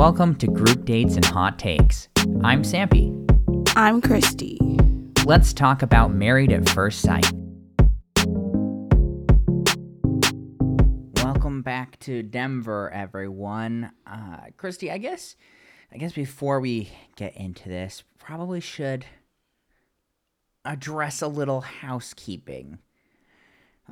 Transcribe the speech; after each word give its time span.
Welcome 0.00 0.34
to 0.36 0.46
Group 0.46 0.86
Dates 0.86 1.16
and 1.16 1.24
Hot 1.26 1.58
Takes. 1.58 2.08
I'm 2.42 2.62
Sampy. 2.62 3.12
I'm 3.76 4.00
Christy. 4.00 4.58
Let's 5.26 5.52
talk 5.52 5.82
about 5.82 6.14
Married 6.14 6.52
at 6.52 6.66
First 6.70 7.02
Sight. 7.02 7.30
Welcome 11.22 11.60
back 11.60 11.98
to 11.98 12.22
Denver, 12.22 12.90
everyone. 12.90 13.92
Uh, 14.06 14.38
Christy, 14.56 14.90
I 14.90 14.96
guess, 14.96 15.36
I 15.92 15.98
guess 15.98 16.14
before 16.14 16.60
we 16.60 16.88
get 17.16 17.36
into 17.36 17.68
this, 17.68 18.02
probably 18.18 18.60
should 18.60 19.04
address 20.64 21.20
a 21.20 21.28
little 21.28 21.60
housekeeping. 21.60 22.78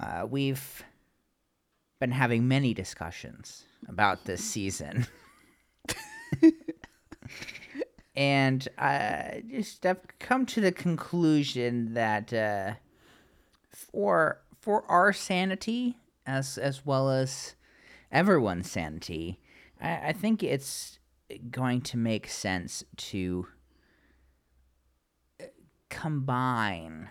Uh, 0.01 0.27
we've 0.27 0.83
been 2.01 2.13
having 2.13 2.49
many 2.49 2.73
discussions 2.73 3.67
about 3.87 4.25
this 4.25 4.43
season. 4.43 5.07
and 8.17 8.67
I 8.77 9.43
just 9.51 9.85
have 9.85 10.01
come 10.19 10.45
to 10.47 10.61
the 10.61 10.73
conclusion 10.73 11.95
that 11.95 12.33
uh, 12.33 12.75
for 13.71 14.41
for 14.61 14.85
our 14.91 15.13
sanity 15.13 15.97
as 16.27 16.59
as 16.59 16.85
well 16.85 17.11
as 17.11 17.55
everyone's 18.11 18.71
sanity, 18.71 19.41
I, 19.81 20.09
I 20.09 20.13
think 20.13 20.43
it's 20.43 20.99
going 21.51 21.83
to 21.83 21.97
make 21.97 22.29
sense 22.29 22.85
to 22.97 23.47
uh, 25.41 25.45
combine 25.91 27.11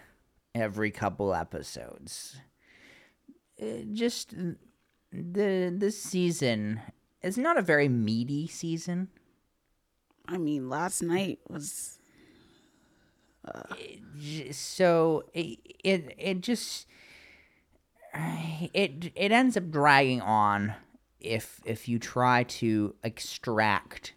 every 0.54 0.92
couple 0.92 1.34
episodes. 1.34 2.38
Uh, 3.62 3.84
just 3.94 4.36
the 5.12 5.74
this 5.76 6.02
season 6.02 6.82
is 7.28 7.38
not 7.38 7.58
a 7.58 7.62
very 7.62 7.90
meaty 7.90 8.48
season. 8.48 9.10
I 10.28 10.38
mean, 10.38 10.70
last 10.70 11.02
night 11.02 11.40
was. 11.48 12.00
Uh... 13.46 13.76
So 14.52 15.24
it, 15.34 15.60
it 15.84 16.16
it 16.18 16.42
just 16.42 16.88
it 18.74 19.12
it 19.16 19.32
ends 19.32 19.56
up 19.56 19.70
dragging 19.70 20.22
on 20.22 20.74
if 21.20 21.62
if 21.66 21.88
you 21.88 22.00
try 22.00 22.44
to 22.44 22.96
extract 23.04 24.14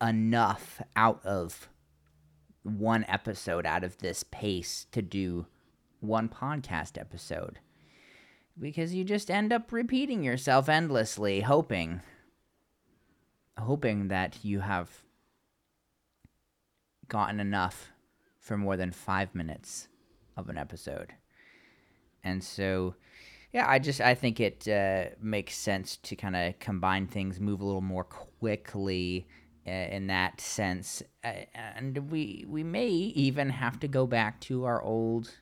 enough 0.00 0.82
out 0.96 1.24
of 1.24 1.68
one 2.62 3.04
episode 3.08 3.64
out 3.64 3.84
of 3.84 3.98
this 3.98 4.24
pace 4.24 4.86
to 4.90 5.00
do 5.00 5.46
one 6.00 6.28
podcast 6.28 6.98
episode 6.98 7.60
because 8.58 8.94
you 8.94 9.04
just 9.04 9.30
end 9.30 9.52
up 9.52 9.72
repeating 9.72 10.22
yourself 10.22 10.68
endlessly 10.68 11.40
hoping 11.40 12.00
hoping 13.58 14.08
that 14.08 14.44
you 14.44 14.60
have 14.60 14.90
gotten 17.08 17.40
enough 17.40 17.90
for 18.38 18.56
more 18.56 18.76
than 18.76 18.92
5 18.92 19.34
minutes 19.34 19.88
of 20.36 20.48
an 20.48 20.58
episode. 20.58 21.14
And 22.22 22.42
so 22.42 22.94
yeah 23.52 23.64
i 23.68 23.78
just 23.78 24.00
i 24.00 24.12
think 24.12 24.40
it 24.40 24.66
uh, 24.66 25.04
makes 25.20 25.56
sense 25.56 25.96
to 25.98 26.16
kind 26.16 26.34
of 26.34 26.58
combine 26.58 27.06
things 27.06 27.38
move 27.38 27.60
a 27.60 27.64
little 27.64 27.80
more 27.80 28.02
quickly 28.02 29.26
uh, 29.66 29.70
in 29.70 30.06
that 30.06 30.40
sense. 30.40 31.02
And 31.24 32.10
we 32.10 32.44
we 32.46 32.62
may 32.62 32.86
even 32.88 33.50
have 33.50 33.80
to 33.80 33.88
go 33.88 34.06
back 34.06 34.40
to 34.42 34.64
our 34.64 34.80
old 34.80 35.32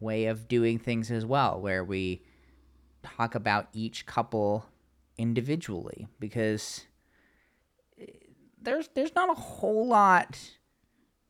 way 0.00 0.26
of 0.26 0.48
doing 0.48 0.78
things 0.78 1.10
as 1.10 1.24
well, 1.24 1.60
where 1.60 1.84
we 1.84 2.22
talk 3.02 3.34
about 3.34 3.68
each 3.72 4.06
couple 4.06 4.66
individually 5.16 6.06
because 6.18 6.86
eh, 8.00 8.06
there's 8.60 8.88
there's 8.94 9.14
not 9.14 9.30
a 9.30 9.40
whole 9.40 9.86
lot 9.86 10.38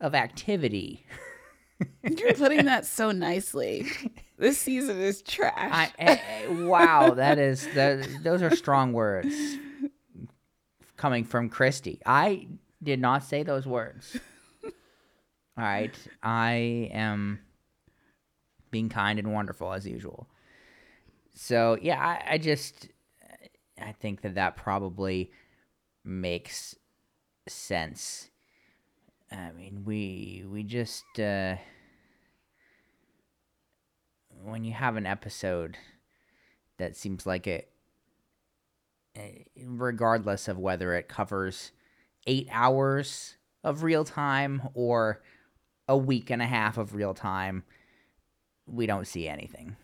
of 0.00 0.14
activity. 0.14 1.04
You're 2.02 2.34
putting 2.34 2.66
that 2.66 2.86
so 2.86 3.10
nicely. 3.12 3.86
This 4.38 4.58
season 4.58 5.00
is 5.00 5.22
trash. 5.22 5.52
I, 5.56 5.82
I, 5.82 5.92
eh, 5.98 6.18
eh, 6.18 6.64
wow, 6.64 7.14
that 7.14 7.38
is 7.38 7.66
that, 7.74 8.06
those 8.22 8.42
are 8.42 8.54
strong 8.54 8.92
words 8.92 9.34
coming 10.96 11.24
from 11.24 11.48
Christy. 11.48 12.00
I 12.06 12.48
did 12.82 13.00
not 13.00 13.24
say 13.24 13.42
those 13.42 13.66
words. 13.66 14.16
All 14.64 15.66
right, 15.66 15.94
I 16.22 16.90
am 16.92 17.40
being 18.70 18.88
kind 18.88 19.18
and 19.18 19.32
wonderful 19.32 19.72
as 19.72 19.86
usual. 19.86 20.28
So 21.34 21.78
yeah, 21.80 21.98
I, 21.98 22.34
I 22.34 22.38
just 22.38 22.88
I 23.80 23.92
think 23.92 24.22
that 24.22 24.34
that 24.34 24.56
probably 24.56 25.30
makes 26.04 26.76
sense. 27.48 28.30
I 29.30 29.52
mean, 29.52 29.82
we 29.84 30.44
we 30.48 30.62
just 30.62 31.04
uh, 31.18 31.56
when 34.42 34.64
you 34.64 34.72
have 34.72 34.96
an 34.96 35.06
episode 35.06 35.76
that 36.78 36.96
seems 36.96 37.26
like 37.26 37.46
it, 37.46 37.70
eh, 39.14 39.44
regardless 39.64 40.48
of 40.48 40.58
whether 40.58 40.94
it 40.94 41.08
covers 41.08 41.72
eight 42.26 42.48
hours 42.50 43.36
of 43.62 43.82
real 43.82 44.04
time 44.04 44.68
or 44.74 45.22
a 45.86 45.96
week 45.96 46.30
and 46.30 46.42
a 46.42 46.46
half 46.46 46.78
of 46.78 46.94
real 46.94 47.14
time 47.14 47.64
we 48.70 48.86
don't 48.86 49.06
see 49.06 49.28
anything. 49.28 49.76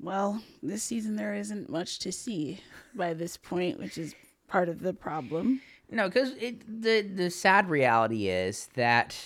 Well, 0.00 0.42
this 0.62 0.82
season 0.82 1.16
there 1.16 1.34
isn't 1.34 1.68
much 1.68 1.98
to 2.00 2.12
see 2.12 2.60
by 2.94 3.14
this 3.14 3.36
point, 3.36 3.78
which 3.78 3.98
is 3.98 4.14
part 4.48 4.68
of 4.68 4.80
the 4.80 4.94
problem. 4.94 5.60
No, 5.90 6.08
because 6.08 6.34
the 6.34 7.02
the 7.02 7.30
sad 7.30 7.68
reality 7.68 8.28
is 8.28 8.68
that 8.74 9.16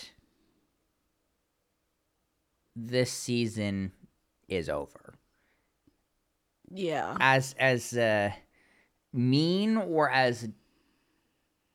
this 2.75 3.13
season 3.13 3.93
is 4.49 4.69
over. 4.69 5.15
Yeah. 6.71 7.17
As 7.21 7.55
as 7.59 7.97
uh, 7.97 8.33
mean 9.13 9.77
or 9.77 10.11
as 10.11 10.49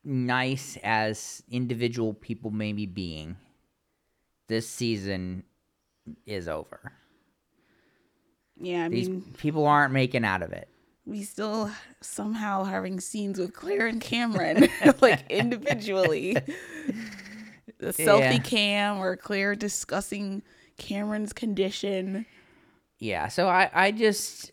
nice 0.04 0.76
as 0.82 1.42
individual 1.50 2.12
people 2.12 2.50
may 2.50 2.72
be 2.72 2.86
being, 2.86 3.36
this 4.48 4.68
season 4.68 5.44
is 6.26 6.48
over. 6.48 6.92
Yeah, 8.56 8.84
I 8.84 8.88
These 8.88 9.08
mean, 9.08 9.34
people 9.38 9.66
aren't 9.66 9.92
making 9.92 10.24
out 10.24 10.42
of 10.42 10.52
it. 10.52 10.68
We 11.06 11.22
still 11.22 11.70
somehow 12.02 12.64
having 12.64 13.00
scenes 13.00 13.38
with 13.38 13.54
Claire 13.54 13.86
and 13.86 14.00
Cameron, 14.00 14.68
like 15.00 15.30
individually. 15.30 16.36
The 17.78 17.94
selfie 17.94 18.34
yeah. 18.34 18.38
cam 18.40 18.98
or 18.98 19.16
Claire 19.16 19.54
discussing 19.54 20.42
Cameron's 20.76 21.32
condition. 21.32 22.26
Yeah, 22.98 23.28
so 23.28 23.48
I, 23.48 23.70
I 23.72 23.90
just, 23.90 24.52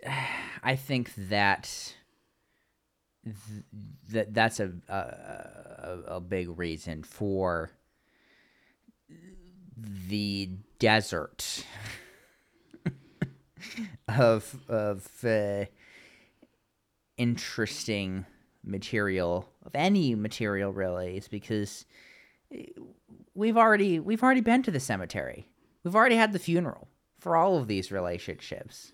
I 0.63 0.77
think 0.77 1.13
that 1.15 1.93
that 4.09 4.33
that's 4.33 4.61
a, 4.61 4.71
a 4.87 6.15
a 6.15 6.21
big 6.21 6.57
reason 6.57 7.03
for 7.03 7.71
the 9.77 10.49
desert 10.79 11.63
of 14.07 14.57
of 14.67 15.07
uh, 15.23 15.65
interesting 17.17 18.25
material 18.63 19.49
of 19.65 19.75
any 19.75 20.15
material 20.15 20.71
really 20.71 21.17
is 21.17 21.27
because 21.27 21.85
uh, 22.53 22.63
we've 23.35 23.57
already 23.57 23.99
we've 23.99 24.23
already 24.23 24.41
been 24.41 24.63
to 24.63 24.71
the 24.71 24.79
cemetery. 24.79 25.47
We've 25.83 25.95
already 25.95 26.15
had 26.15 26.33
the 26.33 26.39
funeral 26.39 26.87
for 27.19 27.35
all 27.35 27.57
of 27.57 27.67
these 27.67 27.91
relationships. 27.91 28.91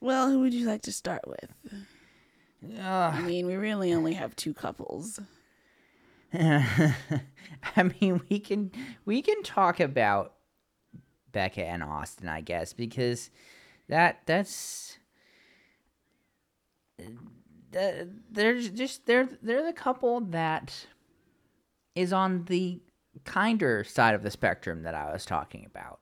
Well, 0.00 0.30
who 0.30 0.40
would 0.40 0.52
you 0.52 0.66
like 0.66 0.82
to 0.82 0.92
start 0.92 1.22
with? 1.26 1.54
Uh, 2.78 3.12
I 3.14 3.22
mean, 3.22 3.46
we 3.46 3.54
really 3.54 3.92
only 3.94 4.14
have 4.14 4.34
two 4.34 4.52
couples. 4.52 5.20
I 6.34 7.82
mean, 8.00 8.22
we 8.28 8.38
can 8.38 8.72
we 9.04 9.22
can 9.22 9.42
talk 9.42 9.80
about 9.80 10.34
Becca 11.32 11.64
and 11.64 11.82
Austin, 11.82 12.28
I 12.28 12.40
guess, 12.40 12.72
because 12.72 13.30
that 13.88 14.20
that's 14.26 14.98
they're 17.70 18.60
just 18.60 19.06
they're 19.06 19.28
they're 19.42 19.64
the 19.64 19.72
couple 19.72 20.20
that 20.20 20.86
is 21.94 22.12
on 22.12 22.44
the 22.44 22.80
kinder 23.24 23.84
side 23.84 24.14
of 24.14 24.22
the 24.22 24.30
spectrum 24.30 24.82
that 24.82 24.94
I 24.94 25.12
was 25.12 25.24
talking 25.24 25.66
about. 25.66 26.00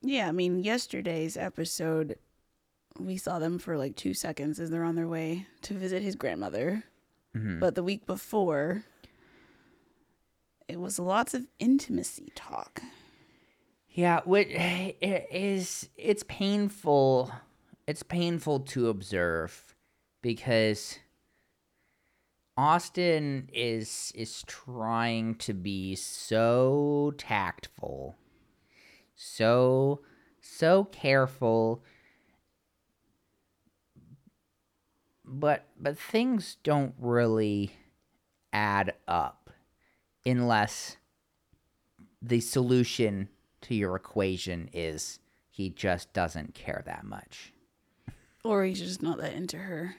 Yeah, 0.00 0.28
I 0.28 0.32
mean, 0.32 0.60
yesterday's 0.60 1.36
episode, 1.36 2.16
we 2.98 3.16
saw 3.16 3.38
them 3.38 3.58
for 3.58 3.76
like 3.76 3.96
two 3.96 4.14
seconds 4.14 4.60
as 4.60 4.70
they're 4.70 4.84
on 4.84 4.94
their 4.94 5.08
way 5.08 5.46
to 5.62 5.74
visit 5.74 6.02
his 6.02 6.14
grandmother. 6.14 6.84
Mm-hmm. 7.36 7.58
But 7.58 7.74
the 7.74 7.82
week 7.82 8.06
before, 8.06 8.84
it 10.68 10.78
was 10.78 10.98
lots 10.98 11.34
of 11.34 11.46
intimacy 11.58 12.30
talk. 12.34 12.82
Yeah, 13.88 14.20
which 14.24 14.48
it 14.50 15.26
is 15.32 15.88
it's 15.96 16.22
painful. 16.22 17.32
It's 17.86 18.02
painful 18.02 18.60
to 18.60 18.90
observe 18.90 19.74
because 20.22 20.98
Austin 22.56 23.48
is 23.52 24.12
is 24.14 24.42
trying 24.46 25.36
to 25.36 25.54
be 25.54 25.96
so 25.96 27.14
tactful, 27.16 28.16
so 29.16 30.02
so 30.40 30.84
careful, 30.84 31.82
but 35.24 35.66
but 35.80 35.98
things 35.98 36.56
don't 36.62 36.94
really 36.98 37.72
add 38.52 38.94
up 39.06 39.37
unless 40.24 40.96
the 42.20 42.40
solution 42.40 43.28
to 43.62 43.74
your 43.74 43.96
equation 43.96 44.68
is 44.72 45.18
he 45.50 45.70
just 45.70 46.12
doesn't 46.12 46.54
care 46.54 46.82
that 46.86 47.04
much. 47.04 47.52
Or 48.44 48.64
he's 48.64 48.80
just 48.80 49.02
not 49.02 49.18
that 49.18 49.34
into 49.34 49.58
her. 49.58 49.96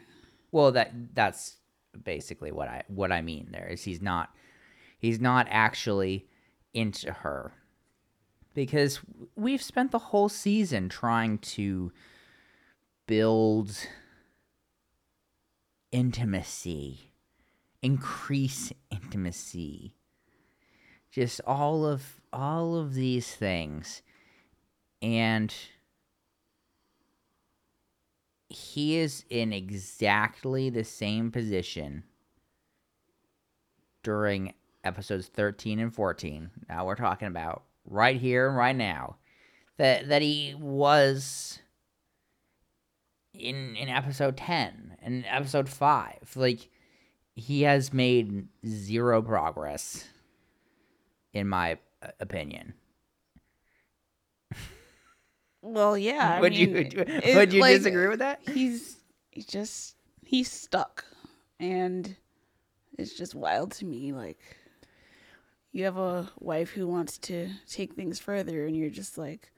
Well, 0.52 0.72
that 0.72 1.14
that's 1.14 1.58
basically 2.04 2.52
what 2.52 2.68
I 2.68 2.84
what 2.88 3.12
I 3.12 3.22
mean 3.22 3.50
there 3.52 3.68
is 3.68 3.84
he's 3.84 4.02
not 4.02 4.30
he's 4.98 5.20
not 5.20 5.48
actually 5.50 6.28
into 6.74 7.12
her. 7.12 7.52
Because 8.56 9.00
we've 9.36 9.62
spent 9.62 9.92
the 9.92 10.00
whole 10.00 10.28
season 10.28 10.90
trying 10.90 11.38
to 11.40 11.92
build 13.08 13.76
intimacy, 15.92 17.12
increase 17.82 18.74
intimacy. 18.90 19.96
Just 21.12 21.42
all 21.46 21.86
of 21.86 22.22
all 22.32 22.76
of 22.76 22.94
these 22.94 23.34
things. 23.34 24.02
And 25.02 25.54
he 28.50 28.98
is 28.98 29.26
in 29.30 29.54
exactly 29.54 30.70
the 30.70 30.84
same 30.84 31.32
position 31.32 32.04
during 34.04 34.54
episodes 34.84 35.28
13 35.28 35.80
and 35.80 35.94
14. 35.94 36.50
Now 36.68 36.86
we're 36.86 36.96
talking 36.96 37.28
about 37.28 37.64
right 37.86 38.20
here 38.20 38.48
and 38.48 38.58
right 38.58 38.76
now 38.76 39.18
that 39.78 40.10
that 40.10 40.22
he 40.22 40.56
was 40.60 41.60
in 43.34 43.76
in 43.76 43.90
episode 43.90 44.38
10 44.38 44.98
and 45.02 45.26
episode 45.28 45.70
5. 45.70 46.34
Like 46.36 46.70
he 47.36 47.62
has 47.64 47.94
made 47.94 48.48
zero 48.66 49.22
progress 49.22 50.08
in 51.34 51.48
my 51.48 51.78
uh, 52.02 52.08
opinion. 52.20 52.74
Well, 55.62 55.98
yeah. 55.98 56.36
I 56.38 56.42
would 56.42 56.54
mean, 56.54 56.70
you 56.70 56.76
would 56.76 56.94
you, 56.94 57.04
it- 57.08 57.36
would 57.36 57.54
you 57.54 57.62
like, 57.62 57.78
disagree 57.78 58.08
with 58.08 58.20
that? 58.20 58.42
He's 58.54 58.98
he's 59.32 59.46
just 59.46 59.96
he's 60.26 60.50
stuck, 60.52 61.04
and 61.60 62.16
it's 62.98 63.14
just 63.14 63.36
wild 63.36 63.72
to 63.74 63.86
me. 63.86 64.14
Like 64.14 64.40
you 65.72 65.84
have 65.84 65.98
a 65.98 66.32
wife 66.40 66.72
who 66.72 66.88
wants 66.88 67.18
to 67.20 67.50
take 67.70 67.94
things 67.94 68.20
further, 68.20 68.66
and 68.66 68.76
you're 68.76 68.90
just 68.90 69.18
like, 69.18 69.52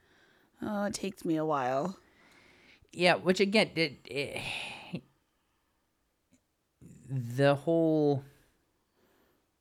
oh, 0.61 0.85
it 0.85 0.93
takes 0.93 1.23
me 1.23 1.37
a 1.37 1.45
while. 1.45 1.97
Yeah, 2.91 3.15
which 3.15 3.39
again, 3.39 3.69
it, 3.75 3.99
it, 4.05 4.41
the 7.09 7.55
whole 7.55 8.23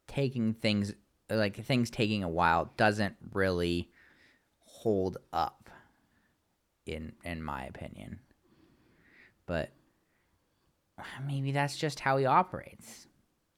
taking 0.09 0.53
things 0.55 0.95
like 1.31 1.65
things 1.65 1.91
taking 1.91 2.23
a 2.23 2.29
while 2.29 2.73
doesn't 2.77 3.17
really 3.33 3.91
hold 4.65 5.19
up 5.33 5.71
in 6.87 7.13
in 7.25 7.43
my 7.43 7.65
opinion. 7.65 8.21
But 9.47 9.71
maybe 11.27 11.53
that's 11.53 11.77
just 11.77 12.01
how 12.01 12.17
he 12.17 12.27
operates. 12.27 13.07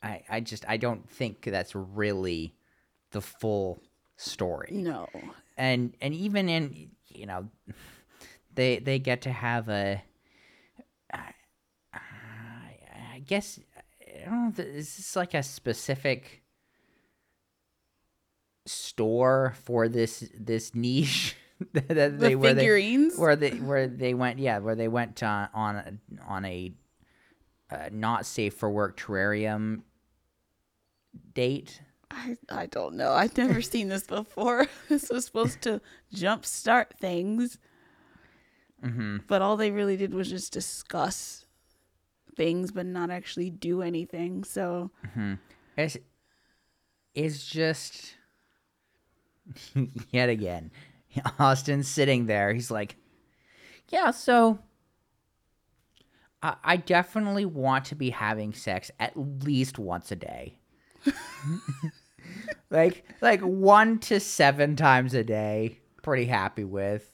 I 0.02 0.22
I 0.28 0.40
just 0.40 0.64
I 0.68 0.76
don't 0.76 1.08
think 1.08 1.42
that's 1.44 1.74
really 1.74 2.54
the 3.10 3.20
full 3.20 3.82
story 4.16 4.68
No, 4.72 5.08
and 5.56 5.94
and 6.00 6.14
even 6.14 6.48
in 6.48 6.90
you 7.08 7.26
know 7.26 7.48
they 8.54 8.78
they 8.78 8.98
get 8.98 9.22
to 9.22 9.32
have 9.32 9.68
a 9.68 10.02
I, 11.12 11.32
I 11.94 13.18
guess 13.26 13.60
I 13.76 14.24
don't 14.24 14.58
know 14.58 14.64
is 14.64 14.96
this 14.96 15.16
like 15.16 15.34
a 15.34 15.42
specific 15.42 16.41
store 18.66 19.54
for 19.64 19.88
this 19.88 20.30
this 20.38 20.74
niche 20.74 21.36
that 21.72 21.88
the 21.88 22.08
they 22.10 22.36
where 22.36 22.54
they 22.54 22.62
figurines. 22.62 23.18
where 23.18 23.36
they 23.36 23.50
where 23.50 23.88
they 23.88 24.14
went 24.14 24.38
yeah 24.38 24.58
where 24.58 24.76
they 24.76 24.88
went 24.88 25.22
uh, 25.22 25.48
on 25.52 25.76
a, 25.76 25.92
on 26.28 26.44
a 26.44 26.72
uh, 27.70 27.88
not 27.90 28.24
safe 28.26 28.54
for 28.54 28.70
work 28.70 28.96
terrarium 28.98 29.82
date 31.34 31.80
I 32.12 32.36
I 32.48 32.66
don't 32.66 32.94
know. 32.94 33.12
I've 33.12 33.36
never 33.36 33.62
seen 33.62 33.88
this 33.88 34.06
before. 34.06 34.66
this 34.88 35.08
was 35.08 35.24
supposed 35.24 35.62
to 35.62 35.80
jumpstart 36.14 36.90
things, 37.00 37.58
mm-hmm. 38.84 39.18
but 39.26 39.42
all 39.42 39.56
they 39.56 39.70
really 39.70 39.96
did 39.96 40.12
was 40.12 40.28
just 40.28 40.52
discuss 40.52 41.46
things, 42.36 42.70
but 42.70 42.86
not 42.86 43.10
actually 43.10 43.50
do 43.50 43.82
anything. 43.82 44.44
So 44.44 44.90
It's, 45.76 45.96
it's 47.14 47.46
just 47.46 48.14
yet 50.10 50.28
again. 50.28 50.70
Austin's 51.38 51.88
sitting 51.88 52.26
there. 52.26 52.52
He's 52.52 52.70
like, 52.70 52.96
"Yeah, 53.88 54.10
so 54.10 54.58
I, 56.42 56.56
I 56.64 56.76
definitely 56.76 57.44
want 57.44 57.86
to 57.86 57.94
be 57.94 58.10
having 58.10 58.52
sex 58.52 58.90
at 58.98 59.12
least 59.16 59.78
once 59.78 60.10
a 60.12 60.16
day, 60.16 60.58
like 62.70 63.04
like 63.20 63.40
one 63.40 63.98
to 64.00 64.20
seven 64.20 64.76
times 64.76 65.14
a 65.14 65.24
day. 65.24 65.78
Pretty 66.02 66.26
happy 66.26 66.64
with." 66.64 67.08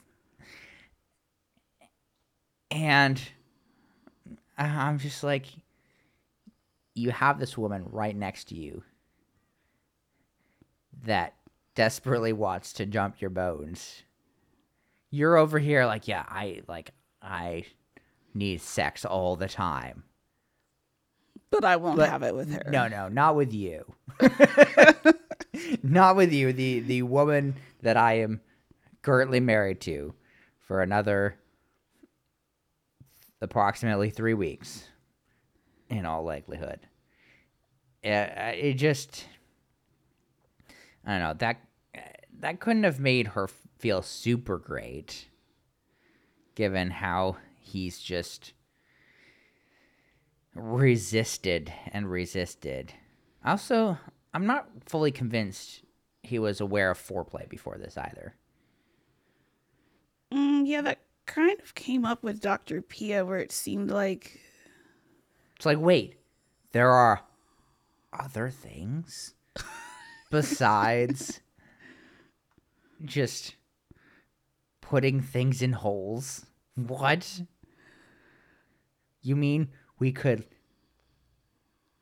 And 2.71 3.19
I'm 4.59 4.99
just 4.99 5.23
like, 5.23 5.47
you 6.93 7.11
have 7.11 7.39
this 7.39 7.57
woman 7.57 7.85
right 7.89 8.15
next 8.15 8.49
to 8.49 8.55
you 8.55 8.83
that 11.05 11.33
desperately 11.75 12.33
wants 12.33 12.73
to 12.73 12.85
jump 12.85 13.21
your 13.21 13.29
bones. 13.29 14.03
You're 15.11 15.37
over 15.37 15.59
here 15.59 15.85
like, 15.85 16.07
yeah, 16.07 16.25
I 16.27 16.61
like 16.67 16.91
I 17.21 17.65
need 18.33 18.61
sex 18.61 19.05
all 19.05 19.35
the 19.35 19.47
time. 19.47 20.03
but 21.51 21.65
I 21.65 21.77
won't 21.77 21.97
But- 21.97 22.09
have 22.09 22.23
it 22.23 22.35
with 22.35 22.51
her. 22.53 22.69
No, 22.69 22.87
no, 22.87 23.07
not 23.09 23.35
with 23.35 23.53
you. 23.53 23.85
not 25.83 26.15
with 26.15 26.31
you, 26.31 26.53
the 26.53 26.79
the 26.81 27.01
woman 27.03 27.55
that 27.81 27.97
I 27.97 28.19
am 28.19 28.41
currently 29.01 29.39
married 29.39 29.79
to 29.81 30.13
for 30.59 30.81
another 30.81 31.35
approximately 33.41 34.09
3 34.09 34.33
weeks 34.33 34.83
in 35.89 36.05
all 36.05 36.23
likelihood. 36.23 36.79
Yeah, 38.03 38.49
it 38.51 38.73
just 38.73 39.25
I 41.09 41.17
don't 41.17 41.27
know, 41.27 41.33
that 41.39 41.57
that 42.39 42.59
couldn't 42.59 42.83
have 42.83 42.99
made 42.99 43.29
her 43.29 43.49
feel 43.79 44.03
super 44.03 44.59
great 44.59 45.27
given 46.53 46.91
how 46.91 47.37
he's 47.59 47.99
just 47.99 48.53
resisted 50.53 51.73
and 51.91 52.11
resisted. 52.11 52.93
Also, 53.43 53.97
I'm 54.35 54.45
not 54.45 54.67
fully 54.85 55.11
convinced 55.11 55.81
he 56.21 56.37
was 56.37 56.61
aware 56.61 56.91
of 56.91 56.99
foreplay 56.99 57.49
before 57.49 57.79
this 57.79 57.97
either. 57.97 58.35
Mm, 60.31 60.67
yeah, 60.67 60.81
that 60.81 60.99
kind 61.25 61.59
of 61.59 61.73
came 61.73 62.05
up 62.05 62.21
with 62.21 62.39
Dr. 62.39 62.83
Pia, 62.83 63.25
where 63.25 63.39
it 63.39 63.51
seemed 63.51 63.89
like 63.89 64.39
It's 65.55 65.65
like, 65.65 65.79
wait, 65.79 66.17
there 66.71 66.91
are 66.91 67.23
other 68.13 68.51
things 68.51 69.33
besides 70.29 71.41
just 73.03 73.55
putting 74.81 75.21
things 75.21 75.61
in 75.61 75.73
holes. 75.73 76.45
What? 76.75 77.41
You 79.21 79.35
mean 79.35 79.69
we 79.99 80.11
could 80.11 80.45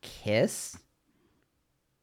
kiss? 0.01 0.77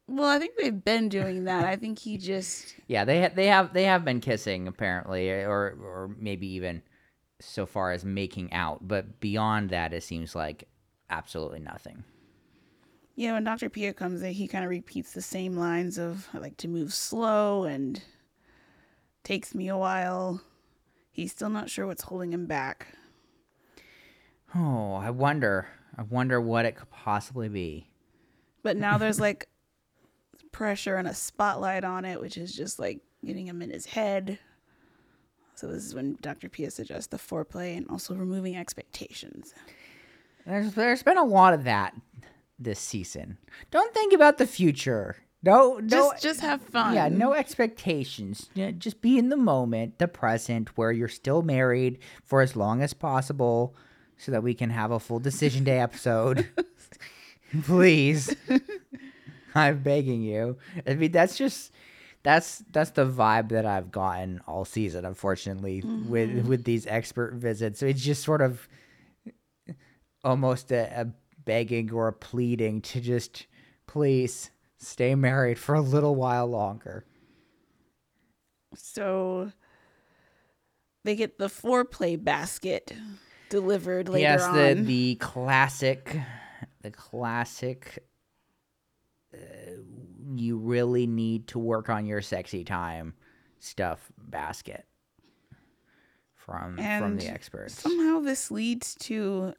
Well, 0.06 0.28
I 0.28 0.38
think 0.38 0.56
they've 0.58 0.84
been 0.84 1.08
doing 1.08 1.44
that. 1.44 1.64
I 1.64 1.76
think 1.76 1.98
he 1.98 2.18
just 2.18 2.74
Yeah, 2.88 3.04
they 3.04 3.22
ha- 3.22 3.32
they 3.34 3.46
have 3.46 3.72
they 3.72 3.84
have 3.84 4.04
been 4.04 4.20
kissing 4.20 4.68
apparently, 4.68 5.30
or 5.30 5.76
or 5.80 6.14
maybe 6.18 6.46
even 6.54 6.82
so 7.40 7.64
far 7.66 7.92
as 7.92 8.04
making 8.04 8.52
out. 8.52 8.86
But 8.86 9.20
beyond 9.20 9.70
that, 9.70 9.92
it 9.94 10.02
seems 10.02 10.34
like 10.34 10.68
absolutely 11.08 11.60
nothing. 11.60 12.04
Yeah, 13.16 13.34
when 13.34 13.44
Dr. 13.44 13.70
Pia 13.70 13.92
comes 13.92 14.22
in, 14.22 14.32
he 14.32 14.48
kind 14.48 14.64
of 14.64 14.70
repeats 14.70 15.12
the 15.12 15.22
same 15.22 15.56
lines 15.56 15.98
of 15.98 16.28
I 16.34 16.38
like 16.38 16.56
to 16.58 16.68
move 16.68 16.92
slow 16.92 17.64
and 17.64 18.02
takes 19.22 19.54
me 19.54 19.68
a 19.68 19.76
while. 19.76 20.40
He's 21.10 21.30
still 21.30 21.48
not 21.48 21.70
sure 21.70 21.86
what's 21.86 22.02
holding 22.02 22.32
him 22.32 22.46
back. 22.46 22.88
Oh, 24.54 24.94
I 24.94 25.10
wonder 25.10 25.68
I 25.96 26.02
wonder 26.02 26.40
what 26.40 26.64
it 26.64 26.76
could 26.76 26.90
possibly 26.90 27.48
be. 27.48 27.88
But 28.62 28.76
now 28.76 28.98
there's 28.98 29.20
like 29.28 29.48
pressure 30.50 30.96
and 30.96 31.06
a 31.06 31.14
spotlight 31.14 31.84
on 31.84 32.04
it, 32.04 32.20
which 32.20 32.36
is 32.36 32.54
just 32.54 32.78
like 32.78 33.00
getting 33.24 33.46
him 33.46 33.62
in 33.62 33.70
his 33.70 33.86
head. 33.86 34.38
So 35.54 35.68
this 35.68 35.84
is 35.84 35.94
when 35.94 36.18
Dr. 36.20 36.48
Pia 36.48 36.70
suggests 36.70 37.06
the 37.06 37.16
foreplay 37.16 37.76
and 37.76 37.86
also 37.88 38.14
removing 38.14 38.56
expectations. 38.56 39.54
There's 40.46 40.74
there's 40.74 41.02
been 41.02 41.16
a 41.16 41.24
lot 41.24 41.54
of 41.54 41.64
that 41.64 41.94
this 42.58 42.78
season. 42.78 43.38
Don't 43.70 43.92
think 43.94 44.12
about 44.12 44.38
the 44.38 44.46
future. 44.46 45.16
No, 45.42 45.78
no, 45.78 45.88
Just 45.88 46.22
just 46.22 46.40
have 46.40 46.62
fun. 46.62 46.94
yeah, 46.94 47.08
no 47.08 47.34
expectations. 47.34 48.48
Yeah, 48.54 48.70
Just 48.70 49.02
be 49.02 49.18
in 49.18 49.28
the 49.28 49.36
moment, 49.36 49.98
the 49.98 50.08
present, 50.08 50.76
where 50.78 50.90
you're 50.90 51.06
still 51.08 51.42
married 51.42 51.98
for 52.22 52.40
as 52.40 52.56
long 52.56 52.80
as 52.80 52.94
possible, 52.94 53.74
so 54.16 54.32
that 54.32 54.42
we 54.42 54.54
can 54.54 54.70
have 54.70 54.90
a 54.90 54.98
full 54.98 55.20
decision 55.20 55.62
day 55.64 55.80
episode. 55.80 56.48
Please, 57.64 58.34
I'm 59.54 59.82
begging 59.82 60.22
you. 60.22 60.56
I 60.86 60.94
mean, 60.94 61.12
that's 61.12 61.36
just 61.36 61.72
that's 62.22 62.64
that's 62.72 62.90
the 62.90 63.06
vibe 63.06 63.50
that 63.50 63.66
I've 63.66 63.92
gotten 63.92 64.40
all 64.46 64.64
season. 64.64 65.04
Unfortunately, 65.04 65.82
with 65.82 66.30
mm-hmm. 66.30 66.48
with 66.48 66.64
these 66.64 66.86
expert 66.86 67.34
visits, 67.34 67.80
so 67.80 67.86
it's 67.86 68.00
just 68.00 68.24
sort 68.24 68.40
of 68.40 68.66
almost 70.24 70.72
a, 70.72 71.02
a 71.02 71.06
begging 71.44 71.92
or 71.92 72.12
pleading 72.12 72.80
to 72.80 73.00
just 73.00 73.46
please 73.86 74.50
stay 74.78 75.14
married 75.14 75.58
for 75.58 75.74
a 75.74 75.80
little 75.80 76.14
while 76.14 76.46
longer. 76.46 77.04
So 78.74 79.52
they 81.04 81.16
get 81.16 81.38
the 81.38 81.46
foreplay 81.46 82.22
basket 82.22 82.92
delivered 83.48 84.08
later 84.08 84.22
yes, 84.22 84.42
on. 84.42 84.56
the 84.56 84.82
the 84.82 85.14
classic, 85.16 86.16
the 86.82 86.90
classic. 86.90 88.04
Uh, 89.32 89.38
you 90.36 90.56
really 90.56 91.06
need 91.06 91.48
to 91.48 91.58
work 91.58 91.88
on 91.88 92.06
your 92.06 92.22
sexy 92.22 92.64
time 92.64 93.14
stuff 93.58 94.10
basket 94.16 94.86
from 96.34 96.76
from 96.76 97.16
the 97.16 97.26
experts. 97.26 97.74
Somehow 97.74 98.20
this 98.20 98.50
leads 98.50 98.94
to 98.96 99.54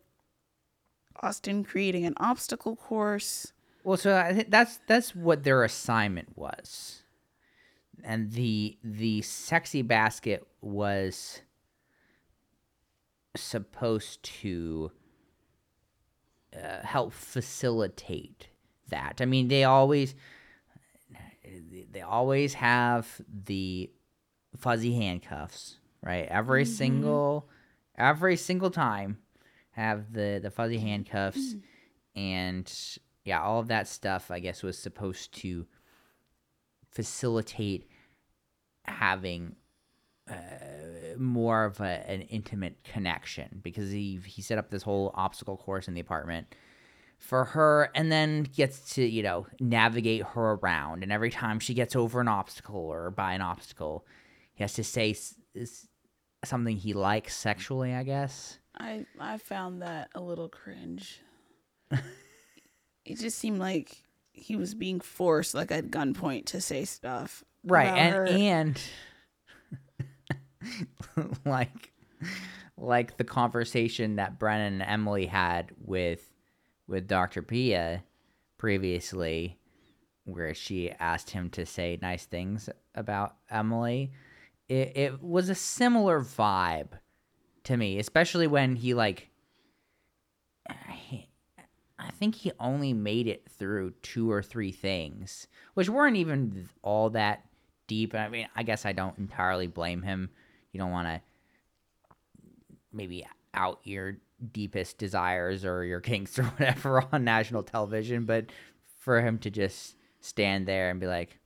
Austin 1.22 1.63
creating 1.63 2.05
an 2.05 2.13
obstacle 2.17 2.75
course. 2.75 3.53
Well, 3.84 3.98
so 3.98 4.17
I 4.17 4.34
think 4.34 4.50
that's 4.50 4.79
that's 4.88 5.15
what 5.15 5.43
their 5.43 5.63
assignment 5.63 6.38
was, 6.38 7.03
and 8.03 8.31
the 8.31 8.77
the 8.84 9.22
sexy 9.22 9.81
basket 9.81 10.45
was 10.62 11.41
supposed 13.36 14.24
to 14.24 14.91
uh, 16.55 16.81
help 16.84 17.13
facilitate 17.13 18.48
that. 18.89 19.19
I 19.19 19.25
mean, 19.25 19.48
they 19.48 19.63
always 19.65 20.15
they 21.91 22.01
always 22.01 22.55
have 22.55 23.22
the 23.45 23.91
fuzzy 24.57 24.93
handcuffs, 24.95 25.77
right? 26.01 26.27
Every 26.27 26.65
single 26.65 27.50
every 27.98 28.36
single 28.36 28.72
time 28.72 29.19
have 29.75 30.13
the 30.13 30.39
the 30.41 30.50
fuzzy 30.50 30.77
handcuffs 30.77 31.55
and 32.15 32.72
yeah, 33.25 33.41
all 33.41 33.60
of 33.60 33.67
that 33.67 33.88
stuff 33.88 34.32
I 34.32 34.39
guess 34.39 34.63
was 34.63 34.77
supposed 34.77 35.34
to 35.41 35.65
facilitate 36.91 37.89
having 38.86 39.55
uh, 40.29 40.36
more 41.17 41.65
of 41.65 41.82
a, 41.82 42.10
an 42.10 42.22
intimate 42.22 42.84
connection 42.84 43.60
because 43.63 43.91
he 43.91 44.20
he 44.25 44.41
set 44.41 44.58
up 44.58 44.70
this 44.70 44.84
whole 44.84 45.12
obstacle 45.15 45.58
course 45.58 45.88
in 45.88 45.94
the 45.94 46.01
apartment 46.01 46.48
for 47.17 47.46
her 47.46 47.89
and 47.96 48.12
then 48.12 48.44
gets 48.44 48.94
to 48.96 49.03
you 49.03 49.24
know 49.24 49.46
navigate 49.60 50.24
her 50.24 50.53
around. 50.53 51.03
And 51.03 51.12
every 51.12 51.32
time 51.32 51.60
she 51.60 51.74
gets 51.74 51.96
over 51.96 52.22
an 52.22 52.29
obstacle 52.29 52.77
or 52.79 53.12
by 53.12 53.34
an 53.34 53.41
obstacle 53.41 54.05
he 54.53 54.63
has 54.63 54.74
to 54.74 54.84
say 54.86 55.13
something 56.47 56.77
he 56.77 56.93
likes 56.93 57.35
sexually 57.35 57.93
i 57.93 58.03
guess 58.03 58.59
I 58.77 59.05
I 59.19 59.37
found 59.37 59.81
that 59.81 60.09
a 60.15 60.21
little 60.21 60.49
cringe. 60.49 61.21
it 61.91 63.19
just 63.19 63.37
seemed 63.37 63.59
like 63.59 64.03
he 64.33 64.55
was 64.55 64.75
being 64.75 64.99
forced, 64.99 65.53
like 65.53 65.71
at 65.71 65.91
gunpoint, 65.91 66.45
to 66.47 66.61
say 66.61 66.85
stuff. 66.85 67.43
right 67.63 67.87
and 67.87 68.13
her. 68.13 68.27
and 68.27 68.81
like 71.45 71.93
like 72.77 73.17
the 73.17 73.23
conversation 73.23 74.17
that 74.17 74.39
Brennan 74.39 74.81
and 74.81 74.89
Emily 74.89 75.25
had 75.27 75.71
with 75.83 76.31
with 76.87 77.07
Dr. 77.07 77.41
Pia 77.41 78.03
previously 78.57 79.57
where 80.25 80.53
she 80.55 80.91
asked 80.91 81.29
him 81.29 81.49
to 81.51 81.65
say 81.65 81.99
nice 82.01 82.25
things 82.25 82.67
about 82.95 83.35
Emily 83.49 84.11
it, 84.67 84.91
it 84.95 85.24
was 85.24 85.50
a 85.50 85.55
similar 85.55 86.22
vibe 86.22 86.89
to 87.63 87.77
me 87.77 88.00
especially 88.00 88.48
when 88.48 88.75
he 88.75 88.93
like 88.93 89.29
he, 90.91 91.29
I 91.98 92.12
think 92.12 92.36
he 92.36 92.51
only 92.60 92.93
made 92.93 93.27
it 93.27 93.48
through 93.57 93.91
two 94.01 94.31
or 94.31 94.43
three 94.43 94.72
things, 94.72 95.48
which 95.74 95.89
weren't 95.89 96.17
even 96.17 96.69
all 96.81 97.10
that 97.12 97.45
deep. 97.88 98.13
I 98.13 98.27
mean, 98.27 98.48
I 98.55 98.63
guess 98.63 98.86
I 98.86 98.91
don't 98.91 99.17
entirely 99.17 99.67
blame 99.67 100.01
him. 100.01 100.29
You 100.72 100.79
don't 100.79 100.91
want 100.91 101.07
to 101.07 101.22
maybe 102.91 103.25
out 103.53 103.79
your 103.84 104.17
deepest 104.51 104.98
desires 104.98 105.63
or 105.63 105.84
your 105.84 106.01
kinks 106.01 106.38
or 106.39 106.43
whatever 106.43 107.03
on 107.12 107.24
national 107.24 107.63
television, 107.63 108.25
but 108.25 108.48
for 109.00 109.22
him 109.22 109.38
to 109.39 109.50
just 109.50 109.95
stand 110.19 110.67
there 110.67 110.89
and 110.89 111.00
be 111.00 111.07
like, 111.07 111.39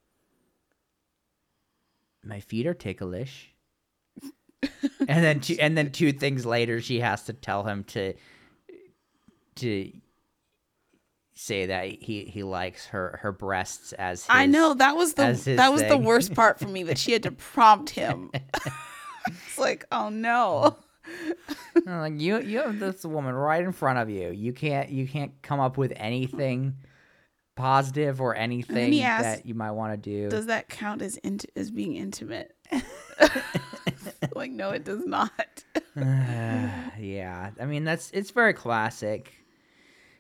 "My 2.23 2.39
feet 2.39 2.67
are 2.67 2.73
ticklish," 2.73 3.53
and 4.61 5.23
then 5.23 5.39
two, 5.39 5.57
and 5.59 5.77
then 5.77 5.91
two 5.91 6.11
things 6.11 6.45
later, 6.45 6.81
she 6.81 6.99
has 6.99 7.23
to 7.23 7.33
tell 7.33 7.63
him 7.63 7.83
to 7.85 8.13
to 9.55 9.91
say 11.33 11.67
that 11.67 11.85
he 11.87 12.25
he 12.25 12.43
likes 12.43 12.87
her 12.87 13.19
her 13.21 13.31
breasts 13.31 13.93
as 13.93 14.23
his, 14.23 14.29
I 14.29 14.45
know 14.45 14.73
that 14.73 14.95
was 14.97 15.13
the 15.13 15.31
that 15.55 15.71
was 15.71 15.83
the 15.83 15.97
worst 15.97 16.33
part 16.33 16.59
for 16.59 16.67
me 16.67 16.83
that 16.83 16.97
she 16.97 17.13
had 17.13 17.23
to 17.23 17.31
prompt 17.31 17.91
him. 17.91 18.31
it's 19.27 19.57
like, 19.57 19.85
oh 19.91 20.09
no. 20.09 20.77
Like 21.85 22.19
you 22.19 22.41
you 22.41 22.59
have 22.59 22.79
this 22.79 23.03
woman 23.05 23.33
right 23.33 23.63
in 23.63 23.71
front 23.71 23.99
of 23.99 24.09
you. 24.09 24.29
You 24.31 24.53
can't 24.53 24.89
you 24.89 25.07
can't 25.07 25.31
come 25.41 25.59
up 25.59 25.77
with 25.77 25.93
anything 25.95 26.75
positive 27.59 28.21
or 28.21 28.35
anything 28.35 29.01
asked, 29.01 29.23
that 29.23 29.45
you 29.45 29.53
might 29.53 29.71
want 29.71 29.91
to 29.91 29.97
do. 29.97 30.29
Does 30.29 30.45
that 30.45 30.69
count 30.69 31.01
as 31.01 31.17
int- 31.17 31.45
as 31.57 31.69
being 31.69 31.95
intimate? 31.95 32.55
like, 34.33 34.51
no, 34.51 34.69
it 34.69 34.85
does 34.85 35.05
not. 35.05 35.65
yeah, 35.95 37.51
I 37.59 37.65
mean 37.65 37.83
that's 37.83 38.11
it's 38.11 38.31
very 38.31 38.53
classic, 38.53 39.33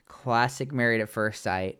classic 0.05 0.73
Married 0.73 0.99
at 0.99 1.09
First 1.09 1.41
Sight 1.41 1.79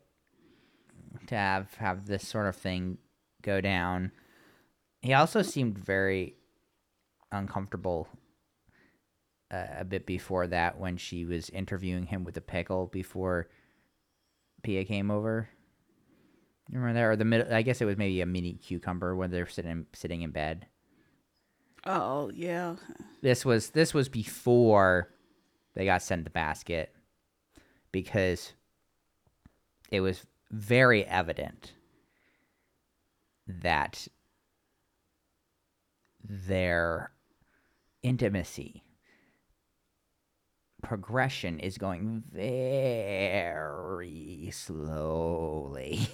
to 1.28 1.36
have 1.36 1.74
have 1.76 2.06
this 2.06 2.26
sort 2.26 2.48
of 2.48 2.56
thing 2.56 2.98
go 3.42 3.60
down. 3.60 4.12
He 5.02 5.14
also 5.14 5.42
seemed 5.42 5.78
very 5.78 6.36
uncomfortable 7.32 8.08
uh, 9.52 9.66
a 9.80 9.86
bit 9.86 10.06
before 10.06 10.48
that 10.48 10.80
when 10.80 10.96
she 10.96 11.26
was 11.26 11.50
interviewing 11.50 12.06
him 12.06 12.24
with 12.24 12.36
the 12.36 12.42
pickle 12.42 12.88
before 12.88 13.50
Pia 14.64 14.86
came 14.86 15.12
over. 15.12 15.50
You 16.70 16.80
remember 16.80 17.00
that, 17.00 17.06
or 17.06 17.16
the 17.16 17.26
middle? 17.26 17.54
I 17.54 17.62
guess 17.62 17.82
it 17.82 17.86
was 17.86 17.98
maybe 17.98 18.22
a 18.22 18.26
mini 18.26 18.54
cucumber 18.54 19.16
when 19.16 19.32
they're 19.32 19.48
sitting 19.48 19.86
sitting 19.94 20.22
in 20.22 20.32
bed. 20.32 20.68
Oh 21.86 22.30
yeah. 22.34 22.76
this 23.22 23.46
was 23.46 23.70
this 23.70 23.94
was 23.94 24.10
before 24.10 25.10
they 25.76 25.86
got 25.86 26.02
sent 26.02 26.26
the 26.26 26.30
basket 26.30 26.94
because 27.92 28.54
it 29.90 30.02
was 30.02 30.26
very 30.52 31.06
evident 31.06 31.74
that 33.48 34.08
their 36.24 37.12
intimacy 38.04 38.84
progression 40.82 41.60
is 41.60 41.78
going 41.78 42.24
very 42.32 44.10
slowly. 44.52 46.08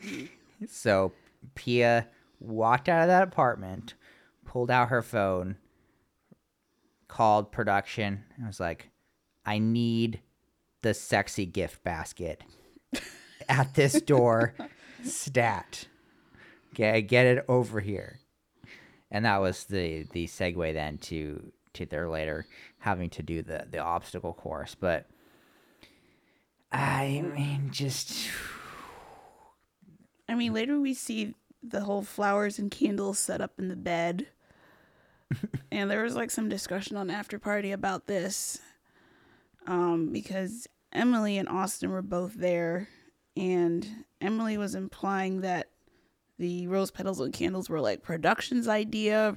so 0.68 1.12
Pia 1.54 2.08
walked 2.40 2.88
out 2.88 3.02
of 3.02 3.08
that 3.08 3.22
apartment, 3.22 3.94
pulled 4.44 4.70
out 4.70 4.88
her 4.88 5.02
phone, 5.02 5.56
called 7.08 7.52
production, 7.52 8.24
and 8.36 8.46
was 8.46 8.60
like, 8.60 8.90
I 9.44 9.58
need 9.58 10.20
the 10.82 10.94
sexy 10.94 11.46
gift 11.46 11.82
basket 11.82 12.42
at 13.48 13.74
this 13.74 14.00
door. 14.00 14.54
Stat. 15.04 15.86
Okay, 16.72 17.02
get 17.02 17.26
it 17.26 17.44
over 17.48 17.80
here. 17.80 18.20
And 19.10 19.24
that 19.24 19.38
was 19.38 19.64
the 19.64 20.04
the 20.12 20.26
segue 20.26 20.72
then 20.74 20.98
to 20.98 21.52
to 21.76 21.86
their 21.86 22.08
later 22.08 22.46
having 22.78 23.10
to 23.10 23.22
do 23.22 23.42
the 23.42 23.66
the 23.70 23.78
obstacle 23.78 24.32
course, 24.32 24.74
but 24.74 25.06
I 26.72 27.22
mean, 27.34 27.70
just 27.70 28.28
I 30.28 30.34
mean, 30.34 30.52
later 30.52 30.80
we 30.80 30.94
see 30.94 31.34
the 31.62 31.80
whole 31.80 32.02
flowers 32.02 32.58
and 32.58 32.70
candles 32.70 33.18
set 33.18 33.40
up 33.40 33.52
in 33.58 33.68
the 33.68 33.76
bed. 33.76 34.26
and 35.72 35.90
there 35.90 36.02
was 36.02 36.14
like 36.14 36.30
some 36.30 36.48
discussion 36.48 36.96
on 36.96 37.10
after 37.10 37.38
party 37.38 37.72
about 37.72 38.06
this. 38.06 38.60
Um, 39.66 40.12
because 40.12 40.68
Emily 40.92 41.38
and 41.38 41.48
Austin 41.48 41.90
were 41.90 42.02
both 42.02 42.34
there 42.34 42.88
and 43.36 44.04
Emily 44.20 44.56
was 44.56 44.74
implying 44.74 45.40
that 45.40 45.68
the 46.38 46.66
rose 46.68 46.90
petals 46.90 47.20
and 47.20 47.32
candles 47.32 47.68
were 47.68 47.80
like 47.80 48.02
production's 48.02 48.68
idea. 48.68 49.36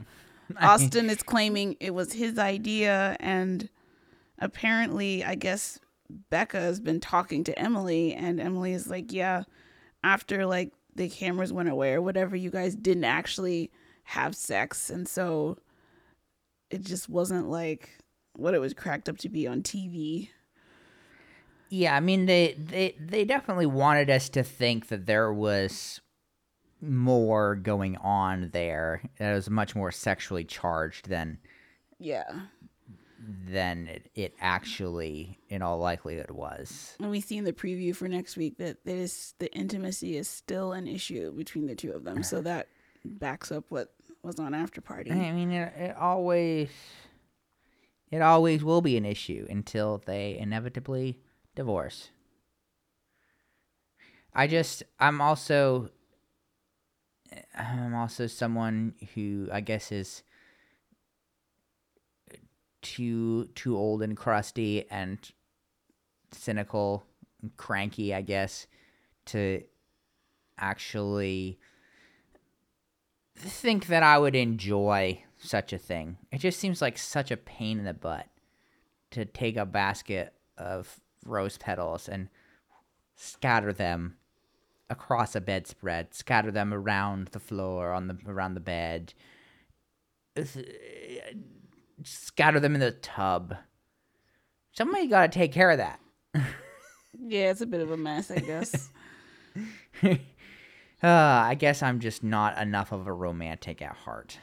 Austin 0.62 1.10
is 1.10 1.24
claiming 1.24 1.76
it 1.80 1.94
was 1.94 2.14
his 2.14 2.40
idea 2.40 3.16
and 3.20 3.70
apparently 4.40 5.24
I 5.24 5.36
guess 5.36 5.80
Becca 6.30 6.60
has 6.60 6.80
been 6.80 7.00
talking 7.00 7.44
to 7.44 7.60
Emily 7.60 8.14
and 8.14 8.40
Emily 8.40 8.74
is 8.74 8.88
like, 8.88 9.12
"Yeah, 9.12 9.44
after 10.04 10.46
like 10.46 10.72
the 10.96 11.10
cameras 11.10 11.54
went 11.54 11.70
away 11.70 11.94
or 11.94 12.02
whatever, 12.02 12.36
you 12.36 12.50
guys 12.50 12.76
didn't 12.76 13.04
actually 13.06 13.72
have 14.04 14.36
sex. 14.36 14.90
And 14.90 15.08
so 15.08 15.58
it 16.70 16.82
just 16.84 17.10
wasn't 17.10 17.50
like 17.50 17.98
what 18.36 18.54
it 18.54 18.60
was 18.60 18.74
cracked 18.74 19.10
up 19.10 19.18
to 19.20 19.30
be 19.30 19.48
on 19.48 19.62
TV. 19.62 20.30
Yeah, 21.70 21.96
I 21.96 22.00
mean 22.00 22.26
they 22.26 22.56
they 22.58 22.96
they 23.00 23.24
definitely 23.26 23.68
wanted 23.68 24.10
us 24.10 24.30
to 24.30 24.44
think 24.44 24.88
that 24.88 25.06
there 25.06 25.32
was 25.32 26.02
more 26.82 27.56
going 27.56 27.98
on 27.98 28.50
there. 28.52 29.02
That 29.18 29.34
was 29.34 29.50
much 29.50 29.76
more 29.76 29.92
sexually 29.92 30.44
charged 30.44 31.10
than 31.10 31.40
yeah 32.00 32.42
than 33.22 33.88
it, 33.88 34.10
it 34.16 34.34
actually 34.40 35.38
in 35.50 35.62
all 35.62 35.78
likelihood 35.78 36.32
was. 36.32 36.96
And 37.00 37.12
we 37.12 37.20
see 37.22 37.38
in 37.38 37.44
the 37.44 37.54
preview 37.54 37.96
for 37.96 38.08
next 38.08 38.38
week 38.38 38.58
that 38.58 38.78
it 38.86 38.98
is 38.98 39.34
the 39.40 39.54
intimacy 39.54 40.18
is 40.18 40.30
still 40.30 40.72
an 40.72 40.88
issue 40.88 41.32
between 41.34 41.68
the 41.68 41.76
two 41.76 41.92
of 41.92 42.04
them. 42.04 42.24
So 42.24 42.42
that 42.42 42.68
backs 43.04 43.52
up 43.52 43.66
what 43.70 43.94
was 44.24 44.40
on 44.40 44.54
after 44.54 44.82
party. 44.82 45.12
I 45.12 45.32
mean 45.32 45.52
it, 45.52 45.74
it 45.78 45.96
always 45.98 46.70
it 48.12 48.22
always 48.22 48.64
will 48.64 48.82
be 48.82 48.98
an 48.98 49.06
issue 49.06 49.46
until 49.50 50.02
they 50.06 50.38
inevitably 50.38 51.20
divorce. 51.56 52.10
I 54.34 54.48
just 54.48 54.84
I'm 55.00 55.20
also 55.22 55.90
I'm 57.58 57.94
also 57.96 58.28
someone 58.28 58.96
who 59.14 59.50
I 59.52 59.62
guess 59.62 59.92
is 59.92 60.24
too 62.82 63.46
too 63.56 63.78
old 63.78 64.02
and 64.02 64.16
crusty 64.16 64.90
and 64.90 65.18
cynical 66.32 67.06
and 67.42 67.56
cranky, 67.58 68.14
I 68.14 68.22
guess, 68.22 68.68
to 69.28 69.64
actually 70.58 71.60
think 73.36 73.88
that 73.88 74.04
I 74.04 74.18
would 74.18 74.36
enjoy 74.36 75.24
such 75.38 75.72
a 75.72 75.78
thing. 75.78 76.18
It 76.32 76.40
just 76.40 76.60
seems 76.60 76.82
like 76.82 76.98
such 76.98 77.32
a 77.32 77.38
pain 77.38 77.80
in 77.80 77.86
the 77.86 77.94
butt 77.94 78.28
to 79.12 79.26
take 79.26 79.58
a 79.58 79.66
basket 79.66 80.34
of 80.58 81.00
rose 81.26 81.58
petals 81.58 82.10
and 82.10 82.30
scatter 83.16 83.74
them 83.74 84.18
across 84.90 85.36
a 85.36 85.42
bedspread, 85.42 86.14
scatter 86.14 86.52
them 86.52 86.74
around 86.74 87.30
the 87.30 87.40
floor 87.40 87.94
on 87.94 88.08
the 88.08 88.18
around 88.28 88.54
the 88.54 88.60
bed 88.60 89.14
scatter 92.04 92.60
them 92.60 92.76
in 92.76 92.82
the 92.82 92.92
tub. 92.92 93.56
Somebody 94.72 95.08
got 95.08 95.32
to 95.32 95.40
take 95.40 95.52
care 95.52 95.72
of 95.72 95.78
that. 95.78 96.00
yeah, 97.20 97.52
it's 97.52 97.62
a 97.62 97.66
bit 97.66 97.82
of 97.82 97.92
a 97.92 97.98
mess, 97.98 98.32
I 98.32 98.40
guess. 98.40 98.90
uh, 100.04 100.18
I 101.04 101.56
guess 101.56 101.84
I'm 101.84 102.00
just 102.00 102.24
not 102.24 102.58
enough 102.58 102.92
of 102.92 103.08
a 103.08 103.14
romantic 103.14 103.82
at 103.82 103.96
heart. 103.96 104.40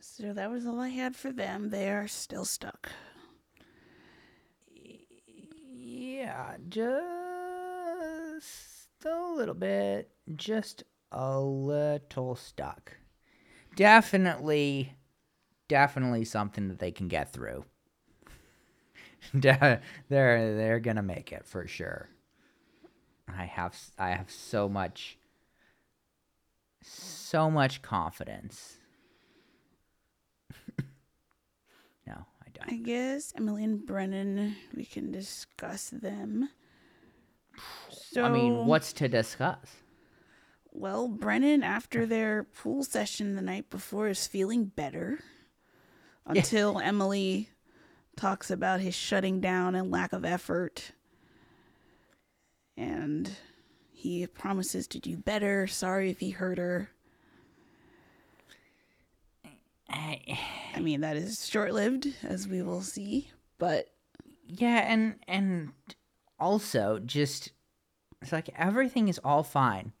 So 0.00 0.32
that 0.32 0.50
was 0.50 0.66
all 0.66 0.80
I 0.80 0.88
had 0.88 1.16
for 1.16 1.32
them. 1.32 1.70
They 1.70 1.90
are 1.90 2.08
still 2.08 2.44
stuck. 2.44 2.90
Yeah, 5.76 6.56
just 6.68 7.33
a 9.04 9.32
little 9.36 9.54
bit. 9.54 10.10
Just 10.34 10.84
a 11.12 11.40
little 11.40 12.34
stuck. 12.36 12.96
Definitely 13.76 14.94
definitely 15.68 16.24
something 16.24 16.68
that 16.68 16.78
they 16.78 16.92
can 16.92 17.08
get 17.08 17.32
through. 17.32 17.64
they're 19.34 19.80
they're 20.08 20.80
gonna 20.80 21.02
make 21.02 21.32
it 21.32 21.46
for 21.46 21.66
sure. 21.66 22.08
I 23.28 23.44
have 23.44 23.76
I 23.98 24.10
have 24.10 24.30
so 24.30 24.68
much 24.68 25.18
so 26.82 27.50
much 27.50 27.80
confidence. 27.82 28.76
no, 32.06 32.14
I 32.14 32.48
don't. 32.52 32.72
I 32.72 32.76
guess 32.76 33.32
Emily 33.36 33.64
and 33.64 33.84
Brennan, 33.84 34.56
we 34.76 34.84
can 34.84 35.10
discuss 35.10 35.88
them. 35.88 36.50
So 38.14 38.22
I 38.22 38.28
mean, 38.28 38.66
what's 38.66 38.92
to 38.94 39.08
discuss? 39.08 39.58
Well, 40.70 41.08
Brennan, 41.08 41.64
after 41.64 42.06
their 42.06 42.44
pool 42.44 42.84
session 42.84 43.34
the 43.34 43.42
night 43.42 43.70
before, 43.70 44.06
is 44.06 44.28
feeling 44.28 44.66
better 44.66 45.18
until 46.26 46.74
yeah. 46.78 46.86
Emily 46.86 47.48
talks 48.16 48.52
about 48.52 48.80
his 48.80 48.94
shutting 48.94 49.40
down 49.40 49.74
and 49.74 49.90
lack 49.90 50.12
of 50.12 50.24
effort. 50.24 50.92
And 52.76 53.32
he 53.90 54.28
promises 54.28 54.86
to 54.88 55.00
do 55.00 55.16
better. 55.16 55.66
Sorry 55.66 56.08
if 56.08 56.20
he 56.20 56.30
hurt 56.30 56.58
her. 56.58 56.90
I, 59.90 60.38
I 60.76 60.78
mean, 60.78 61.00
that 61.00 61.16
is 61.16 61.48
short 61.48 61.74
lived, 61.74 62.06
as 62.22 62.46
we 62.46 62.62
will 62.62 62.82
see, 62.82 63.32
but. 63.58 63.88
Yeah, 64.46 64.84
and 64.86 65.14
and 65.26 65.72
also 66.38 66.98
just 66.98 67.53
it's 68.24 68.32
like 68.32 68.48
everything 68.56 69.08
is 69.08 69.20
all 69.22 69.42
fine. 69.42 69.92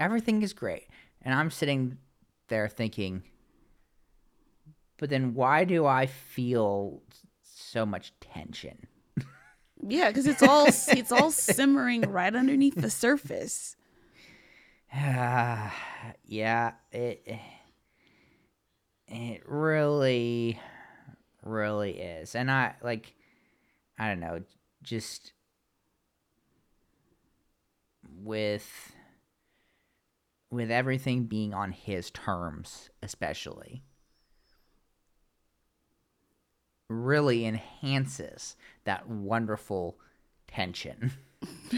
Everything 0.00 0.42
is 0.42 0.52
great. 0.52 0.88
And 1.22 1.32
I'm 1.32 1.52
sitting 1.52 1.98
there 2.48 2.68
thinking, 2.68 3.22
but 4.98 5.08
then 5.08 5.34
why 5.34 5.62
do 5.62 5.86
I 5.86 6.06
feel 6.06 7.00
so 7.44 7.86
much 7.86 8.12
tension? 8.18 8.88
Yeah, 9.86 10.08
because 10.08 10.26
it's 10.26 10.42
all 10.42 10.66
it's 10.88 11.12
all 11.12 11.30
simmering 11.30 12.00
right 12.10 12.34
underneath 12.34 12.74
the 12.74 12.90
surface. 12.90 13.76
Uh, 14.92 15.70
yeah, 16.24 16.72
it 16.90 17.38
it 19.06 19.42
really 19.48 20.58
really 21.44 22.00
is. 22.00 22.34
And 22.34 22.50
I 22.50 22.74
like 22.82 23.14
I 23.96 24.08
don't 24.08 24.18
know, 24.18 24.42
just 24.82 25.34
with 28.22 28.92
with 30.50 30.70
everything 30.70 31.24
being 31.24 31.54
on 31.54 31.72
his 31.72 32.10
terms 32.10 32.90
especially 33.02 33.82
really 36.90 37.46
enhances 37.46 38.56
that 38.84 39.08
wonderful 39.08 39.96
tension. 40.48 41.12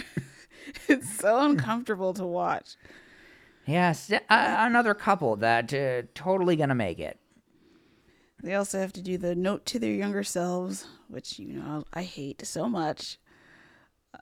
it's 0.89 1.15
so 1.19 1.41
uncomfortable 1.41 2.15
to 2.15 2.25
watch. 2.25 2.77
Yes, 3.67 4.11
uh, 4.11 4.19
another 4.29 4.95
couple 4.95 5.37
that 5.37 5.73
uh, 5.73 6.03
totally 6.15 6.57
gonna 6.57 6.75
make 6.75 6.99
it. 6.99 7.19
They 8.43 8.55
also 8.55 8.81
have 8.81 8.93
to 8.95 9.03
do 9.03 9.19
the 9.19 9.37
note 9.37 9.65
to 9.67 9.79
their 9.79 9.93
younger 9.93 10.25
selves, 10.25 10.87
which 11.07 11.39
you 11.39 11.53
know 11.55 11.85
I 11.93 12.03
hate 12.03 12.45
so 12.45 12.69
much. 12.69 13.19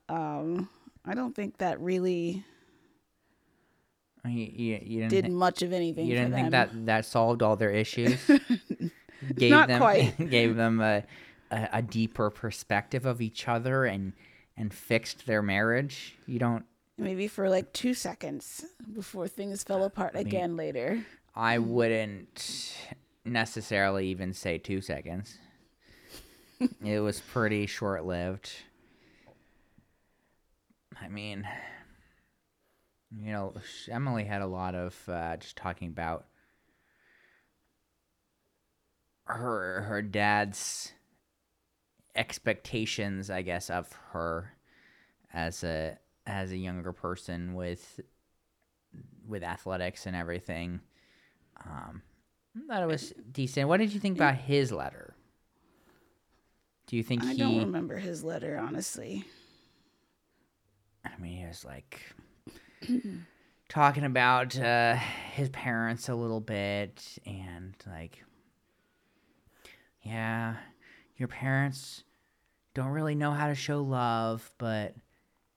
Um, 0.09 0.69
I 1.05 1.15
don't 1.15 1.35
think 1.35 1.59
that 1.59 1.81
really 1.81 2.45
you, 4.25 4.79
you, 4.83 5.09
did 5.09 5.23
th- 5.23 5.33
much 5.33 5.63
of 5.63 5.73
anything. 5.73 6.07
You 6.07 6.15
didn't 6.15 6.35
think 6.35 6.51
that 6.51 6.87
that 6.87 7.05
solved 7.07 7.43
all 7.43 7.57
their 7.57 7.71
issues. 7.71 8.21
gave 9.37 9.51
Not 9.51 9.69
them 9.69 9.81
quite. 9.81 10.15
gave 10.31 10.57
them 10.57 10.81
a, 10.81 11.05
a, 11.51 11.69
a 11.75 11.83
deeper 11.83 12.31
perspective 12.31 13.07
of 13.07 13.21
each 13.21 13.49
other 13.49 13.87
and 13.87 14.13
and 14.57 14.75
fixed 14.75 15.27
their 15.27 15.43
marriage. 15.43 16.17
You 16.27 16.39
don't 16.39 16.65
maybe 16.99 17.29
for 17.29 17.49
like 17.49 17.73
two 17.73 17.95
seconds 17.95 18.67
before 18.95 19.27
things 19.27 19.65
fell 19.65 19.85
apart 19.85 20.13
I 20.15 20.21
again 20.21 20.51
mean, 20.51 20.57
later. 20.59 21.05
I 21.35 21.59
wouldn't 21.59 22.77
necessarily 23.25 24.09
even 24.09 24.35
say 24.35 24.59
two 24.59 24.83
seconds. 24.83 25.39
it 26.85 27.01
was 27.01 27.21
pretty 27.21 27.67
short 27.67 28.05
lived. 28.05 28.53
I 30.99 31.09
mean, 31.09 31.47
you 33.15 33.33
know, 33.33 33.55
Emily 33.91 34.25
had 34.25 34.43
a 34.43 34.47
lot 34.47 34.75
of 34.75 34.97
uh, 35.09 35.37
just 35.37 35.57
talking 35.57 35.89
about 35.89 36.27
her 39.25 39.83
her 39.83 40.03
dad's 40.03 40.93
expectations, 42.15 43.31
I 43.31 43.43
guess, 43.43 43.71
of 43.71 43.93
her 44.13 44.55
as 45.33 45.63
a 45.65 45.99
as 46.27 46.51
a 46.53 46.57
younger 46.57 46.93
person 46.93 47.55
with 47.55 48.01
with 49.27 49.43
athletics 49.43 50.07
and 50.07 50.17
everything. 50.17 50.81
Um, 51.65 52.03
I 52.57 52.67
thought 52.67 52.83
it 52.83 52.87
was 52.87 53.13
decent. 53.31 53.69
What 53.69 53.79
did 53.79 53.93
you 53.93 54.01
think 54.01 54.17
about 54.17 54.35
his 54.35 54.73
letter? 54.73 55.15
Do 56.87 56.97
you 56.97 57.03
think 57.05 57.23
I 57.23 57.35
he? 57.35 57.39
don't 57.39 57.59
remember 57.59 57.99
his 57.99 58.25
letter, 58.25 58.59
honestly. 58.59 59.25
I 61.05 61.21
mean, 61.21 61.39
he 61.39 61.47
was 61.47 61.65
like 61.65 62.01
talking 63.69 64.05
about 64.05 64.59
uh, 64.59 64.97
his 65.33 65.49
parents 65.51 66.09
a 66.09 66.15
little 66.15 66.41
bit, 66.41 67.03
and 67.25 67.75
like, 67.87 68.23
yeah, 70.03 70.57
your 71.17 71.29
parents 71.29 72.05
don't 72.75 72.89
really 72.89 73.15
know 73.15 73.33
how 73.33 73.49
to 73.49 73.55
show 73.55 73.81
love, 73.81 74.51
but 74.59 74.95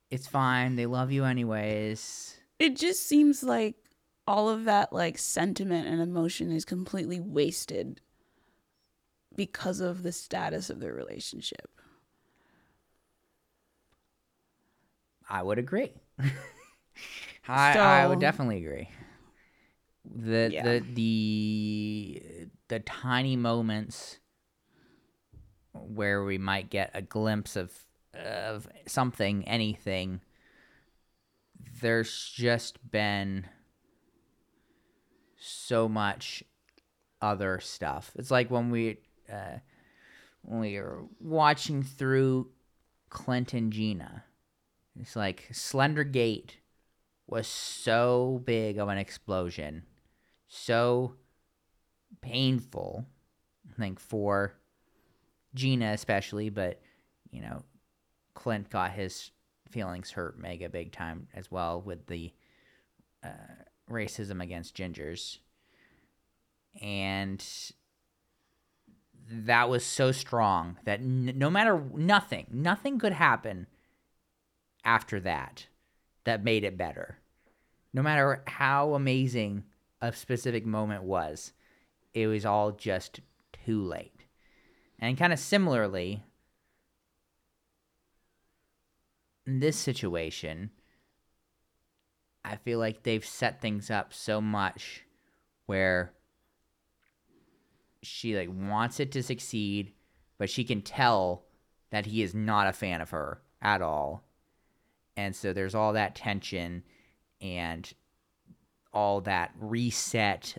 it's 0.09 0.27
fine. 0.27 0.75
They 0.75 0.85
love 0.85 1.11
you 1.11 1.25
anyways. 1.25 2.37
It 2.59 2.75
just 2.75 3.07
seems 3.07 3.43
like 3.43 3.75
all 4.27 4.49
of 4.49 4.65
that 4.65 4.93
like 4.93 5.17
sentiment 5.17 5.87
and 5.87 6.01
emotion 6.01 6.51
is 6.51 6.65
completely 6.65 7.19
wasted 7.19 7.99
because 9.35 9.79
of 9.79 10.03
the 10.03 10.11
status 10.11 10.69
of 10.69 10.79
their 10.79 10.93
relationship. 10.93 11.72
I 15.29 15.41
would 15.41 15.59
agree. 15.59 15.93
I 17.47 17.77
I 17.77 18.07
would 18.07 18.19
definitely 18.19 18.57
agree. 18.57 18.89
The 20.05 20.49
Yeah. 20.51 20.63
the 20.63 20.85
the 20.93 22.49
the 22.67 22.79
tiny 22.81 23.35
moments 23.35 24.19
where 25.73 26.23
we 26.23 26.37
might 26.37 26.69
get 26.69 26.91
a 26.93 27.01
glimpse 27.01 27.55
of 27.55 27.71
of 28.13 28.67
something, 28.85 29.47
anything. 29.47 30.21
There's 31.81 32.31
just 32.33 32.77
been 32.91 33.47
so 35.37 35.89
much 35.89 36.43
other 37.21 37.59
stuff. 37.59 38.11
It's 38.15 38.31
like 38.31 38.51
when 38.51 38.69
we 38.69 38.97
uh, 39.31 39.59
when 40.41 40.59
we 40.59 40.79
were 40.79 41.05
watching 41.19 41.83
through 41.83 42.49
Clint 43.09 43.53
and 43.53 43.71
Gina. 43.71 44.23
It's 44.99 45.15
like 45.15 45.49
Slender 45.51 46.03
Gate 46.03 46.57
was 47.27 47.47
so 47.47 48.41
big 48.45 48.77
of 48.77 48.89
an 48.89 48.97
explosion, 48.97 49.83
so 50.47 51.15
painful. 52.21 53.05
I 53.71 53.75
think 53.79 53.99
for 53.99 54.55
Gina 55.55 55.91
especially, 55.93 56.49
but 56.49 56.79
you 57.31 57.41
know, 57.41 57.63
Clint 58.35 58.69
got 58.69 58.91
his 58.91 59.31
feelings 59.69 60.11
hurt 60.11 60.37
mega 60.37 60.69
big 60.69 60.91
time 60.91 61.27
as 61.33 61.49
well 61.49 61.81
with 61.81 62.05
the 62.05 62.31
uh, 63.23 63.63
racism 63.89 64.43
against 64.43 64.75
gingers, 64.75 65.39
and 66.81 67.43
that 69.29 69.69
was 69.69 69.83
so 69.83 70.11
strong 70.11 70.77
that 70.83 71.01
no 71.01 71.49
matter 71.49 71.81
nothing, 71.95 72.45
nothing 72.51 72.99
could 72.99 73.13
happen 73.13 73.65
after 74.83 75.19
that 75.21 75.67
that 76.25 76.43
made 76.43 76.63
it 76.63 76.77
better. 76.77 77.17
No 77.93 78.01
matter 78.01 78.43
how 78.47 78.93
amazing 78.93 79.63
a 80.01 80.11
specific 80.11 80.65
moment 80.65 81.03
was, 81.03 81.53
it 82.13 82.27
was 82.27 82.45
all 82.45 82.71
just 82.71 83.19
too 83.65 83.83
late. 83.83 84.25
And 84.99 85.17
kind 85.17 85.33
of 85.33 85.39
similarly, 85.39 86.23
in 89.45 89.59
this 89.59 89.77
situation, 89.77 90.71
I 92.45 92.57
feel 92.57 92.79
like 92.79 93.03
they've 93.03 93.25
set 93.25 93.61
things 93.61 93.89
up 93.89 94.13
so 94.13 94.41
much 94.41 95.03
where 95.65 96.13
she 98.01 98.35
like 98.35 98.49
wants 98.51 98.99
it 98.99 99.11
to 99.13 99.23
succeed, 99.23 99.93
but 100.37 100.49
she 100.49 100.63
can 100.63 100.81
tell 100.81 101.45
that 101.91 102.05
he 102.05 102.21
is 102.21 102.33
not 102.33 102.67
a 102.67 102.73
fan 102.73 103.01
of 103.01 103.11
her 103.11 103.41
at 103.61 103.81
all. 103.81 104.23
And 105.15 105.35
so 105.35 105.53
there's 105.53 105.75
all 105.75 105.93
that 105.93 106.15
tension 106.15 106.83
and 107.41 107.91
all 108.93 109.21
that 109.21 109.51
reset 109.59 110.57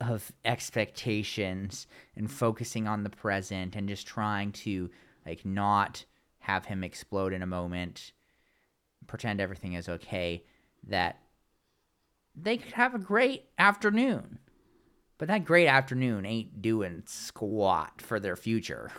of 0.00 0.32
expectations 0.44 1.86
and 2.16 2.30
focusing 2.30 2.86
on 2.86 3.02
the 3.02 3.10
present 3.10 3.76
and 3.76 3.88
just 3.88 4.06
trying 4.06 4.52
to 4.52 4.90
like 5.24 5.44
not 5.44 6.04
have 6.38 6.66
him 6.66 6.84
explode 6.84 7.32
in 7.32 7.42
a 7.42 7.46
moment, 7.46 8.12
pretend 9.06 9.40
everything 9.40 9.72
is 9.72 9.88
okay, 9.88 10.44
that 10.86 11.18
they 12.34 12.56
could 12.56 12.72
have 12.72 12.94
a 12.94 12.98
great 12.98 13.44
afternoon. 13.58 14.38
But 15.18 15.28
that 15.28 15.46
great 15.46 15.66
afternoon 15.66 16.26
ain't 16.26 16.60
doing 16.60 17.02
squat 17.06 18.02
for 18.02 18.20
their 18.20 18.36
future. 18.36 18.90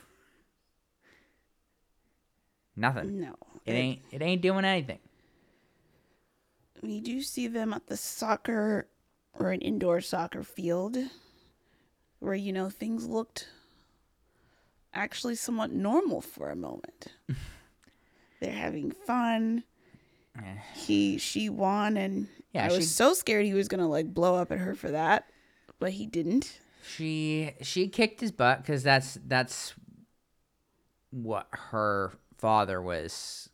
Nothing. 2.76 3.22
No. 3.22 3.36
It 3.68 3.74
ain't 3.74 4.02
it 4.12 4.22
ain't 4.22 4.42
doing 4.42 4.66
anything. 4.66 5.00
We 6.82 7.02
do 7.02 7.22
see 7.22 7.48
them 7.48 7.74
at 7.74 7.88
the 7.88 7.98
soccer 7.98 8.88
or 9.34 9.52
an 9.52 9.62
indoor 9.62 10.00
soccer 10.02 10.44
field 10.44 10.98
where, 12.20 12.36
you 12.36 12.54
know, 12.54 12.70
things 12.70 13.06
looked 13.06 13.48
actually 14.94 15.36
somewhat 15.36 15.72
normal 15.72 16.22
for 16.22 16.50
a 16.50 16.56
moment. 16.56 17.08
They're 18.40 18.52
having 18.52 18.92
fun. 18.92 19.64
Eh. 20.38 20.56
He 20.76 21.18
she 21.18 21.50
won 21.50 21.98
and 21.98 22.28
Yeah, 22.54 22.66
I 22.66 22.68
was 22.68 22.78
she- 22.78 22.84
so 22.84 23.14
scared 23.14 23.46
he 23.46 23.54
was 23.54 23.68
gonna 23.68 23.90
like 23.90 24.14
blow 24.14 24.36
up 24.36 24.52
at 24.52 24.60
her 24.60 24.76
for 24.76 24.92
that, 24.92 25.30
but 25.80 25.92
he 25.92 26.06
didn't. 26.06 26.60
She 26.84 27.54
she 27.62 27.88
kicked 27.88 28.22
his 28.22 28.32
butt 28.32 28.62
because 28.62 28.84
that's 28.84 29.18
that's 29.26 29.74
what 31.10 31.48
her 31.52 32.14
father 32.38 32.82
was 32.82 33.50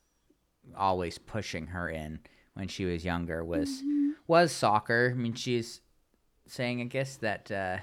always 0.75 1.17
pushing 1.17 1.67
her 1.67 1.89
in 1.89 2.19
when 2.53 2.67
she 2.67 2.85
was 2.85 3.05
younger 3.05 3.43
was 3.43 3.81
was 4.27 4.51
soccer. 4.51 5.13
I 5.13 5.19
mean, 5.19 5.33
she's 5.33 5.81
saying 6.47 6.81
I 6.81 6.85
guess 6.85 7.17
that 7.17 7.51
uh, 7.51 7.77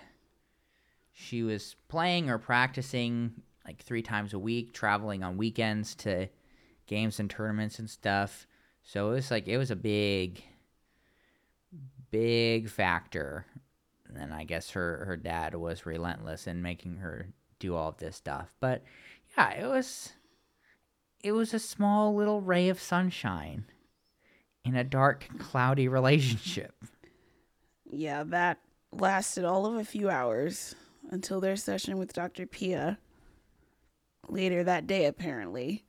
she 1.12 1.42
was 1.42 1.76
playing 1.88 2.30
or 2.30 2.38
practicing 2.38 3.42
like 3.66 3.82
three 3.82 4.02
times 4.02 4.32
a 4.32 4.38
week, 4.38 4.72
traveling 4.72 5.22
on 5.22 5.36
weekends 5.36 5.94
to 5.96 6.28
games 6.86 7.20
and 7.20 7.30
tournaments 7.30 7.78
and 7.78 7.88
stuff. 7.88 8.46
So 8.82 9.10
it 9.10 9.14
was 9.14 9.30
like 9.30 9.48
it 9.48 9.58
was 9.58 9.70
a 9.70 9.76
big, 9.76 10.42
big 12.10 12.68
factor 12.68 13.46
and 14.16 14.32
I 14.32 14.44
guess 14.44 14.70
her 14.70 15.04
her 15.06 15.16
dad 15.16 15.54
was 15.54 15.86
relentless 15.86 16.46
in 16.46 16.62
making 16.62 16.96
her 16.96 17.28
do 17.58 17.74
all 17.74 17.88
of 17.88 17.98
this 17.98 18.16
stuff. 18.16 18.54
But 18.60 18.82
yeah, 19.36 19.50
it 19.50 19.66
was 19.66 20.12
it 21.22 21.32
was 21.32 21.54
a 21.54 21.58
small 21.58 22.14
little 22.14 22.40
ray 22.40 22.68
of 22.68 22.80
sunshine 22.80 23.64
in 24.64 24.74
a 24.74 24.84
dark, 24.84 25.28
cloudy 25.38 25.88
relationship. 25.88 26.74
Yeah, 27.90 28.24
that 28.26 28.58
lasted 28.92 29.44
all 29.44 29.66
of 29.66 29.74
a 29.74 29.84
few 29.84 30.08
hours 30.08 30.74
until 31.10 31.40
their 31.40 31.56
session 31.56 31.98
with 31.98 32.12
Dr. 32.12 32.46
Pia 32.46 32.98
later 34.28 34.62
that 34.64 34.86
day, 34.86 35.06
apparently. 35.06 35.84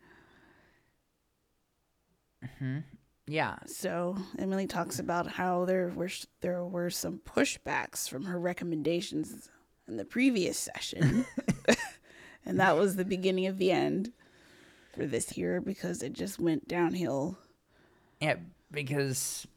Mm-hmm. 2.43 2.79
Yeah, 3.27 3.57
So 3.65 4.17
Emily 4.39 4.67
talks 4.67 4.99
about 4.99 5.27
how 5.27 5.63
there 5.63 5.89
were 5.95 6.09
there 6.41 6.65
were 6.65 6.89
some 6.89 7.19
pushbacks 7.19 8.09
from 8.09 8.25
her 8.25 8.37
recommendations 8.39 9.49
in 9.87 9.95
the 9.95 10.03
previous 10.03 10.57
session, 10.57 11.25
and 12.45 12.59
that 12.59 12.75
was 12.75 12.95
the 12.95 13.05
beginning 13.05 13.45
of 13.45 13.57
the 13.57 13.71
end 13.71 14.11
for 14.93 15.05
this 15.05 15.37
year 15.37 15.61
because 15.61 16.01
it 16.03 16.13
just 16.13 16.39
went 16.39 16.67
downhill. 16.67 17.37
yeah, 18.19 18.35
because 18.71 19.47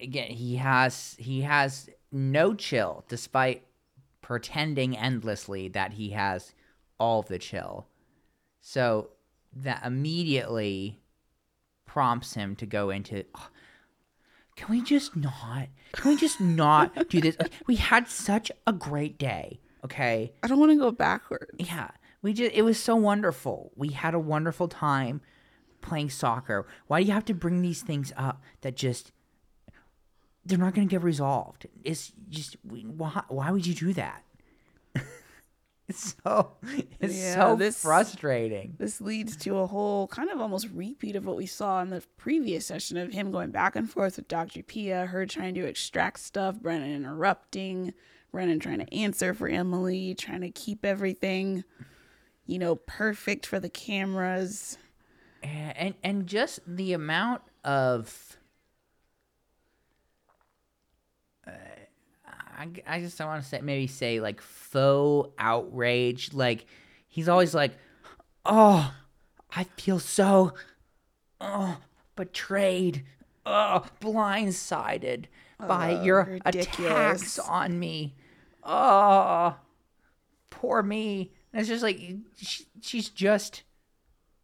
again, 0.00 0.30
he 0.30 0.56
has 0.56 1.16
he 1.18 1.42
has 1.42 1.88
no 2.10 2.54
chill, 2.54 3.04
despite 3.08 3.64
pretending 4.20 4.96
endlessly 4.96 5.68
that 5.68 5.92
he 5.94 6.10
has 6.10 6.54
all 6.98 7.22
the 7.22 7.38
chill. 7.38 7.86
So 8.60 9.10
that 9.54 9.84
immediately 9.84 11.00
prompts 11.86 12.34
him 12.34 12.56
to 12.56 12.66
go 12.66 12.90
into 12.90 13.24
"Oh, 13.34 13.48
can 14.56 14.70
we 14.70 14.82
just 14.82 15.14
not 15.16 15.68
can 15.92 16.12
we 16.12 16.16
just 16.16 16.40
not 16.40 17.08
do 17.08 17.20
this 17.20 17.36
we 17.66 17.76
had 17.76 18.08
such 18.08 18.50
a 18.66 18.72
great 18.72 19.18
day 19.18 19.60
okay 19.84 20.32
I 20.42 20.46
don't 20.46 20.58
want 20.58 20.72
to 20.72 20.78
go 20.78 20.90
backwards. 20.90 21.50
yeah 21.58 21.90
we 22.22 22.32
just 22.32 22.52
it 22.54 22.62
was 22.62 22.78
so 22.78 22.96
wonderful. 22.96 23.72
We 23.76 23.88
had 23.90 24.14
a 24.14 24.18
wonderful 24.18 24.68
time 24.68 25.20
playing 25.80 26.10
soccer. 26.10 26.66
Why 26.86 27.00
do 27.02 27.06
you 27.08 27.12
have 27.12 27.24
to 27.26 27.34
bring 27.34 27.60
these 27.62 27.82
things 27.82 28.12
up 28.16 28.42
that 28.60 28.76
just 28.76 29.12
they're 30.44 30.58
not 30.58 30.74
going 30.74 30.88
to 30.88 30.90
get 30.92 31.02
resolved? 31.02 31.66
It's 31.84 32.12
just 32.28 32.56
why, 32.62 33.22
why 33.28 33.50
would 33.50 33.66
you 33.66 33.74
do 33.74 33.92
that? 33.94 34.22
It's 35.88 36.14
so 36.24 36.52
it's 37.00 37.18
Yeah, 37.18 37.34
so 37.34 37.56
this- 37.56 37.82
frustrating. 37.82 38.76
This 38.78 39.00
leads 39.00 39.36
to 39.38 39.56
a 39.58 39.66
whole 39.66 40.06
kind 40.06 40.30
of 40.30 40.40
almost 40.40 40.68
repeat 40.72 41.16
of 41.16 41.26
what 41.26 41.36
we 41.36 41.44
saw 41.46 41.82
in 41.82 41.90
the 41.90 42.02
previous 42.16 42.64
session 42.66 42.96
of 42.96 43.12
him 43.12 43.32
going 43.32 43.50
back 43.50 43.74
and 43.76 43.90
forth 43.90 44.16
with 44.16 44.28
Dr. 44.28 44.62
Pia, 44.62 45.06
her 45.06 45.26
trying 45.26 45.54
to 45.56 45.66
extract 45.66 46.20
stuff, 46.20 46.60
Brennan 46.60 46.94
interrupting, 46.94 47.92
Brennan 48.30 48.60
trying 48.60 48.78
to 48.78 48.94
answer 48.94 49.34
for 49.34 49.48
Emily, 49.48 50.14
trying 50.14 50.40
to 50.42 50.50
keep 50.50 50.84
everything, 50.84 51.64
you 52.46 52.58
know, 52.58 52.76
perfect 52.76 53.46
for 53.46 53.58
the 53.60 53.68
cameras. 53.70 54.76
and 55.42 55.94
and 56.02 56.26
just 56.26 56.60
the 56.66 56.92
amount 56.92 57.42
of 57.64 58.36
uh, 61.46 61.50
I, 62.58 62.68
I 62.86 63.00
just 63.00 63.18
don't 63.18 63.28
want 63.28 63.42
to 63.42 63.48
say 63.48 63.60
maybe 63.60 63.86
say 63.86 64.20
like 64.20 64.40
faux 64.40 65.30
outrage 65.38 66.32
like 66.32 66.66
he's 67.08 67.28
always 67.28 67.54
like 67.54 67.72
oh 68.44 68.92
i 69.54 69.64
feel 69.76 69.98
so 69.98 70.54
oh 71.40 71.78
betrayed 72.16 73.04
oh 73.46 73.84
blindsided 74.00 75.24
by 75.58 75.94
Oh, 75.94 76.02
your 76.04 76.24
ridiculous. 76.24 76.66
attacks 76.76 77.38
on 77.38 77.78
me 77.78 78.14
oh 78.64 79.56
poor 80.50 80.82
me 80.82 81.32
and 81.52 81.60
it's 81.60 81.68
just 81.68 81.82
like 81.82 82.00
she, 82.36 82.66
she's 82.80 83.08
just 83.08 83.62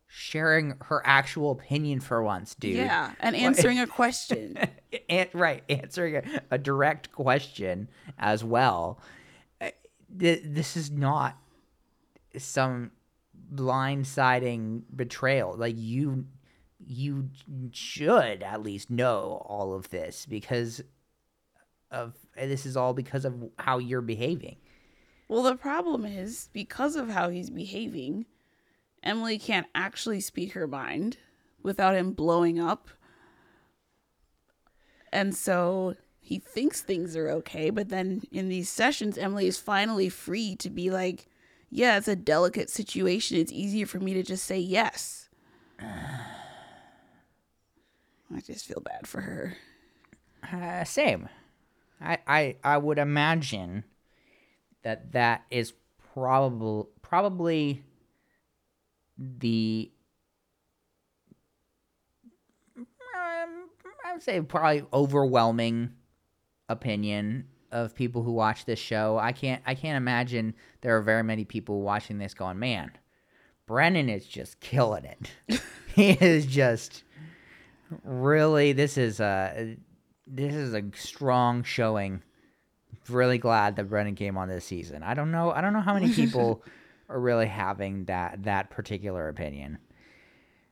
sharing 0.07 0.75
her 0.85 1.03
actual 1.05 1.51
opinion 1.51 2.01
for 2.01 2.23
once, 2.23 2.55
dude. 2.55 2.77
Yeah, 2.77 3.13
and 3.21 3.37
answering 3.37 3.79
a 3.79 3.87
question. 4.01 4.59
An- 5.09 5.29
right, 5.35 5.63
answering 5.69 6.17
a, 6.17 6.23
a 6.51 6.59
direct 6.59 7.13
question 7.13 7.89
as 8.19 8.43
well. 8.43 9.01
Uh, 9.61 9.71
This 10.09 10.77
is 10.77 10.91
not 10.91 11.37
some 12.37 12.91
blindsiding 13.55 14.83
betrayal. 14.95 15.55
Like 15.57 15.75
you, 15.77 16.27
you 16.87 17.29
should 17.73 18.43
at 18.43 18.63
least 18.63 18.91
know 18.91 19.43
all 19.47 19.75
of 19.75 19.91
this 19.91 20.27
because 20.27 20.83
of 21.91 22.15
this 22.37 22.67
is 22.67 22.77
all 22.77 22.93
because 22.95 23.25
of 23.25 23.35
how 23.59 23.79
you're 23.79 24.01
behaving. 24.03 24.57
Well, 25.29 25.43
the 25.43 25.57
problem 25.57 26.07
is 26.07 26.49
because 26.53 26.97
of 26.97 27.11
how 27.11 27.29
he's 27.29 27.51
behaving, 27.51 28.25
Emily 29.03 29.39
can't 29.39 29.67
actually 29.75 30.21
speak 30.21 30.55
her 30.55 30.67
mind 30.67 31.19
without 31.63 31.95
him 31.95 32.13
blowing 32.13 32.59
up. 32.59 32.89
And 35.13 35.35
so 35.35 35.97
he 36.21 36.39
thinks 36.39 36.81
things 36.81 37.15
are 37.17 37.29
okay, 37.31 37.71
but 37.71 37.91
then 37.91 38.23
in 38.33 38.49
these 38.49 38.71
sessions, 38.71 39.19
Emily 39.19 39.47
is 39.47 39.59
finally 39.59 40.09
free 40.09 40.57
to 40.57 40.71
be 40.71 40.91
like, 40.91 41.29
yeah, 41.71 41.99
it's 41.99 42.09
a 42.09 42.17
delicate 42.17 42.71
situation. 42.71 43.37
It's 43.37 43.53
easier 43.53 43.87
for 43.87 44.01
me 44.01 44.15
to 44.15 44.23
just 44.23 44.45
say 44.45 44.59
yes. 44.59 45.29
I 45.81 46.25
just 48.45 48.67
feel 48.67 48.81
bad 48.81 49.07
for 49.07 49.21
her. 49.21 49.57
Uh, 50.51 50.85
same. 50.85 51.29
I, 52.01 52.19
I 52.27 52.57
I 52.63 52.79
would 52.79 52.99
imagine 52.99 53.85
that 54.83 55.13
that 55.13 55.45
is 55.51 55.73
probable 56.15 56.91
probably 57.03 57.83
the 59.19 59.91
um, 63.15 63.69
I 64.05 64.13
would 64.13 64.23
say 64.23 64.41
probably 64.41 64.85
overwhelming 64.93 65.91
opinion 66.69 67.47
of 67.73 67.95
people 67.95 68.23
who 68.23 68.33
watch 68.33 68.65
this 68.65 68.79
show. 68.79 69.19
I 69.19 69.33
can't 69.33 69.63
I 69.67 69.75
can't 69.75 69.97
imagine 69.97 70.55
there 70.81 70.97
are 70.97 71.03
very 71.03 71.23
many 71.23 71.45
people 71.45 71.83
watching 71.83 72.19
this 72.19 72.35
going, 72.35 72.59
man, 72.59 72.93
Brennan 73.67 74.09
is 74.09 74.27
just 74.27 74.61
killing 74.61 75.05
it. 75.05 75.61
he 75.95 76.11
is 76.11 76.47
just 76.47 77.03
really 78.05 78.73
this 78.73 78.97
is 78.99 79.19
a 79.21 79.77
this 80.27 80.55
is 80.55 80.75
a 80.75 80.85
strong 80.95 81.63
showing. 81.63 82.23
Really 83.09 83.39
glad 83.39 83.77
that 83.77 83.89
Brennan 83.89 84.15
came 84.15 84.37
on 84.37 84.49
this 84.49 84.65
season. 84.65 85.03
I 85.03 85.15
don't 85.15 85.31
know 85.31 85.51
I 85.51 85.61
don't 85.61 85.73
know 85.73 85.81
how 85.81 85.95
many 85.95 86.13
people 86.13 86.63
are 87.09 87.21
really 87.21 87.47
having 87.47 88.05
that 88.07 88.45
that 88.45 88.71
particular 88.71 89.29
opinion. 89.29 89.79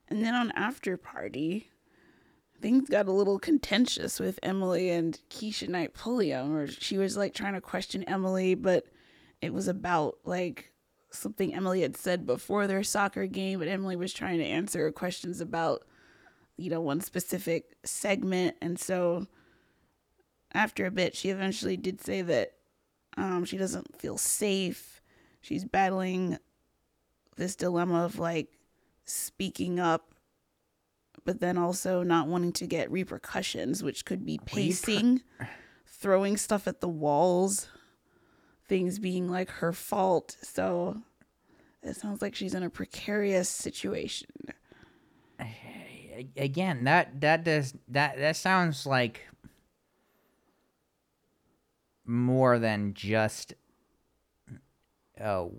And 0.09 0.23
then 0.23 0.35
on 0.35 0.51
After 0.51 0.95
Party, 0.95 1.69
things 2.61 2.89
got 2.89 3.07
a 3.07 3.11
little 3.11 3.39
contentious 3.39 4.19
with 4.19 4.39
Emily 4.41 4.89
and 4.89 5.19
Keshia 5.29 5.67
Knight 5.67 5.93
Pulliam, 5.93 6.53
where 6.53 6.67
she 6.67 6.97
was 6.97 7.17
like 7.17 7.33
trying 7.33 7.53
to 7.53 7.61
question 7.61 8.03
Emily, 8.03 8.55
but 8.55 8.85
it 9.41 9.53
was 9.53 9.67
about 9.67 10.17
like 10.23 10.71
something 11.11 11.53
Emily 11.53 11.81
had 11.81 11.97
said 11.97 12.25
before 12.25 12.67
their 12.67 12.83
soccer 12.83 13.25
game, 13.25 13.59
but 13.59 13.67
Emily 13.67 13.95
was 13.95 14.13
trying 14.13 14.39
to 14.39 14.45
answer 14.45 14.91
questions 14.91 15.41
about, 15.41 15.83
you 16.57 16.69
know, 16.69 16.81
one 16.81 17.01
specific 17.01 17.75
segment. 17.83 18.55
And 18.61 18.79
so 18.79 19.27
after 20.57 20.87
a 20.87 20.91
bit, 20.91 21.15
she 21.15 21.29
eventually 21.29 21.77
did 21.77 22.01
say 22.01 22.23
that 22.23 22.53
um, 23.15 23.45
she 23.45 23.57
doesn't 23.57 23.95
feel 23.95 24.17
safe. 24.17 25.01
She's 25.39 25.63
battling 25.63 26.39
this 27.35 27.55
dilemma 27.55 28.03
of 28.03 28.17
like 28.17 28.57
speaking 29.05 29.79
up, 29.79 30.15
but 31.25 31.39
then 31.39 31.59
also 31.59 32.01
not 32.01 32.27
wanting 32.27 32.53
to 32.53 32.65
get 32.65 32.91
repercussions, 32.91 33.83
which 33.83 34.03
could 34.03 34.25
be 34.25 34.39
pacing, 34.45 35.21
throwing 35.85 36.37
stuff 36.37 36.67
at 36.67 36.81
the 36.81 36.89
walls, 36.89 37.69
things 38.67 38.97
being 38.97 39.29
like 39.29 39.51
her 39.51 39.71
fault. 39.71 40.37
So 40.41 41.03
it 41.83 41.97
sounds 41.97 42.19
like 42.19 42.33
she's 42.33 42.55
in 42.55 42.63
a 42.63 42.69
precarious 42.71 43.47
situation. 43.47 44.29
Again, 46.35 46.85
that 46.85 47.21
that 47.21 47.43
does 47.43 47.75
that 47.89 48.17
that 48.17 48.35
sounds 48.35 48.87
like 48.87 49.21
more 52.07 52.57
than 52.57 52.93
just 52.93 53.53
oh 55.21 55.53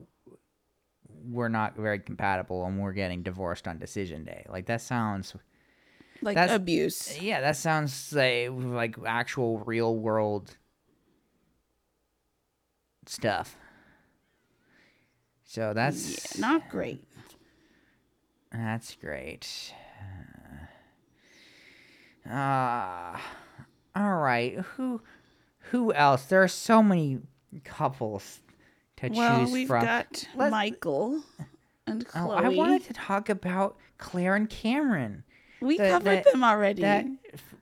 we're 1.24 1.48
not 1.48 1.76
very 1.76 1.98
compatible 1.98 2.64
and 2.64 2.80
we're 2.80 2.92
getting 2.92 3.22
divorced 3.22 3.68
on 3.68 3.78
decision 3.78 4.24
day. 4.24 4.44
Like 4.48 4.66
that 4.66 4.80
sounds 4.80 5.34
Like 6.22 6.34
That's- 6.36 6.56
abuse. 6.56 7.20
yeah, 7.20 7.40
that 7.42 7.56
sounds 7.56 8.12
like 8.12 8.48
like 8.50 8.96
actual 9.06 9.58
real 9.60 9.94
world 9.96 10.56
stuff. 13.06 13.56
So 15.44 15.72
that's 15.74 16.36
Yeah, 16.36 16.40
not 16.40 16.68
great. 16.68 17.02
That's 18.52 18.94
great. 18.96 19.74
Ah, 22.30 23.20
all 23.96 24.16
right. 24.16 24.56
Who, 24.76 25.00
who 25.70 25.92
else? 25.92 26.24
There 26.24 26.42
are 26.42 26.48
so 26.48 26.82
many 26.82 27.20
couples 27.64 28.40
to 28.96 29.08
Well, 29.08 29.40
choose 29.40 29.52
we've 29.52 29.68
from. 29.68 29.84
got 29.84 30.24
Let's- 30.34 30.50
Michael 30.50 31.22
and 31.86 32.06
Chloe. 32.06 32.24
Oh, 32.30 32.44
I 32.44 32.48
wanted 32.48 32.84
to 32.84 32.92
talk 32.92 33.28
about 33.28 33.76
Claire 33.98 34.34
and 34.34 34.48
Cameron. 34.48 35.24
we 35.60 35.78
the- 35.78 35.88
covered 35.90 36.24
the- 36.24 36.30
them 36.32 36.44
already. 36.44 36.82
That 36.82 37.06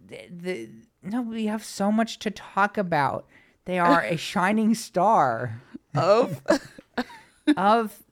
the, 0.09 0.71
no, 1.03 1.23
we 1.23 1.47
have 1.47 1.65
so 1.65 1.91
much 1.93 2.19
to 2.21 2.31
talk 2.31 2.79
about. 2.79 3.27
They 3.65 3.79
are 3.79 4.03
a 4.03 4.17
shining 4.33 4.75
star 4.75 5.63
of 5.95 6.41
of 7.57 8.03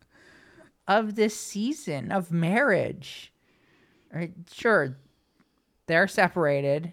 of 0.88 1.14
this 1.14 1.38
season 1.38 2.11
of 2.12 2.30
marriage. 2.33 3.33
Right, 4.12 4.33
sure, 4.52 4.96
they're 5.87 6.07
separated 6.09 6.92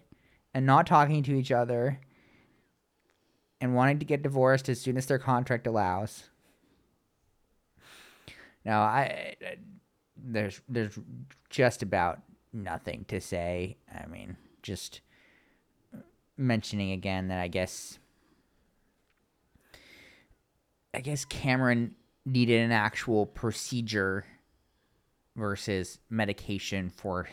and 0.53 0.65
not 0.65 0.87
talking 0.87 1.23
to 1.23 1.33
each 1.35 1.51
other 1.51 1.99
and 3.61 3.75
wanting 3.75 3.99
to 3.99 4.05
get 4.05 4.23
divorced 4.23 4.67
as 4.67 4.81
soon 4.81 4.97
as 4.97 5.05
their 5.05 5.19
contract 5.19 5.67
allows. 5.67 6.23
Now, 8.65 8.81
I 8.81 9.35
I- 9.41 9.57
there's 10.23 10.61
there's 10.67 10.99
just 11.49 11.81
about 11.81 12.21
nothing 12.53 13.05
to 13.07 13.21
say. 13.21 13.77
I 13.91 14.05
mean, 14.07 14.35
just 14.61 15.01
mentioning 16.37 16.91
again 16.91 17.27
that 17.29 17.39
I 17.39 17.47
guess 17.47 17.97
I 20.93 21.01
guess 21.01 21.25
Cameron 21.25 21.95
needed 22.25 22.61
an 22.61 22.71
actual 22.71 23.25
procedure 23.25 24.25
versus 25.35 25.97
medication 26.09 26.89
for 26.89 27.29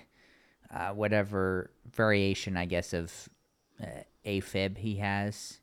uh, 0.73 0.91
whatever 0.91 1.71
variation, 1.91 2.57
I 2.57 2.67
guess, 2.67 2.93
of 2.93 3.29
uh, 3.83 3.87
AFib 4.25 4.79
he 4.79 4.97
has 4.97 5.61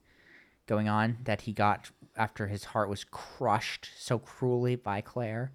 going 0.68 0.90
on 0.90 1.18
that 1.24 1.42
he 1.42 1.54
got 1.54 1.92
after 2.16 2.48
his 2.48 2.64
heart 2.64 2.90
was 2.90 3.04
crushed 3.04 3.90
so 3.98 4.18
cruelly 4.18 4.76
by 4.76 5.02
Claire. 5.02 5.52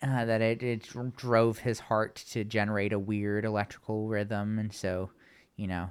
Uh, 0.00 0.24
that 0.24 0.40
it, 0.40 0.62
it 0.62 0.88
drove 1.16 1.58
his 1.58 1.80
heart 1.80 2.14
to 2.30 2.44
generate 2.44 2.92
a 2.92 2.98
weird 2.98 3.44
electrical 3.44 4.06
rhythm, 4.06 4.56
and 4.56 4.72
so, 4.72 5.10
you 5.56 5.66
know, 5.66 5.90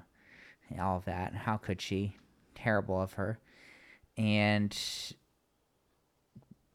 all 0.80 0.98
of 0.98 1.06
that. 1.06 1.36
How 1.36 1.58
could 1.58 1.82
she? 1.82 2.16
Terrible 2.56 3.02
of 3.02 3.14
her. 3.14 3.40
And 4.18 4.78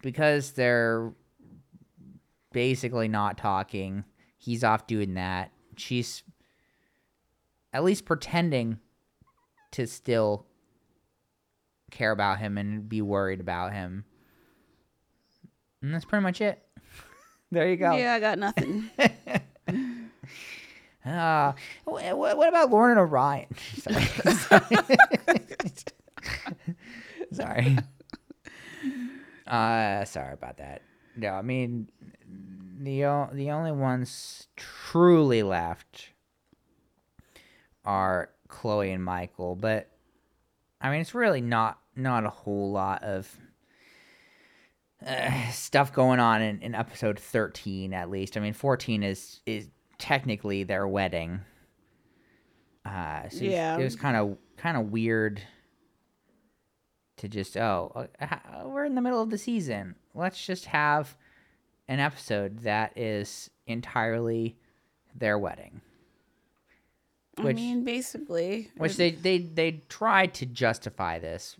because 0.03 0.51
they're 0.51 1.11
basically 2.51 3.07
not 3.07 3.37
talking, 3.37 4.03
he's 4.37 4.63
off 4.63 4.85
doing 4.85 5.15
that. 5.15 5.51
She's 5.75 6.21
at 7.73 7.83
least 7.83 8.05
pretending 8.05 8.77
to 9.71 9.87
still 9.87 10.45
care 11.93 12.11
about 12.11 12.39
him 12.39 12.57
and 12.57 12.89
be 12.89 13.01
worried 13.01 13.39
about 13.39 13.71
him. 13.73 14.03
And 15.81 15.93
that's 15.93 16.05
pretty 16.05 16.23
much 16.23 16.41
it. 16.41 16.61
there 17.51 17.69
you 17.69 17.77
go. 17.77 17.95
Yeah, 17.95 18.13
I 18.13 18.19
got 18.19 18.39
nothing. 18.39 18.89
Uh, 21.05 21.51
what, 21.83 22.17
what 22.17 22.47
about 22.47 22.69
Lauren 22.71 22.97
Orion? 22.97 23.47
Sorry. 23.75 24.63
sorry. 27.33 27.77
Uh, 29.45 30.05
sorry 30.05 30.33
about 30.33 30.57
that. 30.59 30.81
No, 31.17 31.31
I 31.33 31.41
mean 31.41 31.89
the 32.79 33.03
o- 33.05 33.29
the 33.33 33.51
only 33.51 33.73
ones 33.73 34.47
truly 34.55 35.43
left 35.43 36.11
are 37.83 38.29
Chloe 38.47 38.91
and 38.91 39.03
Michael, 39.03 39.57
but 39.57 39.89
I 40.83 40.91
mean 40.91 40.99
it's 41.01 41.15
really 41.15 41.41
not 41.41 41.79
not 41.95 42.25
a 42.25 42.29
whole 42.29 42.71
lot 42.71 43.03
of 43.03 43.27
uh, 45.05 45.49
stuff 45.51 45.91
going 45.93 46.19
on 46.19 46.41
in, 46.41 46.61
in 46.61 46.75
episode 46.75 47.17
13 47.19 47.93
at 47.93 48.09
least. 48.09 48.37
I 48.37 48.39
mean 48.41 48.53
14 48.53 49.01
is 49.03 49.39
is 49.45 49.69
technically 49.97 50.63
their 50.63 50.87
wedding. 50.87 51.39
Uh, 52.85 53.29
so 53.29 53.43
Yeah. 53.45 53.77
it 53.77 53.83
was 53.83 53.95
kind 53.95 54.17
of 54.17 54.37
kind 54.57 54.77
of 54.77 54.91
weird 54.91 55.41
to 57.17 57.27
just 57.29 57.55
oh 57.57 58.07
uh, 58.19 58.37
we're 58.65 58.85
in 58.85 58.95
the 58.95 59.01
middle 59.01 59.21
of 59.21 59.29
the 59.29 59.37
season. 59.37 59.95
Let's 60.13 60.45
just 60.45 60.65
have 60.65 61.15
an 61.87 61.99
episode 61.99 62.59
that 62.59 62.97
is 62.97 63.49
entirely 63.67 64.57
their 65.15 65.37
wedding. 65.37 65.81
Which 67.37 67.55
I 67.57 67.59
mean, 67.59 67.83
basically. 67.83 68.69
which 68.77 68.95
they 68.97 69.11
they 69.11 69.39
they 69.39 69.83
tried 69.89 70.33
to 70.35 70.45
justify 70.45 71.19
this 71.19 71.57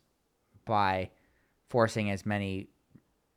by 0.65 1.09
forcing 1.69 2.11
as 2.11 2.25
many 2.25 2.67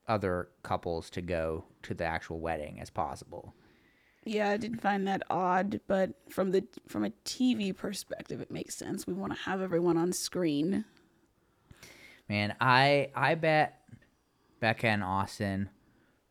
other 0.06 0.48
couples 0.62 1.10
to 1.10 1.22
go 1.22 1.64
to 1.82 1.94
the 1.94 2.04
actual 2.04 2.38
wedding 2.40 2.78
as 2.80 2.90
possible. 2.90 3.54
Yeah, 4.24 4.50
I 4.50 4.56
did 4.56 4.80
find 4.80 5.06
that 5.06 5.22
odd, 5.30 5.80
but 5.86 6.10
from 6.28 6.50
the 6.50 6.64
from 6.88 7.04
a 7.04 7.10
TV 7.24 7.74
perspective, 7.74 8.40
it 8.40 8.50
makes 8.50 8.74
sense. 8.74 9.06
We 9.06 9.14
want 9.14 9.32
to 9.32 9.38
have 9.42 9.62
everyone 9.62 9.96
on 9.96 10.12
screen. 10.12 10.84
Man, 12.28 12.54
I 12.60 13.10
I 13.14 13.36
bet 13.36 13.80
Becca 14.60 14.88
and 14.88 15.04
Austin 15.04 15.70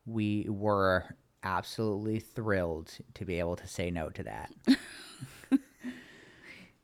we 0.05 0.45
were 0.49 1.15
absolutely 1.43 2.19
thrilled 2.19 2.91
to 3.13 3.25
be 3.25 3.39
able 3.39 3.55
to 3.55 3.67
say 3.67 3.89
no 3.91 4.09
to 4.09 4.23
that. 4.23 4.51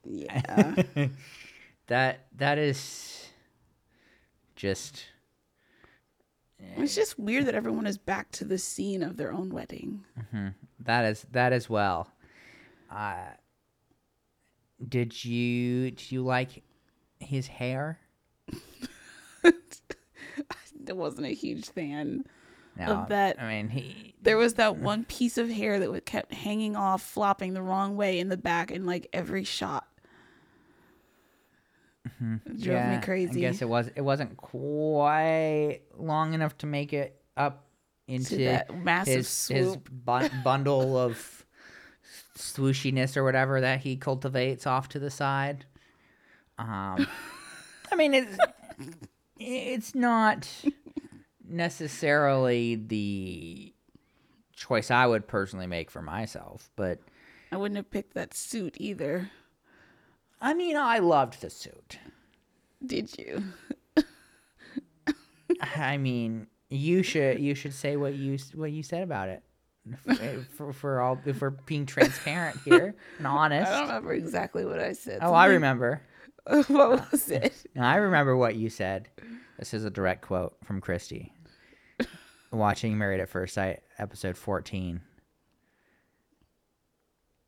Yeah. 0.04 0.76
that 1.88 2.26
that 2.38 2.58
is 2.58 3.28
just 4.56 5.06
it's 6.78 6.94
just 6.96 7.18
weird 7.20 7.46
that 7.48 7.56
everyone 7.56 7.88
is 7.88 7.98
back 7.98 8.32
to 8.34 8.46
the 8.46 8.58
scene 8.58 9.02
of 9.04 9.18
their 9.18 9.32
own 9.32 9.50
wedding. 9.50 10.04
that 10.80 11.06
is 11.06 11.26
that 11.32 11.54
as 11.54 11.70
well. 11.70 12.10
Uh 12.90 13.16
did 14.88 15.24
you 15.24 15.92
did 15.92 16.12
you 16.12 16.24
like 16.24 16.64
his 17.20 17.48
hair? 17.48 18.00
I 19.44 20.94
wasn't 20.94 21.28
a 21.28 21.34
huge 21.34 21.70
fan. 21.70 22.26
No, 22.78 22.86
Of 22.86 23.10
that- 23.10 23.42
I 23.42 23.48
mean, 23.48 23.70
he 23.70 24.16
There 24.22 24.38
was 24.38 24.56
that 24.56 24.78
one 24.78 25.04
piece 25.06 25.38
of 25.38 25.50
hair 25.50 25.80
that 25.80 26.06
kept 26.06 26.34
hanging 26.34 26.76
off, 26.76 27.02
flopping 27.02 27.54
the 27.54 27.62
wrong 27.62 27.96
way 27.96 28.20
in 28.20 28.30
the 28.30 28.38
back 28.38 28.72
in 28.72 28.86
like 28.86 29.08
every 29.14 29.44
shot. 29.44 29.88
It 32.06 32.62
drove 32.62 32.88
me 32.88 33.00
crazy. 33.02 33.46
I 33.46 33.52
guess 33.52 33.62
it 33.62 33.70
was 33.70 33.90
it 33.96 34.02
wasn't 34.02 34.38
quite 34.38 35.82
long 35.98 36.34
enough 36.34 36.58
to 36.60 36.66
make 36.66 36.94
it 36.94 37.22
up 37.38 37.66
into 38.08 38.38
that 38.38 38.76
massive 38.76 39.18
his 39.18 39.48
his 39.48 39.68
swoop. 39.68 39.90
bundle 40.44 40.98
of 40.98 41.46
swooshiness 42.38 43.16
or 43.18 43.24
whatever 43.24 43.62
that 43.62 43.82
he 43.82 43.96
cultivates 43.98 44.66
off 44.66 44.90
to 44.90 45.00
the 45.00 45.10
side. 45.12 45.66
Um, 46.58 47.08
I 47.92 47.96
mean 47.96 48.14
it's 48.14 48.38
it's 49.40 49.96
not 49.96 50.48
necessarily 51.48 52.76
the 52.76 53.74
choice 54.56 54.92
I 54.92 55.06
would 55.06 55.28
personally 55.28 55.68
make 55.68 55.90
for 55.92 56.02
myself, 56.02 56.70
but 56.76 57.00
I 57.52 57.58
wouldn't 57.58 57.78
have 57.78 57.92
picked 57.92 58.14
that 58.14 58.34
suit 58.34 58.76
either. 58.80 59.32
I 60.42 60.54
mean 60.54 60.76
I 60.76 61.00
loved 61.00 61.42
the 61.42 61.50
suit. 61.50 62.00
Did 62.86 63.18
you? 63.18 63.44
I 65.62 65.98
mean, 65.98 66.48
you 66.70 67.04
should 67.04 67.40
you 67.40 67.54
should 67.54 67.74
say 67.74 67.96
what 67.96 68.16
you 68.16 68.40
what 68.56 68.72
you 68.72 68.82
said 68.82 69.04
about 69.04 69.30
it. 69.30 69.44
For, 70.06 70.46
for, 70.56 70.74
for 70.74 71.02
all 71.02 71.20
if 71.26 71.42
we're 71.42 71.50
being 71.50 71.86
transparent 71.86 72.58
here 72.64 72.96
and 73.18 73.28
honest. 73.28 73.72
I 73.72 73.80
don't 73.80 73.88
remember 73.88 74.14
exactly 74.14 74.64
what 74.66 74.80
I 74.80 74.94
said. 74.94 75.20
Oh, 75.22 75.34
I 75.34 75.48
remember. 75.48 76.02
What 76.68 77.12
was 77.12 77.30
it? 77.30 77.68
I 77.80 77.98
remember 77.98 78.36
what 78.36 78.56
you 78.56 78.72
said. 78.72 79.10
This 79.60 79.76
is 79.76 79.86
a 79.86 79.92
direct 79.92 80.24
quote 80.24 80.56
from 80.64 80.82
Christy. 80.82 81.34
Watching 82.52 82.98
Married 82.98 83.20
at 83.20 83.30
First 83.30 83.54
Sight, 83.54 83.82
episode 84.00 84.36
14. 84.36 85.02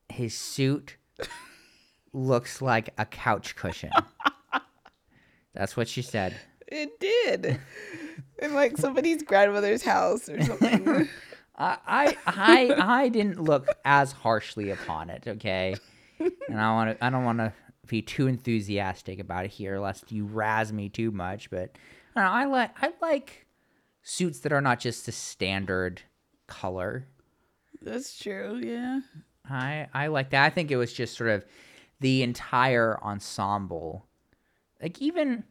His 0.09 0.37
suit 0.37 0.97
looks 2.13 2.61
like 2.61 2.91
a 2.97 3.05
couch 3.05 3.55
cushion. 3.55 3.91
That's 5.53 5.75
what 5.75 5.87
she 5.87 6.01
said. 6.01 6.35
It 6.67 6.99
did. 6.99 7.59
In 8.39 8.53
like 8.53 8.77
somebody's 8.77 9.21
grandmother's 9.23 9.83
house 9.83 10.29
or 10.29 10.41
something. 10.41 11.07
I, 11.57 11.77
I 11.85 12.17
I 12.25 13.01
I 13.03 13.09
didn't 13.09 13.39
look 13.39 13.67
as 13.85 14.11
harshly 14.11 14.71
upon 14.71 15.09
it, 15.09 15.23
okay? 15.27 15.75
And 16.19 16.59
I 16.59 16.73
want 16.73 16.97
to 16.97 17.05
I 17.05 17.09
don't 17.09 17.25
want 17.25 17.39
to 17.39 17.53
be 17.87 18.01
too 18.01 18.27
enthusiastic 18.27 19.19
about 19.19 19.45
it 19.45 19.51
here, 19.51 19.79
lest 19.79 20.11
you 20.11 20.25
razz 20.25 20.73
me 20.73 20.89
too 20.89 21.11
much. 21.11 21.49
But 21.51 21.77
I, 22.15 22.21
know, 22.21 22.27
I 22.27 22.45
like 22.45 22.71
I 22.81 22.93
like 23.01 23.45
suits 24.01 24.39
that 24.39 24.51
are 24.51 24.61
not 24.61 24.79
just 24.79 25.05
the 25.05 25.11
standard 25.11 26.01
color. 26.47 27.07
That's 27.81 28.17
true. 28.17 28.59
Yeah. 28.63 29.01
I 29.47 29.87
I 29.93 30.07
like 30.07 30.31
that. 30.31 30.45
I 30.45 30.49
think 30.49 30.71
it 30.71 30.77
was 30.77 30.93
just 30.93 31.15
sort 31.15 31.29
of 31.29 31.45
the 32.03 32.21
entire 32.21 33.01
ensemble, 33.01 34.05
like 34.81 35.01
even. 35.01 35.45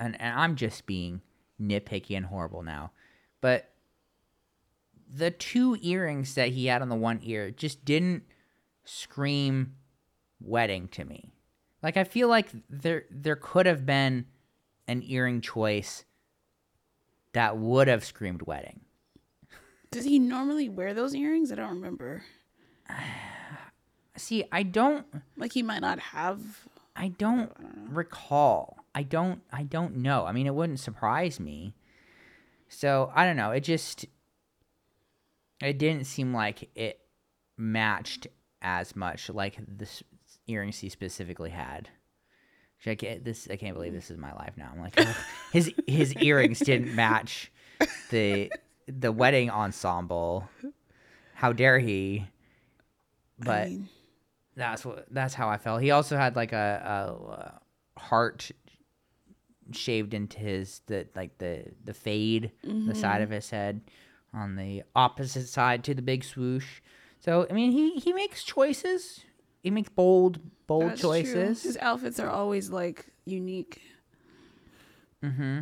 And, 0.00 0.20
and 0.20 0.38
I'm 0.38 0.56
just 0.56 0.86
being 0.86 1.22
nitpicky 1.62 2.16
and 2.16 2.26
horrible 2.26 2.62
now, 2.64 2.90
but 3.40 3.70
the 5.10 5.30
two 5.30 5.78
earrings 5.80 6.34
that 6.34 6.48
he 6.48 6.66
had 6.66 6.82
on 6.82 6.88
the 6.88 6.96
one 6.96 7.20
ear 7.22 7.52
just 7.52 7.84
didn't 7.84 8.24
scream 8.84 9.76
wedding 10.40 10.88
to 10.88 11.04
me. 11.04 11.30
Like 11.80 11.96
I 11.96 12.02
feel 12.02 12.28
like 12.28 12.48
there 12.68 13.04
there 13.08 13.36
could 13.36 13.66
have 13.66 13.86
been 13.86 14.26
an 14.88 15.04
earring 15.06 15.42
choice 15.42 16.04
that 17.34 17.56
would 17.56 17.86
have 17.86 18.04
screamed 18.04 18.42
wedding. 18.42 18.80
Does 19.92 20.04
he 20.04 20.18
normally 20.18 20.68
wear 20.68 20.92
those 20.92 21.14
earrings? 21.14 21.52
I 21.52 21.54
don't 21.54 21.70
remember. 21.70 22.24
See, 24.16 24.44
I 24.50 24.62
don't 24.62 25.06
Like 25.36 25.52
he 25.52 25.62
might 25.62 25.80
not 25.80 25.98
have. 25.98 26.40
I 26.94 27.08
don't 27.08 27.52
recall. 27.90 28.78
I 28.94 29.02
don't 29.02 29.42
I 29.52 29.62
don't 29.62 29.96
know. 29.96 30.26
I 30.26 30.32
mean, 30.32 30.46
it 30.46 30.54
wouldn't 30.54 30.80
surprise 30.80 31.38
me. 31.40 31.74
So, 32.68 33.12
I 33.14 33.24
don't 33.24 33.36
know. 33.36 33.52
It 33.52 33.60
just 33.60 34.06
it 35.60 35.78
didn't 35.78 36.04
seem 36.04 36.34
like 36.34 36.68
it 36.74 37.00
matched 37.56 38.26
as 38.60 38.96
much 38.96 39.30
like 39.30 39.56
this 39.68 40.02
earrings 40.46 40.78
he 40.78 40.88
specifically 40.88 41.50
had. 41.50 41.88
I 42.86 42.94
can't, 42.94 43.24
this 43.24 43.48
I 43.50 43.56
can't 43.56 43.74
believe 43.74 43.92
this 43.92 44.10
is 44.10 44.18
my 44.18 44.32
life 44.34 44.52
now. 44.56 44.70
I'm 44.72 44.80
like, 44.80 44.94
oh, 44.98 45.16
his 45.52 45.72
his 45.86 46.14
earrings 46.16 46.60
didn't 46.60 46.94
match 46.94 47.50
the 48.10 48.52
the 48.86 49.10
wedding 49.10 49.50
ensemble. 49.50 50.48
How 51.34 51.52
dare 51.52 51.78
he? 51.78 52.26
But 53.38 53.62
I 53.62 53.68
mean, 53.68 53.88
that's 54.56 54.84
what 54.84 55.06
that's 55.10 55.34
how 55.34 55.48
I 55.48 55.58
felt. 55.58 55.82
He 55.82 55.90
also 55.90 56.16
had 56.16 56.34
like 56.34 56.52
a, 56.52 56.82
a, 56.84 57.30
uh 57.30 57.50
heart 57.98 58.50
shaved 59.72 60.14
into 60.14 60.38
his 60.38 60.80
the 60.86 61.06
like 61.14 61.38
the 61.38 61.64
the 61.84 61.94
fade 61.94 62.52
the 62.62 62.94
side 62.94 63.20
of 63.20 63.30
his 63.30 63.50
head 63.50 63.80
on 64.32 64.54
the 64.54 64.82
opposite 64.94 65.48
side 65.48 65.82
to 65.84 65.94
the 65.94 66.02
big 66.02 66.24
swoosh. 66.24 66.80
So 67.20 67.46
I 67.50 67.52
mean 67.52 67.72
he 67.72 67.94
he 67.94 68.12
makes 68.12 68.44
choices. 68.44 69.20
He 69.62 69.70
makes 69.70 69.88
bold 69.88 70.40
bold 70.66 70.90
that's 70.90 71.00
true. 71.00 71.10
choices. 71.10 71.62
His 71.62 71.76
outfits 71.78 72.20
are 72.20 72.30
always 72.30 72.70
like 72.70 73.06
unique. 73.24 73.80
Mm-hmm. 75.24 75.60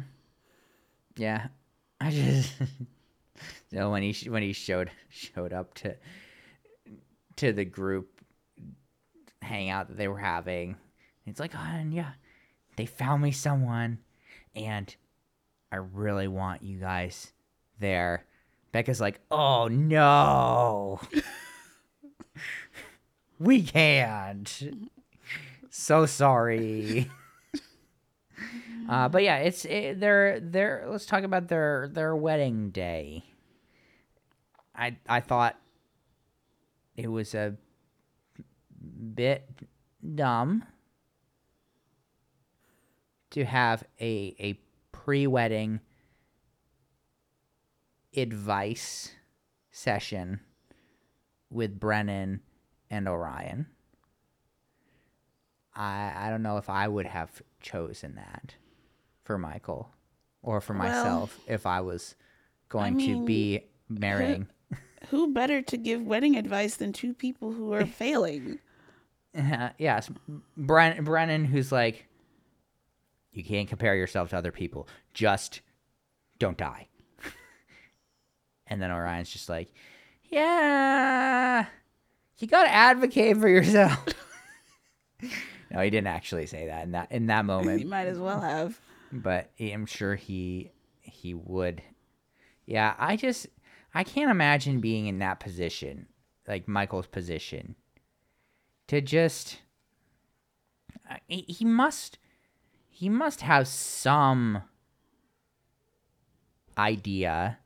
Yeah, 1.17 1.47
I 2.01 2.11
just 2.11 2.53
so 3.73 3.91
when 3.91 4.03
he 4.03 4.29
when 4.29 4.43
he 4.43 4.53
showed 4.53 4.91
showed 5.09 5.53
up 5.53 5.75
to 5.75 5.97
to 7.37 7.53
the 7.53 7.65
group 7.65 8.14
hangout 9.45 9.89
that 9.89 9.97
they 9.97 10.09
were 10.09 10.19
having, 10.19 10.77
it's 11.27 11.41
like, 11.41 11.55
oh, 11.55 11.59
and 11.59 11.95
yeah, 11.95 12.13
they 12.77 12.87
found 12.87 13.23
me 13.23 13.31
someone, 13.31 13.99
and 14.55 14.95
I 15.73 15.77
really 15.77 16.29
want 16.29 16.63
you 16.63 16.79
guys 16.79 17.33
there. 17.79 18.27
Becca's 18.73 19.01
like, 19.01 19.21
oh 19.31 19.69
no, 19.69 21.01
we 23.39 23.63
can't. 23.63 24.63
So 25.71 26.07
sorry. 26.07 27.11
Uh, 28.89 29.09
but 29.09 29.23
yeah, 29.23 29.39
it's 29.39 29.65
it, 29.65 29.99
their 29.99 30.39
their. 30.41 30.85
Let's 30.87 31.07
talk 31.07 31.23
about 31.23 31.49
their 31.49 31.89
their 31.91 32.15
wedding 32.15 32.69
day. 32.69 33.25
I 34.77 34.99
I 35.09 35.21
thought 35.21 35.57
it 36.97 37.09
was 37.09 37.35
a 37.35 37.57
bit 39.15 39.49
dumb 40.15 40.65
to 43.31 43.45
have 43.45 43.85
a 44.01 44.35
a 44.39 44.59
pre-wedding 44.93 45.81
advice 48.17 49.13
session 49.71 50.41
with 51.51 51.79
Brennan 51.81 52.41
and 52.91 53.09
Orion. 53.09 53.67
I 55.75 56.13
I 56.17 56.31
don't 56.31 56.43
know 56.43 56.59
if 56.59 56.71
I 56.71 56.87
would 56.89 57.07
have 57.07 57.43
chosen 57.61 58.15
that 58.17 58.55
for 59.25 59.39
Michael 59.39 59.91
or 60.43 60.61
for 60.61 60.75
Well, 60.75 60.89
myself 60.89 61.41
if 61.47 61.67
I 61.67 61.81
was 61.81 62.15
going 62.69 62.97
mean, 62.97 63.21
to 63.21 63.27
be 63.27 63.65
marrying. 63.89 64.49
Who 65.11 65.33
better 65.33 65.61
to 65.61 65.77
give 65.77 66.03
wedding 66.03 66.37
advice 66.37 66.77
than 66.77 66.93
two 66.93 67.13
people 67.15 67.53
who 67.53 67.73
are 67.73 67.87
failing? 68.01 68.59
Uh, 69.37 69.71
yes, 69.79 70.11
Bren- 70.59 71.05
Brennan, 71.05 71.45
who's 71.45 71.73
like, 71.73 72.07
you 73.33 73.43
can't 73.43 73.69
compare 73.69 73.97
yourself 73.97 74.31
to 74.31 74.37
other 74.37 74.53
people. 74.53 74.89
Just 75.13 75.61
don't 76.39 76.57
die. 76.57 76.87
and 78.69 78.81
then 78.81 78.91
Orion's 78.93 79.31
just 79.31 79.49
like, 79.49 79.73
yeah, 80.31 81.67
you 82.39 82.47
gotta 82.49 82.71
advocate 82.71 83.37
for 83.39 83.49
yourself. 83.49 84.07
no, 85.71 85.81
he 85.81 85.91
didn't 85.91 86.07
actually 86.09 86.47
say 86.47 86.67
that 86.67 86.85
in 86.85 86.93
that 86.93 87.11
in 87.13 87.27
that 87.27 87.45
moment, 87.45 87.87
might 87.87 88.07
as 88.07 88.19
well 88.19 88.41
have. 88.41 88.79
but 89.13 89.51
I'm 89.61 89.87
sure 89.87 90.15
he 90.15 90.71
he 91.01 91.35
would. 91.35 91.83
Yeah, 92.67 92.95
I 92.99 93.17
just 93.17 93.47
I 93.95 94.05
can't 94.05 94.31
imagine 94.31 94.81
being 94.81 95.07
in 95.07 95.19
that 95.19 95.41
position, 95.41 96.07
like 96.49 96.67
Michael's 96.67 97.07
position, 97.07 97.77
to 98.89 99.01
just 99.01 99.61
I- 101.09 101.21
he 101.29 101.43
he 101.49 101.65
must 101.65 102.19
he 102.89 103.09
must 103.09 103.41
have 103.43 103.67
some 103.69 104.63
idea 106.79 107.59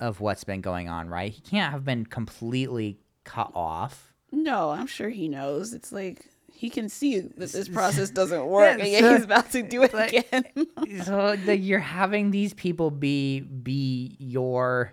of 0.00 0.20
what's 0.20 0.44
been 0.44 0.60
going 0.60 0.88
on, 0.88 1.08
right? 1.08 1.32
He 1.32 1.40
can't 1.40 1.72
have 1.72 1.84
been 1.84 2.04
completely 2.04 2.98
cut 3.24 3.50
off. 3.54 4.12
No, 4.30 4.70
I'm 4.70 4.86
sure 4.86 5.08
he 5.08 5.28
knows. 5.28 5.72
It's 5.72 5.90
like 5.92 6.26
he 6.52 6.68
can 6.70 6.88
see 6.88 7.20
that 7.20 7.36
this 7.52 7.68
process 7.68 8.10
doesn't 8.10 8.44
work, 8.46 8.78
and 8.78 8.88
yet 8.88 9.04
he's 9.14 9.24
about 9.24 9.50
to 9.52 9.62
do 9.62 9.82
it 9.82 9.94
like- 9.94 10.12
again. 10.12 10.44
so 11.04 11.36
that 11.36 11.58
you're 11.58 11.78
having 11.78 12.30
these 12.30 12.52
people 12.54 12.90
be 12.90 13.40
be 13.40 14.16
your 14.18 14.92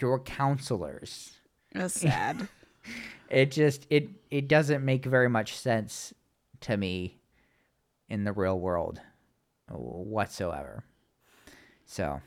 your 0.00 0.18
counselors. 0.20 1.32
That's 1.74 1.94
sad. 1.94 2.48
It 3.30 3.50
just 3.50 3.86
it 3.88 4.10
it 4.30 4.46
doesn't 4.46 4.84
make 4.84 5.06
very 5.06 5.30
much 5.30 5.56
sense 5.56 6.12
to 6.60 6.76
me 6.76 7.16
in 8.10 8.24
the 8.24 8.32
real 8.32 8.58
world 8.60 9.00
whatsoever. 9.70 10.84
So 11.86 12.20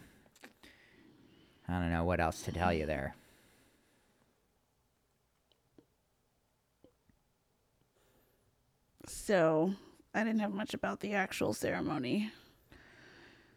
I 1.67 1.73
don't 1.79 1.91
know 1.91 2.03
what 2.05 2.19
else 2.19 2.41
to 2.43 2.51
tell 2.51 2.73
you 2.73 2.87
there. 2.87 3.13
So 9.07 9.73
I 10.13 10.23
didn't 10.23 10.39
have 10.39 10.53
much 10.53 10.73
about 10.73 10.99
the 11.01 11.13
actual 11.13 11.53
ceremony. 11.53 12.31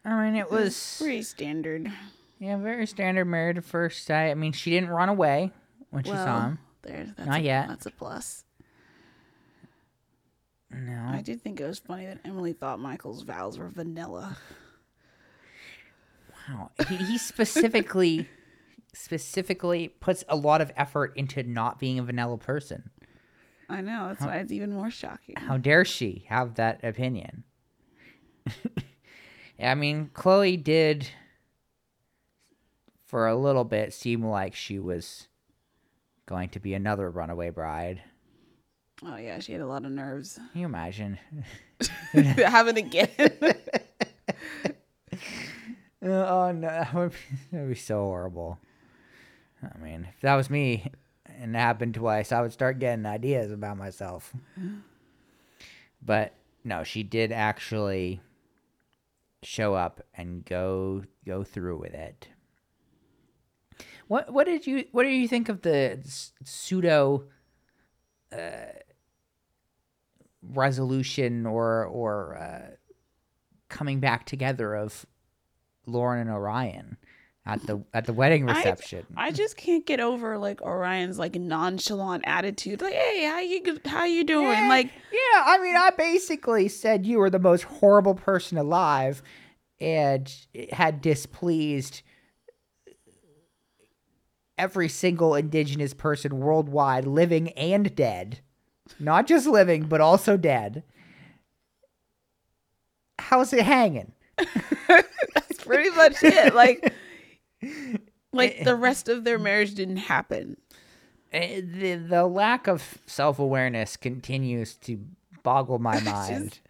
I 0.04 0.24
mean, 0.24 0.36
it 0.36 0.40
It 0.42 0.50
was 0.50 0.64
was 0.64 0.96
pretty 1.00 1.22
standard. 1.22 1.90
yeah, 2.38 2.56
very 2.56 2.86
standard 2.86 3.24
married 3.24 3.58
at 3.58 3.64
first 3.64 4.04
sight. 4.04 4.30
I 4.30 4.34
mean, 4.34 4.52
she 4.52 4.70
didn't 4.70 4.90
run 4.90 5.08
away 5.08 5.52
when 5.90 6.04
she 6.04 6.10
saw 6.10 6.24
Well, 6.24 6.40
him. 6.42 6.58
there, 6.82 7.14
that's 7.16 7.28
Not 7.28 7.40
a, 7.40 7.42
yet. 7.42 7.68
That's 7.68 7.86
a 7.86 7.90
plus. 7.90 8.44
No, 10.70 11.06
I 11.08 11.22
did 11.22 11.40
think 11.42 11.60
it 11.60 11.66
was 11.66 11.78
funny 11.78 12.04
that 12.06 12.18
Emily 12.24 12.52
thought 12.52 12.78
Michael's 12.78 13.22
vows 13.22 13.58
were 13.58 13.68
vanilla. 13.68 14.36
Wow. 16.48 16.70
He, 16.88 16.96
he 16.96 17.18
specifically 17.18 18.28
specifically 18.94 19.88
puts 19.88 20.24
a 20.28 20.36
lot 20.36 20.60
of 20.60 20.70
effort 20.76 21.12
into 21.16 21.42
not 21.42 21.78
being 21.78 21.98
a 21.98 22.02
vanilla 22.02 22.36
person. 22.38 22.90
I 23.68 23.80
know. 23.82 24.08
That's 24.08 24.22
why 24.22 24.36
it's 24.38 24.52
even 24.52 24.72
more 24.72 24.90
shocking. 24.90 25.36
How 25.36 25.56
dare 25.58 25.84
she 25.84 26.24
have 26.28 26.54
that 26.54 26.82
opinion? 26.82 27.44
I 29.60 29.74
mean, 29.74 30.10
Chloe 30.14 30.56
did 30.56 31.08
for 33.04 33.26
a 33.26 33.36
little 33.36 33.64
bit 33.64 33.92
seem 33.92 34.24
like 34.24 34.54
she 34.54 34.78
was 34.78 35.27
going 36.28 36.50
to 36.50 36.60
be 36.60 36.74
another 36.74 37.10
runaway 37.10 37.48
bride. 37.48 38.02
Oh 39.04 39.16
yeah, 39.16 39.38
she 39.38 39.52
had 39.52 39.62
a 39.62 39.66
lot 39.66 39.84
of 39.84 39.90
nerves. 39.90 40.38
Can 40.52 40.60
you 40.60 40.66
imagine? 40.66 41.18
Having 42.12 42.78
again. 42.78 43.08
Uh, 46.00 46.10
oh 46.10 46.52
no, 46.52 46.68
that 46.68 46.94
would, 46.94 47.10
be, 47.10 47.16
that 47.50 47.60
would 47.62 47.68
be 47.70 47.74
so 47.74 48.04
horrible. 48.04 48.56
I 49.60 49.76
mean, 49.78 50.06
if 50.14 50.20
that 50.20 50.36
was 50.36 50.48
me 50.48 50.92
and 51.26 51.56
it 51.56 51.58
happened 51.58 51.94
twice, 51.94 52.30
I 52.30 52.40
would 52.40 52.52
start 52.52 52.78
getting 52.78 53.04
ideas 53.04 53.50
about 53.50 53.76
myself. 53.76 54.32
But 56.00 56.34
no, 56.62 56.84
she 56.84 57.02
did 57.02 57.32
actually 57.32 58.20
show 59.42 59.74
up 59.74 60.06
and 60.14 60.44
go 60.44 61.02
go 61.26 61.42
through 61.42 61.78
with 61.78 61.94
it. 61.94 62.28
What 64.08 64.32
what 64.32 64.46
did 64.46 64.66
you 64.66 64.84
what 64.92 65.04
do 65.04 65.10
you 65.10 65.28
think 65.28 65.48
of 65.48 65.62
the 65.62 66.00
pseudo 66.42 67.24
uh, 68.32 68.72
resolution 70.42 71.46
or 71.46 71.84
or 71.84 72.36
uh, 72.36 72.70
coming 73.68 74.00
back 74.00 74.24
together 74.24 74.74
of 74.74 75.06
Lauren 75.86 76.22
and 76.22 76.30
Orion 76.30 76.96
at 77.44 77.66
the 77.66 77.84
at 77.92 78.06
the 78.06 78.14
wedding 78.14 78.46
reception? 78.46 79.06
I 79.14 79.30
just 79.30 79.58
can't 79.58 79.84
get 79.84 80.00
over 80.00 80.38
like 80.38 80.62
Orion's 80.62 81.18
like 81.18 81.34
nonchalant 81.34 82.24
attitude. 82.26 82.80
Like, 82.80 82.94
hey, 82.94 83.24
how 83.24 83.40
you 83.40 83.78
how 83.84 84.04
you 84.04 84.24
doing? 84.24 84.52
Yeah, 84.52 84.68
Like, 84.68 84.90
yeah, 85.12 85.44
I 85.44 85.58
mean, 85.62 85.76
I 85.76 85.90
basically 85.90 86.68
said 86.68 87.04
you 87.04 87.18
were 87.18 87.30
the 87.30 87.38
most 87.38 87.64
horrible 87.64 88.14
person 88.14 88.56
alive, 88.56 89.22
and 89.80 90.34
had 90.72 91.02
displeased 91.02 92.00
every 94.58 94.88
single 94.88 95.34
indigenous 95.34 95.94
person 95.94 96.40
worldwide, 96.40 97.06
living 97.06 97.50
and 97.50 97.94
dead. 97.94 98.40
Not 98.98 99.26
just 99.26 99.46
living, 99.46 99.84
but 99.86 100.00
also 100.00 100.36
dead. 100.36 100.82
How's 103.18 103.52
it 103.52 103.62
hanging? 103.64 104.12
that's 104.88 105.64
pretty 105.64 105.90
much 105.90 106.16
it. 106.22 106.54
Like, 106.54 106.92
like 108.32 108.64
the 108.64 108.76
rest 108.76 109.08
of 109.08 109.24
their 109.24 109.38
marriage 109.38 109.74
didn't 109.74 109.96
happen. 109.98 110.56
Eh, 111.32 111.60
The, 111.60 111.94
the 111.96 112.26
lack 112.26 112.66
of 112.66 112.98
self 113.06 113.38
awareness 113.38 113.96
continues 113.96 114.76
to 114.76 115.00
boggle 115.42 115.78
my 115.78 116.00
mind. 116.04 116.60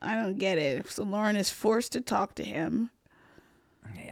I 0.00 0.14
don't 0.14 0.38
get 0.38 0.58
it. 0.58 0.88
So 0.88 1.02
Lauren 1.02 1.36
is 1.36 1.50
forced 1.50 1.92
to 1.92 2.00
talk 2.00 2.34
to 2.36 2.44
him. 2.44 2.90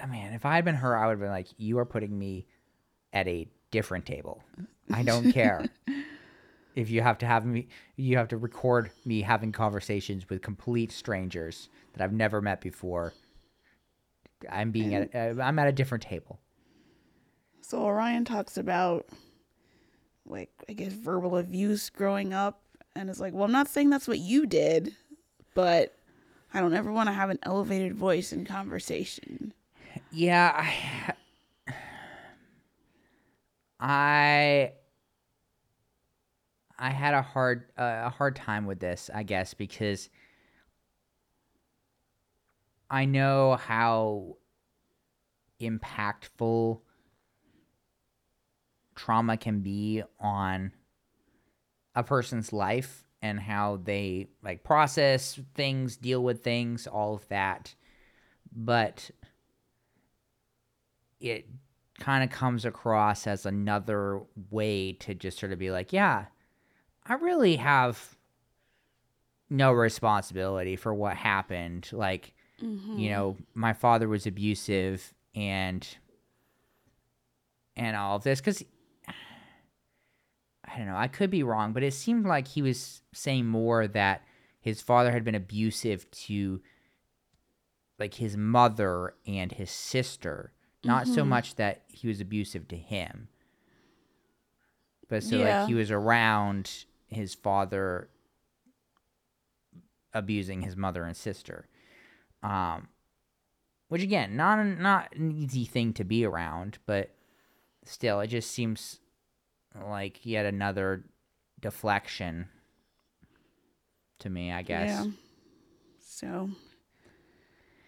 I 0.02 0.06
mean, 0.06 0.26
if 0.32 0.44
I 0.44 0.56
had 0.56 0.64
been 0.64 0.74
her, 0.76 0.96
I 0.96 1.06
would 1.06 1.12
have 1.12 1.20
been 1.20 1.30
like, 1.30 1.46
"You 1.56 1.78
are 1.78 1.84
putting 1.86 2.18
me 2.18 2.46
at 3.12 3.26
a 3.28 3.48
different 3.70 4.06
table. 4.06 4.42
I 4.92 5.02
don't 5.02 5.32
care 5.32 5.66
if 6.74 6.90
you 6.90 7.02
have 7.02 7.18
to 7.18 7.26
have 7.26 7.44
me. 7.44 7.68
You 7.96 8.16
have 8.16 8.28
to 8.28 8.36
record 8.36 8.90
me 9.04 9.22
having 9.22 9.52
conversations 9.52 10.28
with 10.28 10.42
complete 10.42 10.92
strangers 10.92 11.68
that 11.92 12.02
I've 12.02 12.12
never 12.12 12.40
met 12.40 12.60
before. 12.60 13.12
I'm 14.50 14.70
being 14.70 14.94
at. 14.94 15.14
Uh, 15.14 15.42
I'm 15.42 15.58
at 15.58 15.68
a 15.68 15.72
different 15.72 16.02
table. 16.02 16.38
So 17.60 17.82
Orion 17.82 18.24
talks 18.24 18.56
about 18.56 19.06
like 20.26 20.50
I 20.68 20.72
guess 20.72 20.92
verbal 20.92 21.36
abuse 21.36 21.90
growing 21.90 22.32
up 22.32 22.60
and 22.94 23.08
it's 23.08 23.20
like, 23.20 23.32
well, 23.32 23.44
I'm 23.44 23.52
not 23.52 23.68
saying 23.68 23.90
that's 23.90 24.08
what 24.08 24.18
you 24.18 24.46
did, 24.46 24.94
but 25.54 25.94
I 26.52 26.60
don't 26.60 26.74
ever 26.74 26.90
want 26.90 27.08
to 27.08 27.12
have 27.12 27.30
an 27.30 27.38
elevated 27.44 27.94
voice 27.94 28.32
in 28.32 28.44
conversation. 28.44 29.52
Yeah, 30.12 30.52
I, 30.54 31.14
I, 33.80 34.72
I 36.78 36.90
had 36.90 37.14
a 37.14 37.22
hard 37.22 37.70
uh, 37.78 38.02
a 38.04 38.10
hard 38.10 38.36
time 38.36 38.66
with 38.66 38.80
this, 38.80 39.10
I 39.14 39.22
guess, 39.22 39.54
because 39.54 40.08
I 42.90 43.04
know 43.04 43.56
how 43.56 44.36
impactful 45.60 46.80
trauma 48.94 49.36
can 49.36 49.60
be 49.60 50.02
on 50.18 50.72
a 51.94 52.02
person's 52.02 52.52
life 52.52 53.04
and 53.22 53.40
how 53.40 53.80
they 53.82 54.28
like 54.42 54.62
process 54.62 55.38
things, 55.54 55.96
deal 55.96 56.22
with 56.22 56.42
things, 56.42 56.86
all 56.86 57.14
of 57.14 57.28
that. 57.28 57.74
But 58.52 59.10
it 61.20 61.48
kind 61.98 62.22
of 62.24 62.30
comes 62.30 62.64
across 62.64 63.26
as 63.26 63.44
another 63.46 64.20
way 64.50 64.92
to 64.94 65.14
just 65.14 65.38
sort 65.38 65.52
of 65.52 65.58
be 65.58 65.70
like, 65.70 65.92
yeah, 65.92 66.26
I 67.06 67.14
really 67.14 67.56
have 67.56 68.16
no 69.50 69.72
responsibility 69.72 70.76
for 70.76 70.92
what 70.94 71.16
happened. 71.16 71.88
Like, 71.92 72.34
Mm-hmm. 72.62 72.98
you 72.98 73.10
know, 73.10 73.36
my 73.54 73.72
father 73.72 74.08
was 74.08 74.26
abusive 74.26 75.14
and 75.32 75.86
and 77.76 77.94
all 77.96 78.16
of 78.16 78.24
this 78.24 78.40
cuz 78.40 78.64
I 79.06 80.76
don't 80.76 80.86
know, 80.86 80.96
I 80.96 81.06
could 81.06 81.30
be 81.30 81.44
wrong, 81.44 81.72
but 81.72 81.84
it 81.84 81.94
seemed 81.94 82.26
like 82.26 82.48
he 82.48 82.62
was 82.62 83.02
saying 83.14 83.46
more 83.46 83.86
that 83.86 84.24
his 84.60 84.82
father 84.82 85.12
had 85.12 85.22
been 85.24 85.36
abusive 85.36 86.10
to 86.10 86.60
like 87.98 88.14
his 88.14 88.36
mother 88.36 89.14
and 89.24 89.52
his 89.52 89.70
sister, 89.70 90.52
not 90.84 91.06
so 91.06 91.22
Mhm. 91.24 91.28
much 91.28 91.54
that 91.56 91.82
he 91.88 92.06
was 92.08 92.20
abusive 92.20 92.68
to 92.68 92.76
him. 92.76 93.28
But 95.08 95.22
so 95.24 95.38
Yeah. 95.38 95.60
like 95.60 95.66
he 95.68 95.74
was 95.74 95.90
around 95.90 96.84
his 97.06 97.34
father 97.34 98.10
abusing 100.12 100.62
his 100.62 100.76
mother 100.76 101.04
and 101.04 101.16
sister. 101.16 101.68
Um 102.42 102.88
which 103.88 104.02
again, 104.02 104.36
not 104.36 104.62
not 104.64 105.14
an 105.14 105.32
easy 105.32 105.64
thing 105.64 105.94
to 105.94 106.04
be 106.04 106.24
around, 106.24 106.78
but 106.86 107.14
still 107.84 108.20
it 108.20 108.26
just 108.28 108.50
seems 108.50 109.00
like 109.74 110.26
yet 110.26 110.44
another 110.44 111.04
deflection 111.58 112.48
to 114.18 114.28
me, 114.28 114.52
I 114.52 114.62
guess. 114.62 114.88
Yeah. 115.06 115.10
So, 116.00 116.50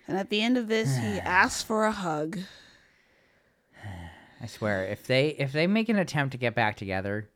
and 0.07 0.17
at 0.17 0.31
the 0.31 0.41
end 0.41 0.57
of 0.57 0.69
this, 0.69 0.97
he 0.97 1.19
asks 1.21 1.63
for 1.63 1.85
a 1.85 1.93
hug. 1.93 2.39
I 4.41 4.47
swear, 4.47 4.87
if 4.87 5.07
they 5.07 5.29
if 5.29 5.53
they 5.53 5.67
make 5.67 5.89
an 5.89 5.99
attempt 5.99 6.33
to 6.33 6.39
get 6.39 6.55
back 6.55 6.77
together, 6.77 7.29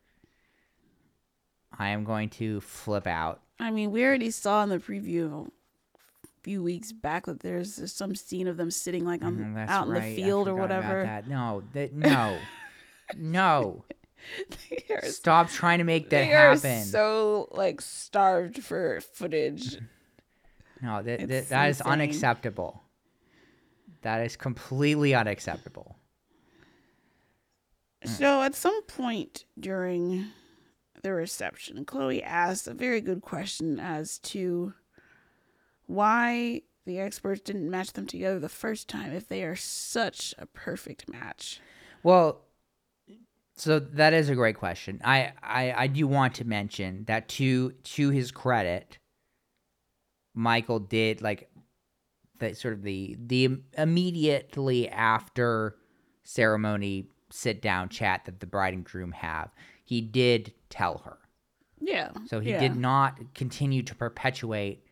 I 1.77 1.89
am 1.89 2.03
going 2.03 2.29
to 2.31 2.61
flip 2.61 3.05
out. 3.07 3.41
I 3.59 3.71
mean, 3.71 3.91
we 3.91 4.03
already 4.03 4.31
saw 4.31 4.63
in 4.63 4.69
the 4.69 4.79
preview 4.79 5.47
a 5.47 6.27
few 6.41 6.63
weeks 6.63 6.91
back 6.91 7.25
that 7.27 7.41
there's 7.41 7.91
some 7.91 8.15
scene 8.15 8.47
of 8.47 8.57
them 8.57 8.71
sitting 8.71 9.05
like 9.05 9.23
on 9.23 9.37
Mm, 9.37 9.69
out 9.69 9.85
in 9.87 9.93
right, 9.93 10.15
the 10.15 10.23
I 10.23 10.25
field 10.25 10.47
or 10.47 10.55
whatever. 10.55 11.23
No, 11.27 11.63
that 11.73 11.93
no, 11.93 12.37
no. 13.15 13.85
Are, 14.89 15.05
Stop 15.05 15.49
trying 15.49 15.77
to 15.77 15.83
make 15.83 16.09
that 16.09 16.25
they 16.25 16.33
are 16.33 16.55
happen. 16.55 16.83
so 16.85 17.47
like 17.51 17.79
starved 17.81 18.63
for 18.63 18.99
footage. 19.01 19.77
no, 20.81 21.03
that 21.03 21.27
that, 21.27 21.49
that 21.49 21.69
is 21.69 21.81
unacceptable. 21.81 22.81
That 24.01 24.25
is 24.25 24.35
completely 24.35 25.13
unacceptable. 25.13 25.94
Mm. 28.05 28.09
So 28.09 28.41
at 28.41 28.55
some 28.55 28.81
point 28.83 29.45
during 29.59 30.27
the 31.01 31.13
reception, 31.13 31.83
Chloe 31.85 32.23
asked 32.23 32.67
a 32.67 32.73
very 32.73 33.01
good 33.01 33.21
question 33.21 33.79
as 33.79 34.17
to 34.19 34.73
why 35.87 36.61
the 36.85 36.99
experts 36.99 37.41
didn't 37.41 37.69
match 37.69 37.93
them 37.93 38.05
together 38.05 38.39
the 38.39 38.49
first 38.49 38.87
time 38.87 39.11
if 39.11 39.27
they 39.27 39.43
are 39.43 39.55
such 39.55 40.33
a 40.37 40.45
perfect 40.45 41.09
match. 41.09 41.59
Well, 42.03 42.41
so 43.57 43.79
that 43.79 44.13
is 44.13 44.29
a 44.29 44.35
great 44.35 44.57
question. 44.57 45.01
I, 45.03 45.31
I 45.41 45.73
I 45.73 45.87
do 45.87 46.07
want 46.07 46.35
to 46.35 46.45
mention 46.45 47.05
that 47.05 47.29
to 47.29 47.71
to 47.71 48.09
his 48.09 48.31
credit, 48.31 48.97
Michael 50.33 50.79
did 50.79 51.21
like 51.21 51.49
the 52.39 52.53
sort 52.53 52.73
of 52.73 52.83
the 52.83 53.15
the 53.17 53.61
immediately 53.77 54.89
after 54.89 55.77
ceremony 56.23 57.07
sit 57.35 57.61
down 57.61 57.89
chat 57.89 58.25
that 58.25 58.39
the 58.39 58.45
bride 58.45 58.73
and 58.73 58.83
groom 58.83 59.11
have. 59.11 59.49
He 59.83 60.01
did 60.01 60.53
tell 60.69 60.99
her. 60.99 61.17
Yeah. 61.79 62.11
So 62.27 62.39
he 62.39 62.51
yeah. 62.51 62.59
did 62.59 62.75
not 62.75 63.19
continue 63.35 63.83
to 63.83 63.93
perpetuate 63.95 64.85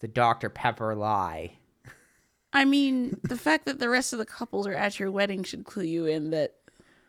the 0.00 0.08
Dr. 0.08 0.48
Pepper 0.48 0.94
lie. 0.94 1.58
I 2.52 2.64
mean, 2.64 3.18
the 3.22 3.36
fact 3.36 3.66
that 3.66 3.78
the 3.78 3.88
rest 3.88 4.12
of 4.12 4.18
the 4.18 4.24
couples 4.26 4.66
are 4.66 4.74
at 4.74 4.98
your 4.98 5.10
wedding 5.10 5.44
should 5.44 5.64
clue 5.64 5.84
you 5.84 6.06
in 6.06 6.30
that 6.30 6.54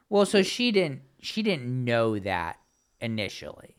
Well, 0.10 0.26
so 0.26 0.44
she 0.44 0.72
didn't 0.72 1.02
she 1.22 1.42
didn't 1.42 1.86
know 1.86 2.20
that 2.20 2.58
initially. 3.00 3.76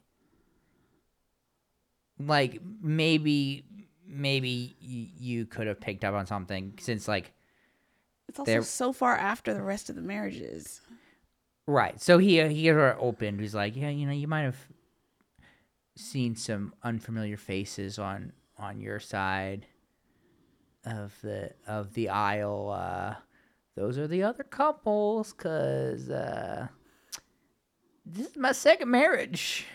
Like 2.18 2.60
maybe 2.82 3.64
maybe 4.06 4.76
y- 4.82 5.10
you 5.18 5.46
could 5.46 5.66
have 5.66 5.80
picked 5.80 6.04
up 6.04 6.14
on 6.14 6.26
something 6.26 6.74
since 6.80 7.06
like 7.06 7.32
it's 8.28 8.38
also 8.38 8.50
They're- 8.50 8.62
so 8.62 8.92
far 8.92 9.16
after 9.16 9.54
the 9.54 9.62
rest 9.62 9.88
of 9.90 9.96
the 9.96 10.02
marriages. 10.02 10.80
right. 11.66 12.00
So 12.00 12.18
he 12.18 12.46
he 12.48 12.66
sort 12.68 12.96
of 12.96 13.02
opened. 13.02 13.40
He's 13.40 13.54
like, 13.54 13.76
yeah, 13.76 13.88
you 13.90 14.06
know, 14.06 14.12
you 14.12 14.28
might 14.28 14.42
have 14.42 14.58
seen 15.96 16.36
some 16.36 16.74
unfamiliar 16.82 17.36
faces 17.36 17.98
on 17.98 18.32
on 18.56 18.80
your 18.80 19.00
side 19.00 19.66
of 20.84 21.14
the 21.22 21.52
of 21.66 21.94
the 21.94 22.08
aisle. 22.08 22.70
Uh, 22.70 23.14
those 23.76 23.98
are 23.98 24.08
the 24.08 24.22
other 24.22 24.42
couples, 24.44 25.32
cause 25.32 26.08
uh, 26.10 26.68
this 28.04 28.28
is 28.30 28.36
my 28.36 28.52
second 28.52 28.90
marriage. 28.90 29.66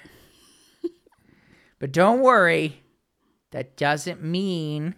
but 1.80 1.92
don't 1.92 2.20
worry, 2.22 2.82
that 3.52 3.78
doesn't 3.78 4.22
mean 4.24 4.96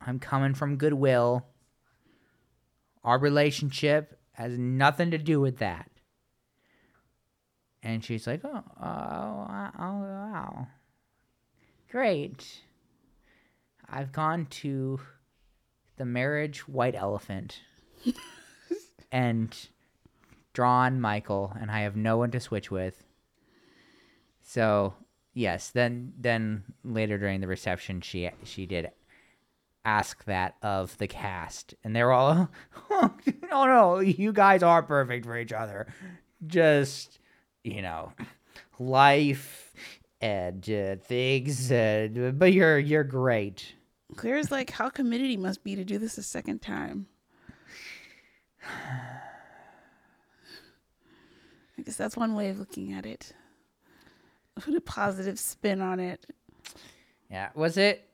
I'm 0.00 0.18
coming 0.18 0.54
from 0.54 0.76
goodwill. 0.76 1.46
Our 3.02 3.18
relationship 3.18 4.18
has 4.32 4.58
nothing 4.58 5.10
to 5.10 5.18
do 5.18 5.40
with 5.40 5.58
that. 5.58 5.90
And 7.82 8.04
she's 8.04 8.26
like, 8.26 8.42
oh, 8.44 8.62
oh, 8.80 9.46
oh, 9.48 9.70
oh 9.78 9.98
wow. 10.00 10.68
Great. 11.90 12.60
I've 13.88 14.12
gone 14.12 14.46
to 14.46 15.00
the 15.96 16.04
marriage 16.04 16.68
white 16.68 16.94
elephant 16.94 17.60
and 19.12 19.56
drawn 20.52 21.00
Michael, 21.00 21.52
and 21.60 21.70
I 21.70 21.80
have 21.80 21.96
no 21.96 22.16
one 22.16 22.30
to 22.32 22.40
switch 22.40 22.70
with. 22.70 23.02
So 24.42 24.94
yes, 25.34 25.70
then 25.70 26.12
then 26.18 26.64
later 26.84 27.18
during 27.18 27.40
the 27.40 27.46
reception, 27.46 28.00
she 28.00 28.30
she 28.44 28.66
did 28.66 28.90
ask 29.84 30.24
that 30.24 30.56
of 30.62 30.96
the 30.98 31.06
cast, 31.06 31.74
and 31.82 31.94
they're 31.94 32.12
all, 32.12 32.48
"Oh 32.90 33.14
no, 33.50 33.66
no, 33.66 33.98
you 34.00 34.32
guys 34.32 34.62
are 34.62 34.82
perfect 34.82 35.24
for 35.26 35.36
each 35.38 35.52
other. 35.52 35.86
Just 36.46 37.18
you 37.64 37.82
know, 37.82 38.12
life 38.78 39.72
and 40.20 40.68
uh, 40.70 40.96
things, 40.96 41.70
uh, 41.72 42.32
but 42.34 42.52
you're 42.52 42.78
you're 42.78 43.04
great." 43.04 43.74
Claire's 44.16 44.50
like, 44.50 44.70
how 44.70 44.88
committed 44.88 45.28
he 45.28 45.36
must 45.36 45.62
be 45.62 45.76
to 45.76 45.84
do 45.84 45.98
this 45.98 46.18
a 46.18 46.22
second 46.22 46.60
time. 46.60 47.06
I 51.78 51.82
guess 51.82 51.96
that's 51.96 52.16
one 52.16 52.34
way 52.34 52.50
of 52.50 52.58
looking 52.58 52.92
at 52.92 53.06
it. 53.06 53.32
Put 54.56 54.74
a 54.74 54.80
positive 54.80 55.38
spin 55.38 55.80
on 55.80 56.00
it. 56.00 56.26
Yeah, 57.30 57.50
was 57.54 57.78
it? 57.78 58.09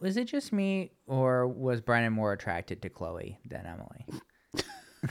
Was 0.00 0.16
it 0.16 0.24
just 0.24 0.52
me, 0.52 0.92
or 1.06 1.46
was 1.46 1.80
Brennan 1.80 2.12
more 2.14 2.32
attracted 2.32 2.80
to 2.82 2.88
Chloe 2.88 3.38
than 3.44 3.66
Emily? 3.66 4.06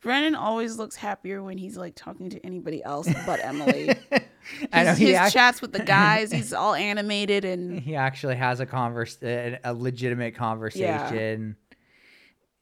Brennan 0.00 0.36
always 0.36 0.76
looks 0.78 0.94
happier 0.94 1.42
when 1.42 1.58
he's 1.58 1.76
like 1.76 1.94
talking 1.96 2.30
to 2.30 2.46
anybody 2.46 2.84
else 2.84 3.08
but 3.26 3.44
Emily. 3.44 3.90
I 4.72 4.84
know 4.84 4.90
his 4.90 4.98
he, 4.98 5.06
his 5.06 5.18
ac- 5.18 5.32
chats 5.32 5.60
with 5.60 5.72
the 5.72 5.82
guys, 5.82 6.30
he's 6.30 6.52
all 6.54 6.72
animated 6.74 7.44
and 7.44 7.80
he 7.80 7.96
actually 7.96 8.36
has 8.36 8.60
a 8.60 8.66
converse, 8.66 9.18
a, 9.24 9.58
a 9.64 9.74
legitimate 9.74 10.36
conversation. 10.36 11.56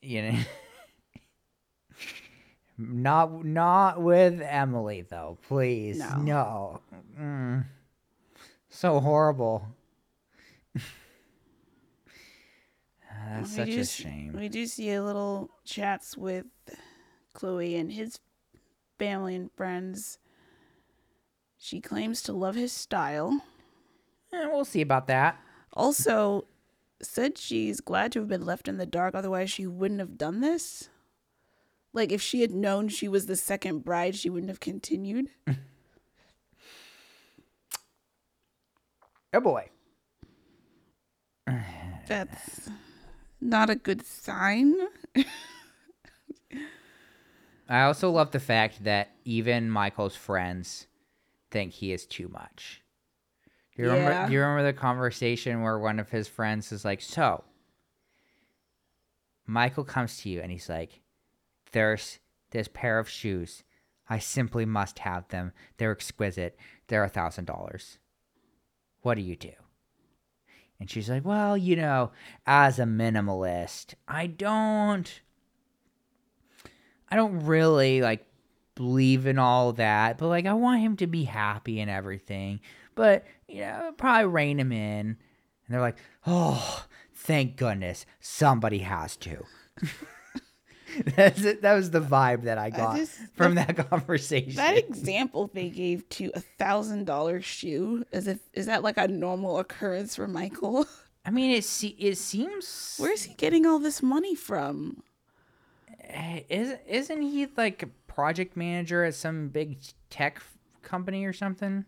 You 0.01 0.23
know, 0.23 0.39
not 2.79 3.45
not 3.45 4.01
with 4.01 4.41
Emily 4.41 5.03
though. 5.03 5.37
Please, 5.47 5.99
No. 5.99 6.17
no. 6.17 6.81
Mm. 7.21 7.65
So 8.71 8.99
horrible. 9.01 9.67
That's 13.27 13.51
We 13.51 13.57
such 13.57 13.69
do 13.69 13.81
a 13.81 13.85
shame. 13.85 14.33
We 14.39 14.49
do 14.49 14.67
see 14.67 14.93
a 14.93 15.03
little 15.03 15.51
chats 15.65 16.17
with 16.17 16.47
Chloe 17.35 17.77
and 17.77 17.93
his 17.93 18.21
family 18.99 19.35
and 19.35 19.51
friends. 19.57 20.19
She 21.59 21.81
claims 21.81 22.23
to 22.23 22.33
love 22.33 22.55
his 22.55 22.73
style. 22.73 23.41
Eh, 24.33 24.47
we'll 24.47 24.65
see 24.65 24.81
about 24.81 25.07
that. 25.09 25.41
Also, 25.73 26.47
said 27.03 27.37
she's 27.39 27.81
glad 27.81 28.13
to 28.13 28.21
have 28.21 28.29
been 28.29 28.47
left 28.47 28.69
in 28.69 28.79
the 28.79 28.87
dark, 28.87 29.15
otherwise, 29.15 29.51
she 29.51 29.67
wouldn't 29.67 30.01
have 30.01 30.17
done 30.17 30.41
this. 30.41 30.89
Like, 31.93 32.13
if 32.13 32.23
she 32.23 32.43
had 32.43 32.53
known 32.53 32.89
she 32.89 33.09
was 33.09 33.27
the 33.27 33.37
second 33.37 33.85
bride, 33.85 34.15
she 34.15 34.31
wouldn't 34.31 34.51
have 34.51 34.61
continued. 34.61 35.29
Oh 39.35 39.41
boy. 39.41 39.69
That's 42.09 42.71
not 43.41 43.71
a 43.71 43.77
good 43.77 44.05
sign. 44.05 44.75
I 47.69 47.83
also 47.83 48.11
love 48.11 48.31
the 48.31 48.41
fact 48.41 48.85
that 48.85 49.11
even 49.25 49.69
Michael's 49.71 50.15
friends 50.15 50.87
think 51.51 51.73
he 51.73 51.93
is 51.93 52.07
too 52.07 52.29
much. 52.29 52.83
Do 53.75 53.83
you 53.83 53.89
remember? 53.89 54.11
Yeah. 54.11 54.27
Do 54.27 54.33
you 54.33 54.41
remember 54.41 54.63
the 54.63 54.73
conversation 54.73 55.63
where 55.63 55.79
one 55.79 55.99
of 55.99 56.11
his 56.11 56.29
friends 56.29 56.71
is 56.73 56.85
like, 56.85 57.01
"So, 57.01 57.45
Michael 59.47 59.85
comes 59.85 60.19
to 60.19 60.29
you 60.29 60.41
and 60.41 60.53
he's 60.53 60.69
like, 60.69 61.01
"There's 61.73 62.21
this 62.51 62.69
pair 62.69 62.99
of 62.99 63.09
shoes. 63.09 63.65
I 64.09 64.21
simply 64.21 64.65
must 64.65 65.01
have 65.01 65.27
them. 65.29 65.53
They're 65.77 65.91
exquisite. 65.91 66.57
They're 66.87 67.05
a 67.05 67.09
thousand 67.09 67.47
dollars. 67.47 67.99
What 69.03 69.17
do 69.17 69.23
you 69.23 69.37
do?" 69.37 69.53
And 70.79 70.91
she's 70.91 71.09
like, 71.09 71.25
"Well, 71.25 71.57
you 71.57 71.77
know, 71.77 72.13
as 72.47 72.79
a 72.79 72.85
minimalist, 72.85 73.95
I 74.07 74.27
don't." 74.27 75.21
I 77.09 77.15
don't 77.15 77.47
really 77.47 78.01
like 78.01 78.27
believe 78.75 79.27
in 79.27 79.39
all 79.39 79.73
that, 79.75 80.19
but 80.19 80.29
like 80.29 80.47
I 80.47 80.55
want 80.55 80.81
him 80.81 80.97
to 80.97 81.07
be 81.07 81.25
happy 81.25 81.81
and 81.81 81.91
everything. 81.91 82.61
But 82.95 83.25
you 83.49 83.61
know, 83.61 83.93
probably 83.97 84.27
rein 84.27 84.61
him 84.61 84.73
in. 84.73 85.07
And 85.07 85.17
they're 85.69 85.81
like, 85.81 85.99
"Oh, 86.27 86.87
thank 87.15 87.57
goodness 87.57 88.07
somebody 88.21 88.79
has 88.79 89.17
to." 89.19 89.45
That's 91.17 91.43
it. 91.45 91.63
That 91.63 91.75
was 91.75 91.91
the 91.91 92.01
vibe 92.01 92.43
that 92.43 92.59
I 92.59 92.71
got 92.71 92.97
just- 92.97 93.19
from 93.35 93.57
that 93.57 93.77
conversation. 93.91 94.55
That 94.57 94.77
example 94.79 95.51
they 95.53 95.69
gave 95.69 96.09
to 96.11 96.31
a 96.35 96.41
thousand 96.41 97.07
dollar 97.07 97.41
shoe, 97.41 98.05
as 98.13 98.27
if 98.27 98.39
is 98.53 98.67
that 98.67 98.83
like 98.83 98.97
a 98.97 99.09
normal 99.09 99.59
occurrence 99.59 100.17
for 100.17 100.29
Michael? 100.29 100.87
I 101.27 101.31
mean, 101.31 101.51
it 101.51 101.65
se- 101.65 101.97
it 101.99 102.19
seems 102.19 102.97
Where's 102.99 103.25
he 103.25 103.35
getting 103.35 103.67
all 103.67 103.79
this 103.79 104.03
money 104.03 104.35
from? 104.35 105.03
is 106.49 106.75
isn't 106.87 107.23
he 107.23 107.47
like 107.57 107.83
a 107.83 107.89
project 108.07 108.57
manager 108.57 109.03
at 109.05 109.15
some 109.15 109.49
big 109.49 109.79
tech 110.09 110.41
company 110.83 111.25
or 111.25 111.33
something? 111.33 111.85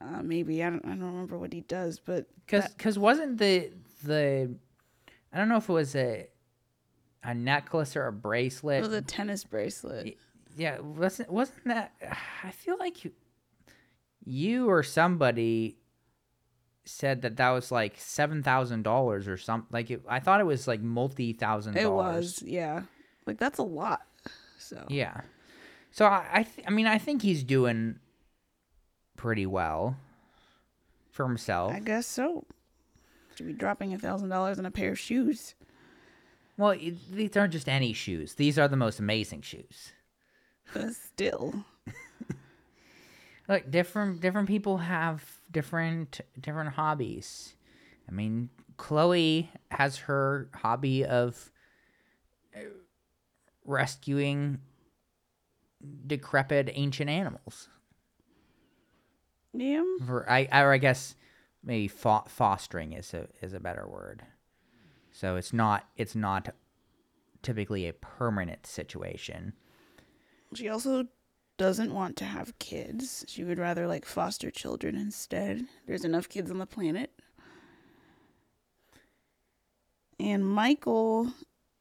Uh, 0.00 0.22
maybe 0.22 0.64
I 0.64 0.70
don't. 0.70 0.84
I 0.84 0.88
don't 0.90 1.02
remember 1.02 1.38
what 1.38 1.52
he 1.52 1.60
does, 1.60 2.00
but 2.00 2.26
Because 2.46 2.66
cause 2.78 2.98
wasn't 2.98 3.38
the 3.38 3.70
the 4.02 4.54
I 5.32 5.38
don't 5.38 5.48
know 5.48 5.58
if 5.58 5.68
it 5.68 5.72
was 5.72 5.94
a 5.94 6.26
a 7.22 7.34
necklace 7.34 7.96
or 7.96 8.06
a 8.06 8.12
bracelet. 8.12 8.78
it 8.78 8.88
was 8.88 8.92
a 8.92 9.02
tennis 9.02 9.44
bracelet. 9.44 10.16
yeah, 10.56 10.78
wasn't 10.80 11.30
wasn't 11.30 11.64
that? 11.66 11.92
I 12.44 12.50
feel 12.50 12.78
like 12.78 13.04
you, 13.04 13.12
you 14.24 14.68
or 14.68 14.82
somebody 14.82 15.76
said 16.84 17.22
that 17.22 17.36
that 17.36 17.50
was 17.50 17.70
like 17.70 17.94
seven 17.98 18.42
thousand 18.42 18.82
dollars 18.82 19.28
or 19.28 19.36
something. 19.36 19.68
Like 19.70 19.90
it, 19.90 20.02
I 20.08 20.20
thought 20.20 20.40
it 20.40 20.46
was 20.46 20.66
like 20.66 20.80
multi 20.80 21.32
thousand. 21.32 21.76
It 21.76 21.90
was, 21.90 22.42
yeah. 22.44 22.82
Like 23.26 23.38
that's 23.38 23.58
a 23.58 23.62
lot. 23.62 24.02
So 24.58 24.84
Yeah. 24.88 25.20
So 25.90 26.06
I 26.06 26.26
I, 26.32 26.42
th- 26.44 26.66
I 26.66 26.70
mean 26.70 26.86
I 26.86 26.98
think 26.98 27.22
he's 27.22 27.44
doing 27.44 27.96
pretty 29.16 29.46
well 29.46 29.96
for 31.10 31.26
himself. 31.26 31.72
I 31.72 31.80
guess 31.80 32.06
so. 32.06 32.46
To 33.36 33.42
be 33.42 33.52
dropping 33.52 33.94
a 33.94 33.98
thousand 33.98 34.28
dollars 34.30 34.58
on 34.58 34.66
a 34.66 34.70
pair 34.70 34.92
of 34.92 34.98
shoes. 34.98 35.54
Well, 36.60 36.76
these 37.10 37.38
aren't 37.38 37.54
just 37.54 37.70
any 37.70 37.94
shoes. 37.94 38.34
These 38.34 38.58
are 38.58 38.68
the 38.68 38.76
most 38.76 38.98
amazing 38.98 39.40
shoes. 39.40 39.92
But 40.74 40.92
still, 40.92 41.64
Look, 43.48 43.70
different 43.70 44.20
different 44.20 44.46
people 44.46 44.76
have 44.76 45.40
different 45.50 46.20
different 46.38 46.74
hobbies. 46.74 47.54
I 48.06 48.12
mean, 48.12 48.50
Chloe 48.76 49.50
has 49.70 49.96
her 50.00 50.50
hobby 50.54 51.04
of 51.06 51.50
uh, 52.54 52.60
rescuing 53.64 54.60
decrepit 56.06 56.70
ancient 56.74 57.08
animals. 57.08 57.68
yeah. 59.54 59.82
For 60.06 60.30
I, 60.30 60.42
or 60.62 60.72
I 60.74 60.78
guess 60.78 61.14
maybe 61.64 61.88
fo- 61.88 62.26
fostering 62.28 62.92
is 62.92 63.14
a 63.14 63.28
is 63.40 63.54
a 63.54 63.60
better 63.60 63.88
word. 63.88 64.24
So 65.20 65.36
it's 65.36 65.52
not 65.52 65.84
it's 65.98 66.14
not 66.14 66.48
typically 67.42 67.86
a 67.86 67.92
permanent 67.92 68.66
situation. 68.66 69.52
She 70.54 70.66
also 70.66 71.08
doesn't 71.58 71.92
want 71.92 72.16
to 72.16 72.24
have 72.24 72.58
kids. 72.58 73.26
She 73.28 73.44
would 73.44 73.58
rather 73.58 73.86
like 73.86 74.06
foster 74.06 74.50
children 74.50 74.96
instead. 74.96 75.66
There's 75.86 76.06
enough 76.06 76.30
kids 76.30 76.50
on 76.50 76.56
the 76.56 76.64
planet. 76.64 77.10
And 80.18 80.48
Michael, 80.48 81.34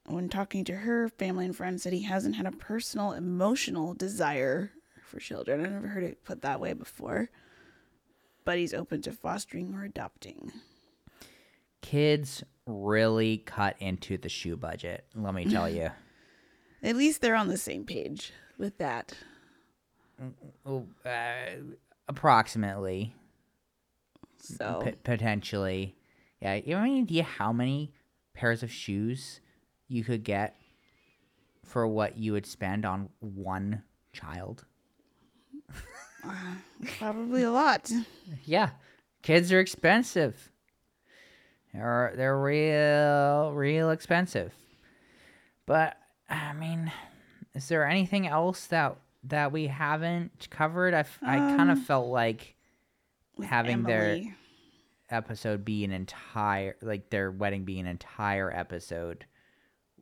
when 0.05 0.27
talking 0.27 0.65
to 0.65 0.75
her 0.75 1.07
family 1.07 1.45
and 1.45 1.55
friends, 1.55 1.83
said 1.83 1.93
he 1.93 2.03
hasn't 2.03 2.35
had 2.35 2.45
a 2.45 2.51
personal 2.51 3.13
emotional 3.13 3.93
desire 3.93 4.71
for 5.01 5.21
children. 5.21 5.65
I 5.65 5.69
never 5.69 5.87
heard 5.87 6.03
it 6.03 6.25
put 6.25 6.41
that 6.41 6.59
way 6.59 6.73
before. 6.73 7.29
But 8.43 8.57
he's 8.57 8.73
open 8.73 9.01
to 9.03 9.13
fostering 9.13 9.73
or 9.73 9.85
adopting. 9.85 10.51
Kids 11.81 12.43
really 12.65 13.37
cut 13.37 13.75
into 13.79 14.17
the 14.17 14.29
shoe 14.29 14.57
budget. 14.57 15.05
Let 15.15 15.33
me 15.33 15.45
tell 15.45 15.69
you. 15.69 15.89
At 16.83 16.95
least 16.95 17.21
they're 17.21 17.35
on 17.35 17.47
the 17.47 17.57
same 17.57 17.85
page 17.85 18.31
with 18.57 18.77
that. 18.77 19.13
Uh, 20.65 20.81
approximately, 22.07 23.15
So 24.39 24.81
p- 24.83 24.91
potentially. 25.03 25.95
Yeah, 26.41 26.55
you 26.55 26.75
have 26.75 26.83
any 26.85 26.99
idea 26.99 27.23
how 27.23 27.51
many 27.51 27.91
pairs 28.33 28.63
of 28.63 28.71
shoes 28.71 29.41
you 29.87 30.03
could 30.03 30.23
get 30.23 30.55
for 31.65 31.85
what 31.87 32.17
you 32.17 32.31
would 32.33 32.45
spend 32.45 32.85
on 32.85 33.09
one 33.19 33.83
child? 34.13 34.65
probably 36.99 37.43
a 37.43 37.51
lot. 37.51 37.91
Yeah, 38.45 38.69
kids 39.21 39.51
are 39.51 39.59
expensive. 39.59 40.51
They're 41.73 42.13
they're 42.15 42.39
real 42.39 43.51
real 43.53 43.91
expensive. 43.91 44.53
But 45.65 45.97
I 46.29 46.53
mean, 46.53 46.91
is 47.53 47.67
there 47.67 47.85
anything 47.85 48.27
else 48.27 48.67
that 48.67 48.97
that 49.25 49.51
we 49.51 49.67
haven't 49.67 50.47
covered? 50.49 50.93
I 50.93 51.05
I 51.21 51.37
kind 51.37 51.69
of 51.71 51.77
Um, 51.77 51.83
felt 51.83 52.07
like 52.07 52.55
having 53.43 53.83
their 53.83 54.21
episode 55.09 55.63
be 55.65 55.83
an 55.83 55.91
entire 55.91 56.75
like 56.81 57.09
their 57.09 57.31
wedding 57.31 57.65
be 57.65 57.79
an 57.79 57.87
entire 57.87 58.51
episode 58.51 59.25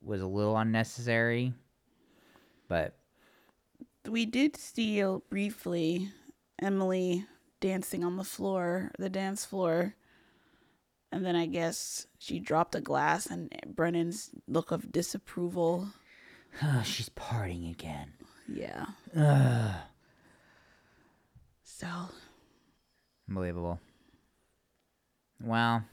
was 0.02 0.22
a 0.22 0.28
little 0.28 0.58
unnecessary. 0.58 1.54
But 2.68 2.98
we 4.08 4.26
did 4.26 4.56
see 4.56 5.04
briefly 5.30 6.12
Emily 6.60 7.26
dancing 7.60 8.04
on 8.04 8.16
the 8.16 8.24
floor, 8.24 8.92
the 8.98 9.10
dance 9.10 9.44
floor. 9.46 9.96
And 11.12 11.26
then 11.26 11.36
I 11.36 11.46
guess 11.46 12.08
she 12.20 12.40
dropped 12.40 12.76
a 12.76 12.82
glass 12.82 13.28
and 13.28 13.50
Brennan's 13.68 14.32
look 14.48 14.72
of 14.72 14.92
disapproval. 14.92 15.88
she's 16.84 17.10
partying 17.10 17.72
again. 17.72 18.12
Yeah. 18.48 18.86
Ugh. 19.16 19.76
So, 21.64 21.88
Unbelievable. 23.30 23.80
Well, 25.42 25.84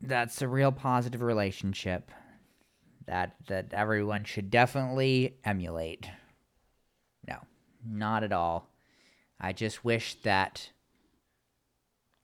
that's 0.00 0.42
a 0.42 0.48
real 0.48 0.72
positive 0.72 1.22
relationship 1.22 2.10
that 3.06 3.34
that 3.48 3.72
everyone 3.72 4.24
should 4.24 4.50
definitely 4.50 5.36
emulate. 5.44 6.08
No, 7.26 7.38
not 7.84 8.22
at 8.22 8.32
all. 8.32 8.70
I 9.40 9.52
just 9.52 9.84
wish 9.84 10.14
that 10.22 10.70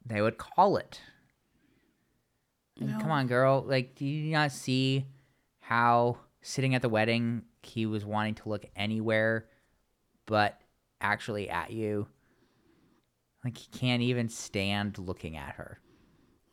they 0.07 0.23
would 0.23 0.39
call 0.39 0.77
it. 0.77 1.01
And 2.81 3.01
Come 3.01 3.11
on, 3.11 3.27
girl. 3.27 3.65
Like, 3.67 3.95
do 3.95 4.05
you 4.05 4.33
not 4.33 4.53
see 4.53 5.07
how 5.61 6.19
sitting 6.43 6.75
at 6.75 6.83
the 6.83 6.89
wedding 6.89 7.43
he 7.63 7.87
was 7.87 8.05
wanting 8.05 8.35
to 8.37 8.49
look 8.49 8.67
anywhere 8.77 9.47
but 10.27 10.61
actually 11.01 11.49
at 11.49 11.73
you? 11.73 12.07
Like 13.45 13.57
he 13.57 13.69
can't 13.79 14.03
even 14.03 14.29
stand 14.29 14.99
looking 14.99 15.37
at 15.37 15.55
her. 15.55 15.81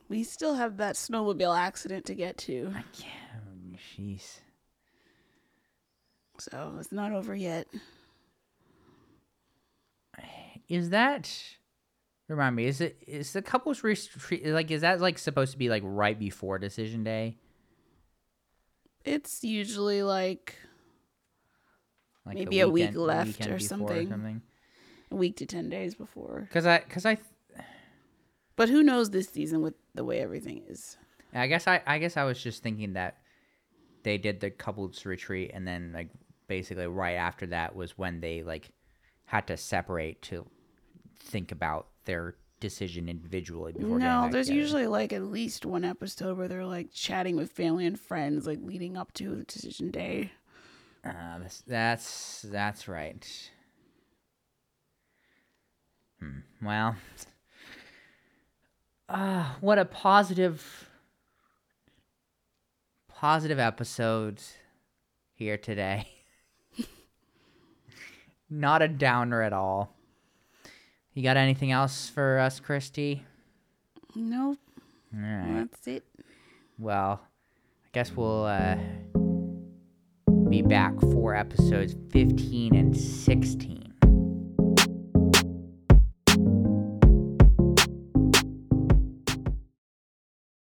We 0.09 0.23
still 0.23 0.55
have 0.55 0.77
that 0.77 0.95
snowmobile 0.95 1.57
accident 1.57 2.05
to 2.05 2.15
get 2.15 2.37
to. 2.39 2.71
I 2.75 2.83
can't. 2.93 3.77
Jeez. 3.97 4.39
So 6.39 6.75
it's 6.79 6.91
not 6.91 7.11
over 7.11 7.35
yet. 7.35 7.67
Is 10.69 10.89
that? 10.91 11.31
Remind 12.29 12.55
me. 12.55 12.65
Is 12.65 12.81
it 12.81 12.97
is 13.07 13.33
the 13.33 13.41
couples 13.41 13.83
retreat 13.83 14.45
like? 14.45 14.71
Is 14.71 14.81
that 14.81 15.01
like 15.01 15.17
supposed 15.17 15.51
to 15.51 15.57
be 15.57 15.69
like 15.69 15.83
right 15.85 16.17
before 16.17 16.57
decision 16.57 17.03
day? 17.03 17.37
It's 19.05 19.43
usually 19.43 20.01
like 20.03 20.55
Like 22.25 22.35
Maybe 22.35 22.57
the 22.57 22.59
a 22.61 22.69
week 22.69 22.73
weekend- 22.91 22.97
left 22.97 23.27
weekend 23.27 23.51
or 23.51 23.57
before 23.57 24.05
something. 24.07 24.41
a 25.11 25.15
week 25.15 25.35
to 25.37 25.45
10 25.45 25.69
days 25.69 25.93
before. 25.93 26.41
Because 26.47 26.65
I, 26.65 26.79
because 26.79 27.05
I, 27.05 27.17
But 28.55 28.69
who 28.69 28.81
knows 28.81 29.09
this 29.09 29.27
season 29.27 29.61
with 29.61 29.73
the 29.93 30.05
way 30.05 30.21
everything 30.21 30.63
is. 30.69 30.95
I 31.33 31.47
guess 31.47 31.67
I, 31.67 31.81
I 31.85 31.97
guess 31.99 32.15
I 32.15 32.23
was 32.23 32.41
just 32.41 32.63
thinking 32.63 32.93
that 32.93 33.17
they 34.03 34.17
did 34.17 34.39
the 34.39 34.49
couples 34.51 35.05
retreat, 35.05 35.51
and 35.53 35.67
then 35.67 35.91
like 35.93 36.09
basically 36.47 36.87
right 36.87 37.15
after 37.15 37.47
that 37.47 37.75
was 37.75 37.97
when 37.97 38.21
they 38.21 38.41
like 38.43 38.69
had 39.25 39.47
to 39.47 39.57
separate 39.57 40.21
to 40.23 40.45
think 41.23 41.51
about 41.51 41.87
their 42.05 42.35
decision 42.59 43.09
individually 43.09 43.73
before. 43.73 43.99
No, 43.99 44.29
there's 44.31 44.47
together. 44.47 44.61
usually 44.61 44.87
like 44.87 45.11
at 45.11 45.23
least 45.23 45.65
one 45.65 45.83
episode 45.83 46.37
where 46.37 46.47
they're 46.47 46.65
like 46.65 46.91
chatting 46.93 47.35
with 47.35 47.51
family 47.51 47.85
and 47.85 47.99
friends, 47.99 48.47
like 48.47 48.59
leading 48.61 48.95
up 48.97 49.11
to 49.13 49.35
the 49.35 49.43
decision 49.43 49.91
day. 49.91 50.31
Uh, 51.03 51.39
that's 51.39 51.61
that's 51.61 52.45
that's 52.49 52.87
right. 52.87 53.51
Hmm. 56.19 56.39
Well, 56.61 56.95
uh, 59.09 59.55
what 59.59 59.77
a 59.77 59.85
positive, 59.85 60.89
positive 63.09 63.59
episode 63.59 64.41
here 65.33 65.57
today. 65.57 66.07
Not 68.49 68.81
a 68.81 68.87
downer 68.87 69.41
at 69.41 69.51
all. 69.51 69.93
You 71.13 71.21
got 71.23 71.37
anything 71.37 71.71
else 71.71 72.09
for 72.09 72.39
us, 72.39 72.59
Christy? 72.59 73.23
Nope, 74.15 74.57
All 75.15 75.21
right. 75.21 75.67
that's 75.71 75.87
it. 75.87 76.03
Well, 76.77 77.21
I 77.85 77.87
guess 77.91 78.11
we'll 78.15 78.45
uh, 78.45 78.75
be 80.49 80.61
back 80.61 80.99
for 80.99 81.35
episodes 81.35 81.95
15 82.11 82.75
and 82.75 82.95
16 82.97 83.82